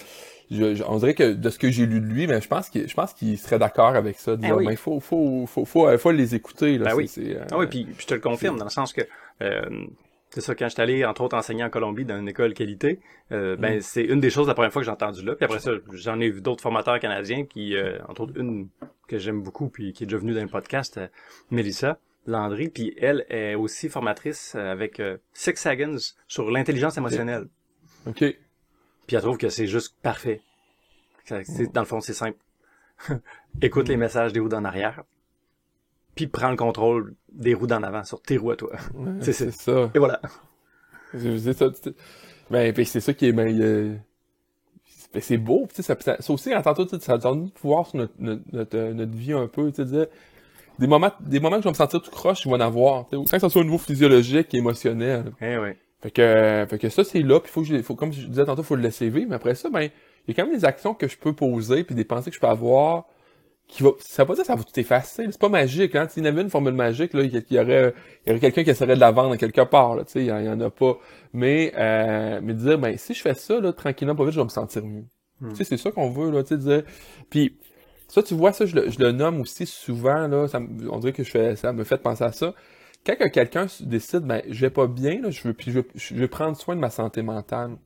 je, 0.50 0.74
je- 0.74 0.84
on 0.86 0.96
dirait 0.98 1.14
que 1.14 1.32
de 1.32 1.50
ce 1.50 1.58
que 1.58 1.70
j'ai 1.70 1.86
lu 1.86 2.00
de 2.00 2.06
lui, 2.06 2.26
mais 2.26 2.40
je 2.40 2.48
pense 2.48 2.68
qu'il, 2.68 2.88
je 2.88 2.94
pense 2.94 3.12
qu'il 3.14 3.38
serait 3.38 3.58
d'accord 3.58 3.94
avec 3.94 4.18
ça, 4.18 4.36
de 4.36 4.46
oui. 4.46 4.64
ben, 4.66 4.70
il 4.72 4.76
faut, 4.76 4.98
faut, 5.00 5.46
faut, 5.46 5.64
faut, 5.64 5.88
euh, 5.88 5.96
faut 5.98 6.10
les 6.10 6.34
écouter, 6.34 6.78
là, 6.78 6.90
Ben 6.90 6.94
oui. 6.96 7.10
euh, 7.18 7.44
Ah 7.50 7.58
oui, 7.58 7.66
puis, 7.68 7.84
puis 7.84 7.96
je 8.00 8.06
te 8.06 8.14
le 8.14 8.20
confirme, 8.20 8.56
dans 8.58 8.64
le 8.64 8.70
sens 8.70 8.92
que 8.92 9.02
euh, 9.42 9.62
c'est 10.30 10.40
ça, 10.40 10.54
quand 10.54 10.66
je 10.68 10.74
suis 10.74 10.82
allé, 10.82 11.04
entre 11.04 11.22
autres, 11.22 11.36
enseigner 11.36 11.64
en 11.64 11.70
Colombie 11.70 12.04
dans 12.04 12.16
une 12.18 12.28
école 12.28 12.54
qualité, 12.54 13.00
euh, 13.32 13.56
ben 13.56 13.78
Mm. 13.78 13.80
c'est 13.80 14.04
une 14.04 14.20
des 14.20 14.30
choses 14.30 14.46
la 14.46 14.54
première 14.54 14.72
fois 14.72 14.80
que 14.82 14.86
j'ai 14.86 14.92
entendu 14.92 15.24
là. 15.24 15.34
Puis 15.34 15.44
après 15.44 15.58
ça, 15.58 15.72
j'en 15.92 16.20
ai 16.20 16.30
vu 16.30 16.40
d'autres 16.40 16.62
formateurs 16.62 17.00
canadiens 17.00 17.44
qui, 17.46 17.74
euh, 17.76 17.98
entre 18.08 18.20
autres, 18.22 18.34
une 18.38 18.68
que 19.08 19.18
j'aime 19.18 19.42
beaucoup, 19.42 19.68
puis 19.68 19.92
qui 19.92 20.04
est 20.04 20.06
déjà 20.06 20.18
venue 20.18 20.34
dans 20.34 20.42
le 20.42 20.46
podcast, 20.48 21.00
Mélissa 21.50 21.98
Landry, 22.26 22.68
puis 22.68 22.94
elle 23.00 23.24
est 23.28 23.54
aussi 23.56 23.88
formatrice 23.88 24.54
avec 24.54 25.02
Six 25.32 25.56
Seconds 25.56 25.96
sur 26.28 26.50
l'intelligence 26.50 26.96
émotionnelle. 26.96 27.46
ok. 28.06 28.24
Puis 29.10 29.16
elle 29.16 29.22
trouve 29.22 29.38
que 29.38 29.48
c'est 29.48 29.66
juste 29.66 29.96
parfait. 30.02 30.40
Dans 31.74 31.80
le 31.80 31.84
fond, 31.84 32.00
c'est 32.00 32.12
simple. 32.14 32.38
Écoute 33.60 33.88
les 33.88 33.96
messages 33.96 34.32
des 34.32 34.38
roues 34.38 34.48
d'en 34.48 34.64
arrière, 34.64 35.02
puis 36.14 36.28
prends 36.28 36.50
le 36.52 36.56
contrôle 36.56 37.16
des 37.32 37.54
roues 37.54 37.66
d'en 37.66 37.82
avant 37.82 38.04
sur 38.04 38.22
tes 38.22 38.36
roues 38.36 38.52
à 38.52 38.56
toi. 38.56 38.70
Ouais, 38.94 39.10
C'est- 39.20 39.32
c'est 39.32 39.50
ça. 39.50 39.90
Et 39.96 39.98
voilà. 39.98 40.20
Je 41.12 41.52
ça. 41.52 41.70
Ben, 42.50 42.72
puis 42.72 42.86
c'est 42.86 43.00
ça 43.00 43.12
qui 43.12 43.26
est, 43.26 43.32
ben, 43.32 43.48
euh, 43.60 43.96
ben, 45.12 45.20
c'est 45.20 45.38
beau, 45.38 45.66
tu 45.74 45.82
sais, 45.82 45.96
ça, 46.00 46.32
aussi, 46.32 46.54
en 46.54 46.62
tantôt, 46.62 46.86
ça 47.00 47.18
donne 47.18 47.46
du 47.46 47.50
pouvoir 47.50 47.88
sur 47.88 47.98
notre, 47.98 48.14
notre, 48.20 48.42
notre, 48.52 48.78
euh, 48.78 48.94
notre 48.94 49.12
vie 49.16 49.32
un 49.32 49.48
peu, 49.48 49.72
tu 49.72 49.84
sais, 49.84 50.08
des 50.78 50.86
moments, 50.86 51.10
des 51.18 51.40
moments 51.40 51.56
que 51.56 51.62
je 51.62 51.68
vais 51.68 51.72
me 51.72 51.74
sentir 51.74 52.00
tout 52.00 52.12
croche, 52.12 52.44
je 52.44 52.48
vais 52.48 52.54
en 52.54 52.60
avoir, 52.60 53.08
tu 53.08 53.16
sais, 53.16 53.26
sans 53.26 53.36
que 53.38 53.40
ce 53.40 53.48
soit 53.48 53.60
au 53.62 53.64
niveau 53.64 53.78
physiologique 53.78 54.54
et 54.54 54.58
émotionnel. 54.58 55.32
Eh 55.40 55.58
oui. 55.58 55.70
Fait 56.02 56.10
que, 56.10 56.66
fait 56.68 56.78
que 56.78 56.88
ça, 56.88 57.04
c'est 57.04 57.20
là, 57.22 57.40
puis 57.40 57.50
faut 57.52 57.60
que 57.62 57.68
je, 57.68 57.82
faut, 57.82 57.94
comme 57.94 58.12
je 58.12 58.26
disais 58.26 58.44
tantôt, 58.46 58.62
faut 58.62 58.76
le 58.76 58.82
laisser 58.82 59.10
vivre, 59.10 59.26
mais 59.28 59.36
après 59.36 59.54
ça, 59.54 59.68
ben, 59.70 59.82
il 59.82 59.90
y 60.28 60.30
a 60.30 60.34
quand 60.34 60.46
même 60.48 60.56
des 60.58 60.64
actions 60.64 60.94
que 60.94 61.08
je 61.08 61.18
peux 61.18 61.34
poser, 61.34 61.84
puis 61.84 61.94
des 61.94 62.04
pensées 62.04 62.30
que 62.30 62.36
je 62.36 62.40
peux 62.40 62.46
avoir, 62.46 63.04
qui 63.68 63.82
va, 63.84 63.90
ça 64.00 64.24
veut 64.24 64.28
pas 64.28 64.34
dire 64.34 64.42
que 64.42 64.46
ça 64.48 64.56
va 64.56 64.64
tout 64.64 64.80
effacer, 64.80 65.26
c'est 65.30 65.40
pas 65.40 65.48
magique, 65.48 65.94
hein, 65.94 66.08
s'il 66.08 66.24
y 66.24 66.28
avait 66.28 66.42
une 66.42 66.50
formule 66.50 66.74
magique, 66.74 67.14
là, 67.14 67.22
il 67.22 67.32
y, 67.50 67.58
aurait, 67.58 67.94
il 68.26 68.28
y 68.28 68.30
aurait 68.32 68.40
quelqu'un 68.40 68.64
qui 68.64 68.70
essaierait 68.70 68.96
de 68.96 69.00
la 69.00 69.12
vendre 69.12 69.36
quelque 69.36 69.60
part, 69.62 69.94
là, 69.96 70.04
tu 70.04 70.12
sais, 70.12 70.20
il 70.22 70.26
y, 70.26 70.32
en- 70.32 70.40
il 70.40 70.46
y 70.46 70.48
en 70.48 70.60
a 70.60 70.70
pas. 70.70 70.98
Mais, 71.32 71.72
euh, 71.76 72.40
mais 72.42 72.54
dire, 72.54 72.78
ben, 72.78 72.96
si 72.98 73.14
je 73.14 73.22
fais 73.22 73.34
ça, 73.34 73.60
là, 73.60 73.72
tranquillement, 73.72 74.16
pas 74.16 74.24
vite, 74.24 74.32
je 74.34 74.40
vais 74.40 74.44
me 74.44 74.48
sentir 74.50 74.84
mieux. 74.84 75.04
Hmm. 75.40 75.50
Tu 75.50 75.56
sais, 75.56 75.64
c'est 75.64 75.76
ça 75.76 75.90
qu'on 75.92 76.10
veut, 76.10 76.30
là, 76.30 76.42
tu 76.42 76.48
sais, 76.50 76.58
dire, 76.58 76.82
puis, 77.30 77.56
ça, 78.08 78.22
tu 78.22 78.34
vois, 78.34 78.52
ça, 78.52 78.66
je 78.66 78.74
le, 78.76 78.90
je 78.90 78.98
le 78.98 79.12
nomme 79.12 79.40
aussi 79.40 79.66
souvent, 79.66 80.26
là, 80.26 80.48
ça, 80.48 80.60
on 80.90 80.98
dirait 80.98 81.12
que 81.12 81.22
je 81.22 81.30
fais, 81.30 81.56
ça 81.56 81.72
me 81.72 81.84
fait 81.84 81.98
penser 81.98 82.24
à 82.24 82.32
ça. 82.32 82.54
Quand 83.06 83.16
que 83.16 83.28
quelqu'un 83.28 83.66
décide, 83.80 84.20
ben, 84.20 84.42
je 84.48 84.60
vais 84.60 84.70
pas 84.70 84.86
bien, 84.86 85.20
là, 85.22 85.30
je 85.30 85.42
veux, 85.42 85.54
puis 85.54 85.70
je 85.72 85.80
veux, 85.80 85.88
je 85.94 86.14
veux 86.14 86.28
prendre 86.28 86.56
soin 86.56 86.76
de 86.76 86.80
ma 86.80 86.90
santé 86.90 87.22
mentale. 87.22 87.76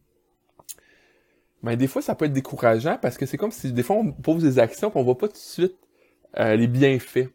Ben, 1.63 1.77
des 1.77 1.87
fois, 1.87 2.03
ça 2.03 2.15
peut 2.15 2.27
être 2.27 2.33
décourageant 2.33 2.99
parce 3.01 3.17
que 3.17 3.25
c'est 3.27 3.37
comme 3.39 3.51
si, 3.53 3.73
des 3.73 3.83
fois, 3.83 3.97
on 3.97 4.13
pose 4.13 4.43
des 4.43 4.59
actions 4.59 4.91
puis 4.91 4.99
on 5.01 5.05
voit 5.05 5.17
pas 5.17 5.29
tout 5.29 5.35
de 5.35 5.39
suite 5.39 5.77
euh, 6.39 6.57
les 6.57 6.67
bienfaits. 6.67 7.29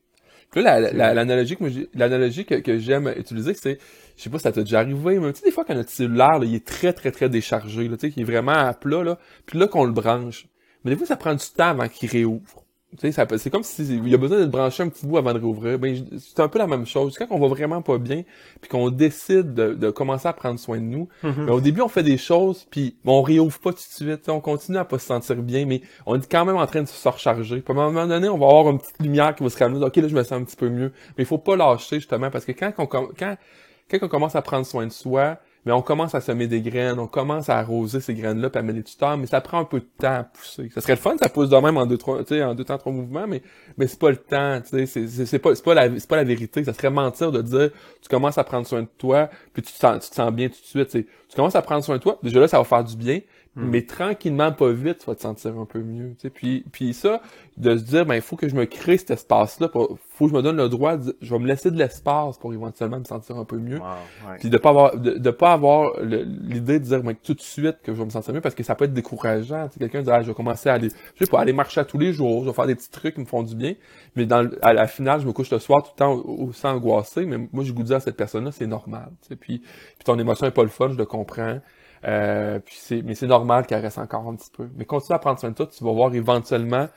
Puis 0.51 0.61
là, 0.63 0.79
la- 0.79 0.89
C'est 0.89 0.95
la- 0.95 1.13
l'analogie 1.13 1.57
que, 1.57 1.63
l'analogie 1.95 2.45
que, 2.45 2.55
que 2.55 2.79
j'aime 2.79 3.13
utiliser, 3.17 3.53
c'est, 3.53 3.79
je 4.17 4.23
sais 4.23 4.29
pas 4.29 4.37
si 4.39 4.43
ça 4.43 4.51
t'a 4.51 4.61
déjà 4.61 4.79
arrivé, 4.79 5.19
mais 5.19 5.33
tu 5.33 5.39
sais, 5.39 5.45
des 5.45 5.51
fois, 5.51 5.65
quand 5.65 5.75
notre 5.75 5.89
cellulaire, 5.91 6.39
là, 6.39 6.45
il 6.45 6.55
est 6.55 6.65
très, 6.65 6.93
très, 6.93 7.11
très 7.11 7.29
déchargé, 7.29 7.87
là, 7.87 7.97
tu 7.97 8.07
sais, 8.07 8.13
qu'il 8.13 8.23
est 8.23 8.25
vraiment 8.25 8.51
à 8.53 8.73
plat, 8.73 9.03
là, 9.03 9.19
puis 9.45 9.57
là, 9.59 9.67
qu'on 9.67 9.85
le 9.85 9.93
branche. 9.93 10.47
Mais 10.83 10.91
des 10.91 10.97
fois, 10.97 11.07
ça 11.07 11.17
prend 11.17 11.33
du 11.35 11.45
temps 11.55 11.69
avant 11.69 11.87
qu'il 11.87 12.09
réouvre. 12.09 12.65
Tu 12.97 13.11
sais, 13.11 13.25
c'est 13.37 13.49
comme 13.51 13.61
si 13.61 13.83
il 13.87 14.09
y 14.09 14.15
a 14.15 14.17
besoin 14.17 14.39
de 14.39 14.45
brancher 14.47 14.81
un 14.81 14.89
petit 14.89 15.05
bout 15.05 15.17
avant 15.19 15.31
de 15.33 15.37
réouvrir. 15.37 15.77
Ben, 15.77 15.95
c'est 16.17 16.39
un 16.39 16.47
peu 16.47 16.57
la 16.57 16.65
même 16.65 16.87
chose. 16.87 17.15
Quand 17.19 17.27
on 17.29 17.37
va 17.39 17.47
vraiment 17.47 17.83
pas 17.83 17.99
bien, 17.99 18.23
puis 18.61 18.69
qu'on 18.69 18.89
décide 18.89 19.53
de, 19.53 19.75
de 19.75 19.91
commencer 19.91 20.27
à 20.27 20.33
prendre 20.33 20.59
soin 20.59 20.77
de 20.77 20.83
nous, 20.85 21.07
Mhm. 21.21 21.45
mais 21.45 21.51
au 21.51 21.61
début, 21.61 21.81
on 21.81 21.87
fait 21.87 22.01
des 22.01 22.17
choses, 22.17 22.65
puis 22.71 22.95
on 23.05 23.21
réouvre 23.21 23.59
pas 23.59 23.71
tout 23.73 23.77
de 23.77 23.81
suite. 24.09 24.27
On 24.27 24.41
continue 24.41 24.79
à 24.79 24.85
pas 24.85 24.97
se 24.97 25.05
sentir 25.05 25.35
bien, 25.35 25.67
mais 25.67 25.81
on 26.07 26.19
est 26.19 26.31
quand 26.31 26.45
même 26.45 26.57
en 26.57 26.65
train 26.65 26.81
de 26.81 26.87
se 26.87 27.07
recharger. 27.07 27.61
Puis 27.61 27.71
à 27.77 27.79
un 27.79 27.91
moment 27.91 28.07
donné, 28.07 28.27
on 28.27 28.39
va 28.39 28.47
avoir 28.47 28.69
une 28.71 28.79
petite 28.79 28.99
lumière 28.99 29.35
qui 29.35 29.43
va 29.43 29.49
se 29.51 29.59
ramener. 29.59 29.85
Ok, 29.85 29.95
là, 29.97 30.07
je 30.07 30.15
me 30.15 30.23
sens 30.23 30.31
un 30.33 30.43
petit 30.43 30.55
peu 30.57 30.69
mieux. 30.69 30.91
Mais 31.15 31.23
il 31.23 31.27
faut 31.27 31.37
pas 31.37 31.55
lâcher, 31.55 31.97
justement, 31.97 32.31
parce 32.31 32.43
que 32.45 32.53
quand 32.53 32.73
on, 32.79 32.87
quand, 32.87 33.07
quand 33.19 33.97
on 34.01 34.07
commence 34.07 34.35
à 34.35 34.41
prendre 34.41 34.65
soin 34.65 34.87
de 34.87 34.91
soi, 34.91 35.37
mais 35.65 35.71
on 35.71 35.81
commence 35.81 36.15
à 36.15 36.21
semer 36.21 36.47
des 36.47 36.61
graines, 36.61 36.99
on 36.99 37.07
commence 37.07 37.49
à 37.49 37.57
arroser 37.57 37.99
ces 37.99 38.13
graines-là, 38.13 38.49
puis 38.49 38.59
à 38.59 38.63
mettre 38.63 38.77
des 38.77 38.83
tuteurs, 38.83 39.17
mais 39.17 39.27
ça 39.27 39.41
prend 39.41 39.59
un 39.59 39.65
peu 39.65 39.79
de 39.79 39.87
temps 39.99 40.15
à 40.15 40.23
pousser. 40.23 40.69
Ça 40.73 40.81
serait 40.81 40.93
le 40.93 40.99
fun, 40.99 41.15
ça 41.21 41.29
pousse 41.29 41.49
de 41.49 41.57
même 41.57 41.77
en 41.77 41.85
deux, 41.85 41.97
trois, 41.97 42.19
en 42.19 42.55
deux 42.55 42.63
temps, 42.63 42.77
trois 42.77 42.93
mouvements, 42.93 43.27
mais, 43.27 43.41
mais 43.77 43.87
c'est 43.87 43.99
pas 43.99 44.09
le 44.09 44.17
temps, 44.17 44.61
tu 44.61 44.85
sais, 44.87 45.25
c'est, 45.25 45.39
pas, 45.39 45.53
pas 45.53 45.73
la, 45.73 45.89
pas 46.07 46.15
la 46.15 46.23
vérité. 46.23 46.63
Ça 46.63 46.73
serait 46.73 46.89
mentir 46.89 47.31
de 47.31 47.41
dire, 47.41 47.71
tu 48.01 48.09
commences 48.09 48.37
à 48.37 48.43
prendre 48.43 48.65
soin 48.65 48.81
de 48.81 48.89
toi, 48.97 49.29
puis 49.53 49.61
tu 49.61 49.73
te 49.73 49.77
sens, 49.77 50.03
tu 50.03 50.09
te 50.09 50.15
sens 50.15 50.31
bien 50.31 50.47
tout 50.47 50.55
de 50.55 50.87
suite, 50.87 50.89
tu 50.91 51.35
commences 51.35 51.55
à 51.55 51.61
prendre 51.61 51.83
soin 51.83 51.97
de 51.97 52.01
toi, 52.01 52.17
déjà 52.23 52.39
là, 52.39 52.47
ça 52.47 52.57
va 52.57 52.63
faire 52.63 52.83
du 52.83 52.95
bien. 52.95 53.19
Mais 53.61 53.81
tranquillement, 53.83 54.51
pas 54.51 54.71
vite, 54.71 54.99
tu 54.99 55.05
vas 55.05 55.15
te 55.15 55.21
sentir 55.21 55.57
un 55.59 55.65
peu 55.65 55.79
mieux, 55.79 56.09
tu 56.15 56.21
sais. 56.23 56.29
Puis, 56.29 56.63
puis 56.71 56.93
ça, 56.93 57.21
de 57.57 57.75
se 57.77 57.83
dire, 57.83 58.05
ben, 58.05 58.15
il 58.15 58.21
faut 58.21 58.35
que 58.35 58.47
je 58.47 58.55
me 58.55 58.65
crée 58.65 58.97
cet 58.97 59.11
espace-là, 59.11 59.67
pour, 59.69 59.97
faut 60.09 60.25
que 60.25 60.31
je 60.31 60.35
me 60.35 60.41
donne 60.41 60.57
le 60.57 60.69
droit, 60.69 60.97
de, 60.97 61.15
je 61.21 61.33
vais 61.33 61.39
me 61.39 61.47
laisser 61.47 61.71
de 61.71 61.77
l'espace 61.77 62.37
pour 62.37 62.53
éventuellement 62.53 62.99
me 62.99 63.03
sentir 63.05 63.37
un 63.37 63.45
peu 63.45 63.57
mieux. 63.57 63.79
Wow, 63.79 63.85
ouais. 64.29 64.37
Puis 64.39 64.49
de 64.49 64.57
pas 64.57 64.69
avoir 64.69 64.97
de, 64.97 65.11
de 65.11 65.29
pas 65.31 65.53
avoir 65.53 65.99
l'idée 66.01 66.79
de 66.79 66.85
dire 66.85 67.03
moi, 67.03 67.13
tout 67.13 67.33
de 67.33 67.41
suite 67.41 67.77
que 67.83 67.93
je 67.93 67.97
vais 67.99 68.05
me 68.05 68.09
sentir 68.09 68.33
mieux 68.33 68.41
parce 68.41 68.55
que 68.55 68.63
ça 68.63 68.75
peut 68.75 68.85
être 68.85 68.93
décourageant. 68.93 69.67
Tu 69.67 69.73
sais, 69.73 69.79
quelqu'un 69.79 70.01
dit 70.01 70.09
ah, 70.11 70.21
je 70.21 70.27
vais 70.27 70.33
commencer 70.33 70.69
à 70.69 70.73
aller 70.73 70.89
je 71.15 71.25
sais 71.25 71.29
pas 71.29 71.39
aller 71.39 71.53
marcher 71.53 71.81
à 71.81 71.85
tous 71.85 71.97
les 71.97 72.13
jours, 72.13 72.43
je 72.43 72.49
vais 72.49 72.53
faire 72.55 72.67
des 72.67 72.75
petits 72.75 72.91
trucs 72.91 73.15
qui 73.15 73.21
me 73.21 73.25
font 73.25 73.43
du 73.43 73.55
bien, 73.55 73.75
mais 74.15 74.25
dans 74.25 74.47
à 74.61 74.73
la 74.73 74.87
finale, 74.87 75.21
je 75.21 75.27
me 75.27 75.33
couche 75.33 75.51
le 75.51 75.59
soir 75.59 75.83
tout 75.83 75.91
le 75.95 75.97
temps 75.99 76.13
au- 76.13 76.47
aussi 76.49 76.65
angoissé, 76.65 77.25
mais 77.25 77.37
moi 77.51 77.63
j'ai 77.63 77.73
goût 77.73 77.81
de 77.83 77.87
dire 77.87 77.97
à 77.97 77.99
cette 77.99 78.17
personne-là, 78.17 78.51
c'est 78.51 78.67
normal, 78.67 79.09
tu 79.21 79.29
sais. 79.29 79.35
Puis 79.35 79.59
puis 79.59 80.03
ton 80.05 80.17
émotion 80.17 80.47
est 80.47 80.51
pas 80.51 80.63
le 80.63 80.69
fun, 80.69 80.89
je 80.89 80.97
le 80.97 81.05
comprends. 81.05 81.59
Euh, 82.07 82.59
puis 82.59 82.75
c'est 82.79 83.01
mais 83.01 83.15
c'est 83.15 83.27
normal 83.27 83.65
qu'elle 83.65 83.81
reste 83.81 83.97
encore 83.97 84.27
un 84.27 84.35
petit 84.35 84.51
peu. 84.55 84.67
Mais 84.77 84.85
continue 84.85 85.15
à 85.15 85.19
prendre 85.19 85.39
soin 85.39 85.49
de 85.49 85.55
toi, 85.55 85.67
tu 85.67 85.83
vas 85.83 85.91
voir 85.91 86.13
éventuellement 86.13 86.87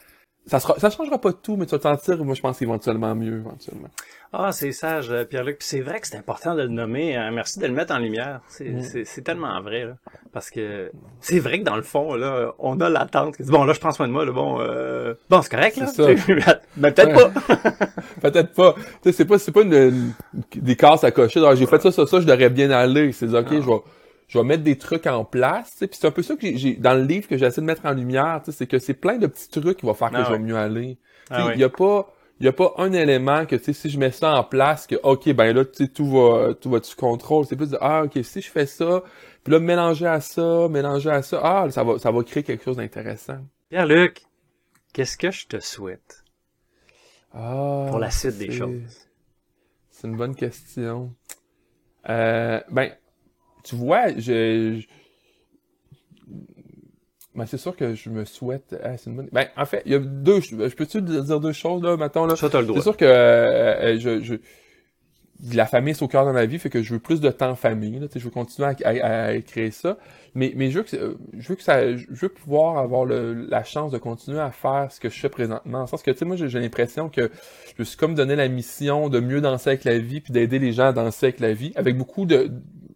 ça 0.44 0.58
sera, 0.58 0.74
ça 0.76 0.90
changera 0.90 1.20
pas 1.20 1.32
tout, 1.32 1.54
mais 1.56 1.66
tu 1.66 1.70
vas 1.70 1.78
te 1.78 1.82
sentir, 1.84 2.24
moi 2.24 2.34
je 2.34 2.40
pense 2.40 2.60
éventuellement 2.60 3.14
mieux, 3.14 3.36
éventuellement. 3.36 3.86
Ah, 4.32 4.50
c'est 4.50 4.72
sage, 4.72 5.08
euh, 5.12 5.24
Pierre-Luc. 5.24 5.58
Puis 5.58 5.68
c'est 5.68 5.82
vrai 5.82 6.00
que 6.00 6.08
c'est 6.08 6.16
important 6.16 6.56
de 6.56 6.62
le 6.62 6.68
nommer. 6.68 7.14
hein. 7.14 7.30
Merci 7.30 7.60
de 7.60 7.66
le 7.68 7.72
mettre 7.72 7.94
en 7.94 7.98
lumière. 7.98 8.40
C'est 8.48 8.64
Mm. 8.70 8.82
c'est- 8.82 9.04
c'est 9.04 9.22
tellement 9.22 9.60
vrai. 9.62 9.84
Là. 9.84 9.92
Parce 10.32 10.50
que 10.50 10.90
c'est 11.20 11.38
vrai 11.38 11.60
que 11.60 11.64
dans 11.64 11.76
le 11.76 11.82
fond, 11.82 12.14
là, 12.14 12.54
on 12.58 12.80
a 12.80 12.88
l'attente. 12.88 13.36
Bon, 13.42 13.62
là, 13.62 13.72
je 13.72 13.78
prends 13.78 13.92
soin 13.92 14.08
de 14.08 14.12
moi. 14.12 14.24
Là, 14.24 14.32
bon, 14.32 14.60
euh... 14.60 15.14
bon 15.30 15.42
c'est 15.42 15.50
correct. 15.50 15.76
là. 15.76 15.86
C'est 15.86 16.16
Mais 16.76 16.90
peut-être 16.92 17.14
Ouais. 17.16 17.56
pas. 17.56 17.86
Peut-être 18.22 18.52
pas. 18.54 18.74
Tu 18.74 18.82
sais, 19.04 19.12
c'est 19.12 19.24
pas, 19.24 19.38
c'est 19.38 19.52
pas 19.52 19.62
une, 19.62 19.72
une- 19.74 20.12
des 20.56 20.74
cases 20.74 21.04
à 21.04 21.12
cocher. 21.12 21.38
Alors, 21.38 21.54
j'ai 21.54 21.66
fait 21.66 21.80
ça, 21.80 21.92
ça, 21.92 22.04
ça, 22.06 22.20
je 22.20 22.26
devrais 22.26 22.50
bien 22.50 22.70
aller. 22.72 23.12
C'est 23.12 23.32
ok, 23.32 23.50
Non. 23.52 23.60
je 23.62 23.66
vais, 23.68 23.80
je 24.32 24.38
vais 24.38 24.44
mettre 24.44 24.62
des 24.62 24.78
trucs 24.78 25.06
en 25.06 25.24
place. 25.26 25.76
tu. 25.78 25.86
Puis 25.86 25.98
c'est 26.00 26.06
un 26.06 26.10
peu 26.10 26.22
ça 26.22 26.36
que 26.36 26.56
j'ai- 26.56 26.76
dans 26.76 26.94
le 26.94 27.02
livre 27.04 27.28
que 27.28 27.36
j'essaie 27.36 27.60
de 27.60 27.66
mettre 27.66 27.84
en 27.84 27.92
lumière, 27.92 28.40
tu 28.42 28.50
c'est 28.50 28.66
que 28.66 28.78
c'est 28.78 28.94
plein 28.94 29.18
de 29.18 29.26
petits 29.26 29.48
trucs 29.50 29.76
qui 29.78 29.84
vont 29.86 29.92
faire 29.92 30.10
que 30.10 30.16
Ah 30.16 30.24
je 30.24 30.28
vais 30.30 30.32
ouais. 30.34 30.38
mieux 30.38 30.56
aller. 30.56 30.96
Tu 31.26 31.32
Ah 31.34 31.40
Il 31.40 31.46
ouais. 31.48 31.58
y 31.58 31.64
a 31.64 31.68
pas, 31.68 32.10
il 32.40 32.46
y 32.46 32.48
a 32.48 32.52
pas 32.52 32.72
un 32.78 32.92
élément 32.94 33.44
que, 33.44 33.56
tu 33.56 33.74
si 33.74 33.90
je 33.90 33.98
mets 33.98 34.10
ça 34.10 34.34
en 34.34 34.42
place, 34.42 34.86
que, 34.86 34.96
ok, 35.02 35.30
ben 35.34 35.54
là, 35.54 35.66
tu 35.66 35.84
sais, 35.84 35.88
tout 35.88 36.06
va, 36.10 36.54
tout 36.54 36.70
va 36.70 36.82
sous 36.82 36.96
contrôle. 36.96 37.44
C'est 37.44 37.56
plus 37.56 37.70
de, 37.70 37.78
ah, 37.82 38.04
ok, 38.04 38.18
si 38.24 38.40
je 38.40 38.50
fais 38.50 38.64
ça, 38.66 39.02
puis 39.44 39.52
là, 39.52 39.60
mélanger 39.60 40.06
à 40.06 40.20
ça, 40.22 40.66
mélanger 40.70 41.10
à 41.10 41.20
ça, 41.22 41.40
ah, 41.44 41.70
ça 41.70 41.84
va, 41.84 41.98
ça 41.98 42.10
va 42.10 42.22
créer 42.24 42.42
quelque 42.42 42.64
chose 42.64 42.78
d'intéressant. 42.78 43.38
Pierre-Luc, 43.68 44.22
qu'est-ce 44.94 45.18
que 45.18 45.30
je 45.30 45.46
te 45.46 45.60
souhaite 45.60 46.24
Ah, 47.34 47.86
pour 47.90 47.98
la 47.98 48.10
suite 48.10 48.38
des 48.38 48.50
choses? 48.50 49.08
C'est 49.90 50.08
une 50.08 50.16
bonne 50.16 50.34
question. 50.34 51.12
Euh, 52.08 52.60
ben, 52.70 52.90
tu 53.64 53.76
vois, 53.76 54.08
je, 54.18 54.80
je- 54.80 54.86
ben, 57.34 57.46
c'est 57.46 57.56
sûr 57.58 57.74
que 57.74 57.94
je 57.94 58.10
me 58.10 58.24
souhaite. 58.24 58.76
ah, 58.84 58.96
c'est 58.98 59.08
une 59.08 59.16
bonne. 59.16 59.28
Ben, 59.32 59.46
en 59.56 59.64
fait, 59.64 59.82
il 59.86 59.92
y 59.92 59.94
a 59.94 59.98
deux. 59.98 60.40
Je 60.40 60.68
je 60.68 60.74
peux-tu 60.76 61.00
dire 61.00 61.40
deux 61.40 61.52
choses 61.52 61.82
là, 61.82 61.96
maintenant 61.96 62.26
là? 62.26 62.36
Ça, 62.36 62.50
t'as 62.50 62.60
le 62.60 62.66
droit. 62.66 62.78
C'est 62.78 62.82
sûr 62.82 62.96
que 62.96 63.04
euh, 63.06 63.94
euh, 63.94 63.98
je, 63.98 64.20
je, 64.22 64.34
la 65.54 65.66
famille 65.66 65.92
c'est 65.94 66.04
au 66.04 66.08
cœur 66.08 66.24
de 66.24 66.30
ma 66.30 66.46
vie, 66.46 66.58
fait 66.58 66.70
que 66.70 66.82
je 66.82 66.94
veux 66.94 67.00
plus 67.00 67.20
de 67.20 67.28
temps 67.30 67.50
en 67.50 67.54
famille. 67.56 67.98
Là, 67.98 68.06
je 68.14 68.20
veux 68.20 68.30
continuer 68.30 68.68
à, 68.68 68.88
à, 68.88 69.24
à 69.30 69.40
créer 69.40 69.72
ça, 69.72 69.98
mais 70.36 70.52
mais 70.54 70.70
je 70.70 70.78
veux 70.78 70.84
que 70.84 71.16
je 71.36 71.48
veux 71.48 71.56
que 71.56 71.62
ça, 71.64 71.96
je 71.96 72.06
veux 72.10 72.28
pouvoir 72.28 72.78
avoir 72.78 73.04
le, 73.04 73.32
la 73.32 73.64
chance 73.64 73.90
de 73.90 73.98
continuer 73.98 74.38
à 74.38 74.52
faire 74.52 74.92
ce 74.92 75.00
que 75.00 75.08
je 75.08 75.18
fais 75.18 75.28
présentement. 75.28 75.80
Le 75.80 75.86
sens 75.88 76.02
que 76.02 76.12
tu 76.12 76.18
sais, 76.18 76.24
moi 76.24 76.36
j'ai 76.36 76.48
j'ai 76.48 76.60
l'impression 76.60 77.08
que 77.08 77.30
je 77.66 77.74
me 77.78 77.84
suis 77.84 77.96
comme 77.96 78.14
donné 78.14 78.36
la 78.36 78.46
mission 78.48 79.08
de 79.08 79.18
mieux 79.18 79.40
danser 79.40 79.70
avec 79.70 79.84
la 79.84 79.98
vie, 79.98 80.20
puis 80.20 80.32
d'aider 80.32 80.60
les 80.60 80.72
gens 80.72 80.88
à 80.88 80.92
danser 80.92 81.26
avec 81.26 81.40
la 81.40 81.54
vie, 81.54 81.72
avec 81.74 81.96
beaucoup 81.96 82.24
de 82.24 82.50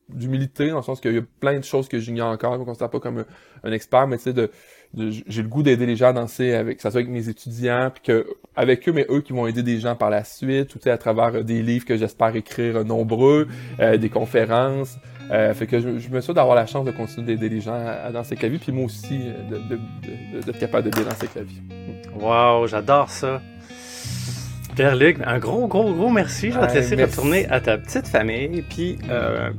d'humilité, 0.08 0.68
dans 0.70 0.76
le 0.76 0.82
sens 0.82 1.00
qu'il 1.00 1.14
y 1.14 1.18
a 1.18 1.22
plein 1.40 1.58
de 1.58 1.64
choses 1.64 1.88
que 1.88 1.98
j'ignore 1.98 2.30
encore, 2.30 2.54
je 2.54 2.60
me 2.60 2.64
considère 2.64 2.90
pas 2.90 3.00
comme 3.00 3.18
un, 3.18 3.26
un 3.64 3.72
expert, 3.72 4.06
mais 4.06 4.16
tu 4.18 4.24
sais, 4.24 4.32
de, 4.32 4.50
j'ai 4.94 5.42
le 5.42 5.48
goût 5.48 5.62
d'aider 5.62 5.86
les 5.86 5.96
gens 5.96 6.08
à 6.08 6.12
danser 6.12 6.54
avec, 6.54 6.76
que 6.76 6.82
ça 6.82 6.90
soit 6.90 7.00
avec 7.00 7.10
mes 7.10 7.28
étudiants, 7.28 7.90
puis 7.92 8.02
que 8.02 8.26
avec 8.54 8.88
eux, 8.88 8.92
mais 8.92 9.06
eux 9.10 9.20
qui 9.20 9.32
vont 9.32 9.46
aider 9.46 9.62
des 9.62 9.78
gens 9.80 9.96
par 9.96 10.10
la 10.10 10.24
suite, 10.24 10.74
ou 10.74 10.88
à 10.88 10.96
travers 10.96 11.44
des 11.44 11.62
livres 11.62 11.84
que 11.84 11.96
j'espère 11.96 12.34
écrire 12.36 12.84
nombreux, 12.84 13.48
des 13.78 14.08
conférences. 14.08 14.96
Euh, 15.30 15.52
fait 15.54 15.66
que 15.66 15.80
je, 15.80 15.98
je 15.98 16.08
me 16.08 16.20
suis 16.20 16.32
d'avoir 16.32 16.54
la 16.54 16.66
chance 16.66 16.84
de 16.84 16.92
continuer 16.92 17.26
d'aider 17.26 17.48
les 17.48 17.60
gens 17.60 17.74
à, 17.74 18.10
danser 18.12 18.32
avec 18.32 18.42
la 18.42 18.48
vie, 18.48 18.58
puis 18.58 18.70
moi 18.70 18.84
aussi 18.84 19.22
euh, 19.24 20.40
d'être 20.44 20.58
capable 20.58 20.88
de 20.88 20.94
bien 20.94 21.04
danser 21.04 21.22
avec 21.22 21.34
la 21.34 21.42
vie. 21.42 21.60
Wow, 22.14 22.66
j'adore 22.66 23.10
ça. 23.10 23.42
Pierre-Luc, 24.76 25.18
un 25.24 25.38
gros, 25.38 25.66
gros, 25.66 25.92
gros 25.94 26.10
merci. 26.10 26.52
Je 26.52 26.60
vais 26.60 26.66
te 26.66 26.74
laisser 26.74 26.96
retourner 26.96 27.48
à 27.48 27.60
ta 27.60 27.78
petite 27.78 28.06
famille. 28.06 28.62
Puis, 28.68 28.98
euh, 29.08 29.50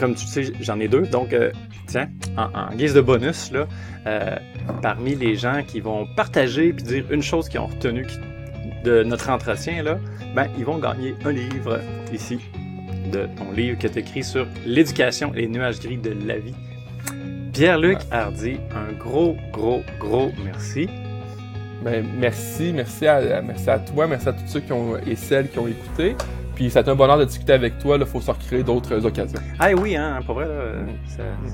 comme 0.00 0.14
tu 0.14 0.26
sais, 0.26 0.52
j'en 0.60 0.80
ai 0.80 0.88
deux. 0.88 1.02
Donc, 1.02 1.34
tiens, 1.86 2.08
en, 2.36 2.74
guise 2.74 2.94
de 2.94 3.00
bonus, 3.00 3.52
là, 3.52 3.68
parmi 4.82 5.14
les 5.14 5.36
gens 5.36 5.62
qui 5.66 5.80
vont 5.80 6.06
partager 6.16 6.72
puis 6.72 6.82
dire 6.82 7.04
une 7.10 7.22
chose 7.22 7.48
qu'ils 7.48 7.60
ont 7.60 7.66
retenue 7.66 8.06
de 8.84 9.02
notre 9.02 9.30
entretien, 9.30 9.82
là, 9.82 9.98
ben, 10.34 10.48
ils 10.58 10.64
vont 10.64 10.78
gagner 10.78 11.14
un 11.24 11.32
livre 11.32 11.80
ici 12.12 12.38
de 13.12 13.28
ton 13.36 13.52
livre 13.52 13.78
que 13.78 13.88
tu 13.88 13.98
écrit 13.98 14.24
sur 14.24 14.46
l'éducation 14.66 15.34
et 15.34 15.42
les 15.42 15.48
nuages 15.48 15.80
gris 15.80 15.98
de 15.98 16.14
la 16.26 16.38
vie. 16.38 16.54
Pierre-Luc 17.52 17.98
Hardy, 18.10 18.58
un 18.74 18.92
gros, 18.92 19.36
gros, 19.52 19.82
gros 19.98 20.30
merci. 20.44 20.88
Ben, 21.82 22.06
merci, 22.18 22.72
merci 22.74 23.06
à, 23.06 23.42
merci 23.42 23.70
à 23.70 23.78
toi, 23.78 24.06
merci 24.06 24.28
à 24.28 24.32
tous 24.32 24.46
ceux 24.46 24.60
qui 24.60 24.72
ont, 24.72 24.96
et 24.98 25.16
celles 25.16 25.50
qui 25.50 25.58
ont 25.58 25.66
écouté. 25.66 26.14
Puis 26.60 26.68
ça 26.68 26.80
a 26.80 26.82
été 26.82 26.90
un 26.90 26.94
bonheur 26.94 27.16
de 27.16 27.24
discuter 27.24 27.54
avec 27.54 27.78
toi. 27.78 27.96
Il 27.98 28.04
faut 28.04 28.20
se 28.20 28.30
recréer 28.30 28.62
d'autres 28.62 29.06
occasions. 29.06 29.40
Ah 29.58 29.70
oui, 29.72 29.96
hein, 29.96 30.20
pour 30.26 30.34
vrai, 30.34 30.46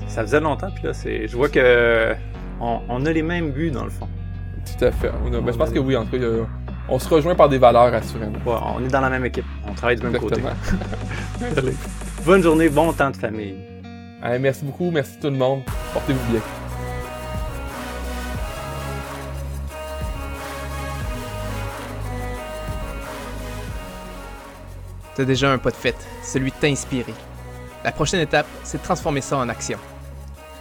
ça, 0.05 0.23
faisait 0.23 0.41
longtemps. 0.41 0.67
Puis 0.69 0.83
là, 0.83 0.91
je 0.91 1.33
vois 1.33 1.47
que 1.47 2.13
on, 2.59 3.05
a 3.05 3.11
les 3.13 3.21
mêmes 3.21 3.51
buts 3.51 3.71
dans 3.71 3.85
le 3.85 3.89
fond. 3.89 4.09
Tout 4.65 4.83
à 4.83 4.91
fait. 4.91 5.09
Ben, 5.31 5.49
je 5.49 5.57
pense 5.57 5.69
que 5.69 5.79
oui, 5.79 5.95
en 5.95 6.03
tout 6.03 6.19
cas, 6.19 6.25
on 6.89 6.99
se 6.99 7.07
rejoint 7.07 7.35
par 7.35 7.47
des 7.47 7.57
valeurs, 7.57 7.93
assurément. 7.93 8.37
on 8.45 8.83
est 8.83 8.89
dans 8.89 8.99
la 8.99 9.09
même 9.09 9.23
équipe. 9.23 9.45
On 9.65 9.73
travaille 9.73 9.95
du 9.95 10.03
même 10.03 10.19
côté. 10.19 10.41
Bonne 12.25 12.43
journée, 12.43 12.67
bon 12.67 12.91
temps 12.91 13.11
de 13.11 13.15
famille. 13.15 13.55
merci 14.41 14.65
beaucoup, 14.65 14.91
merci 14.91 15.17
tout 15.21 15.29
le 15.29 15.37
monde. 15.37 15.61
Portez-vous 15.93 16.33
bien. 16.33 16.41
T'as 25.17 25.25
déjà 25.25 25.51
un 25.51 25.57
pas 25.57 25.71
de 25.71 25.75
fête, 25.75 26.07
celui 26.23 26.51
de 26.51 26.55
t'inspirer. 26.57 27.15
La 27.83 27.91
prochaine 27.91 28.19
étape, 28.19 28.45
c'est 28.63 28.77
de 28.77 28.83
transformer 28.83 29.21
ça 29.21 29.35
en 29.37 29.49
action. 29.49 29.79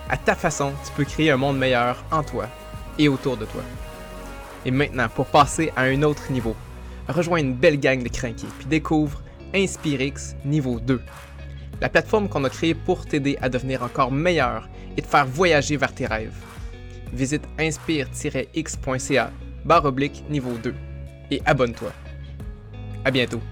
À 0.09 0.17
ta 0.17 0.35
façon, 0.35 0.73
tu 0.83 0.93
peux 0.93 1.05
créer 1.05 1.31
un 1.31 1.37
monde 1.37 1.59
meilleur 1.59 2.03
en 2.11 2.23
toi 2.23 2.49
et 2.99 3.07
autour 3.07 3.37
de 3.37 3.45
toi. 3.45 3.61
Et 4.65 4.71
maintenant, 4.71 5.11
pour 5.11 5.27
passer 5.27 5.75
à 5.77 5.83
un 5.83 6.03
autre 6.03 6.33
niveau, 6.33 6.57
rejoins 7.07 7.41
une 7.41 7.53
belle 7.53 7.79
gang 7.79 8.03
de 8.03 8.09
crinqués, 8.09 8.47
puis 8.59 8.67
découvre 8.67 9.21
InspireX 9.55 10.35
niveau 10.47 10.81
2. 10.81 11.03
La 11.83 11.91
plateforme 11.91 12.31
qu'on 12.31 12.45
a 12.45 12.49
créée 12.49 12.75
pour 12.75 13.05
t'aider 13.05 13.37
à 13.43 13.51
devenir 13.51 13.83
encore 13.83 14.11
meilleur 14.11 14.71
et 14.97 15.03
te 15.03 15.07
faire 15.07 15.27
voyager 15.27 15.77
vers 15.77 15.93
tes 15.93 16.07
rêves. 16.07 16.33
Visite 17.13 17.45
inspire-x.ca 17.59 19.31
barre 19.67 19.85
oblique 19.85 20.25
niveau 20.31 20.53
2 20.63 20.75
et 21.31 21.43
abonne-toi. 21.45 21.93
À 23.05 23.11
bientôt. 23.11 23.43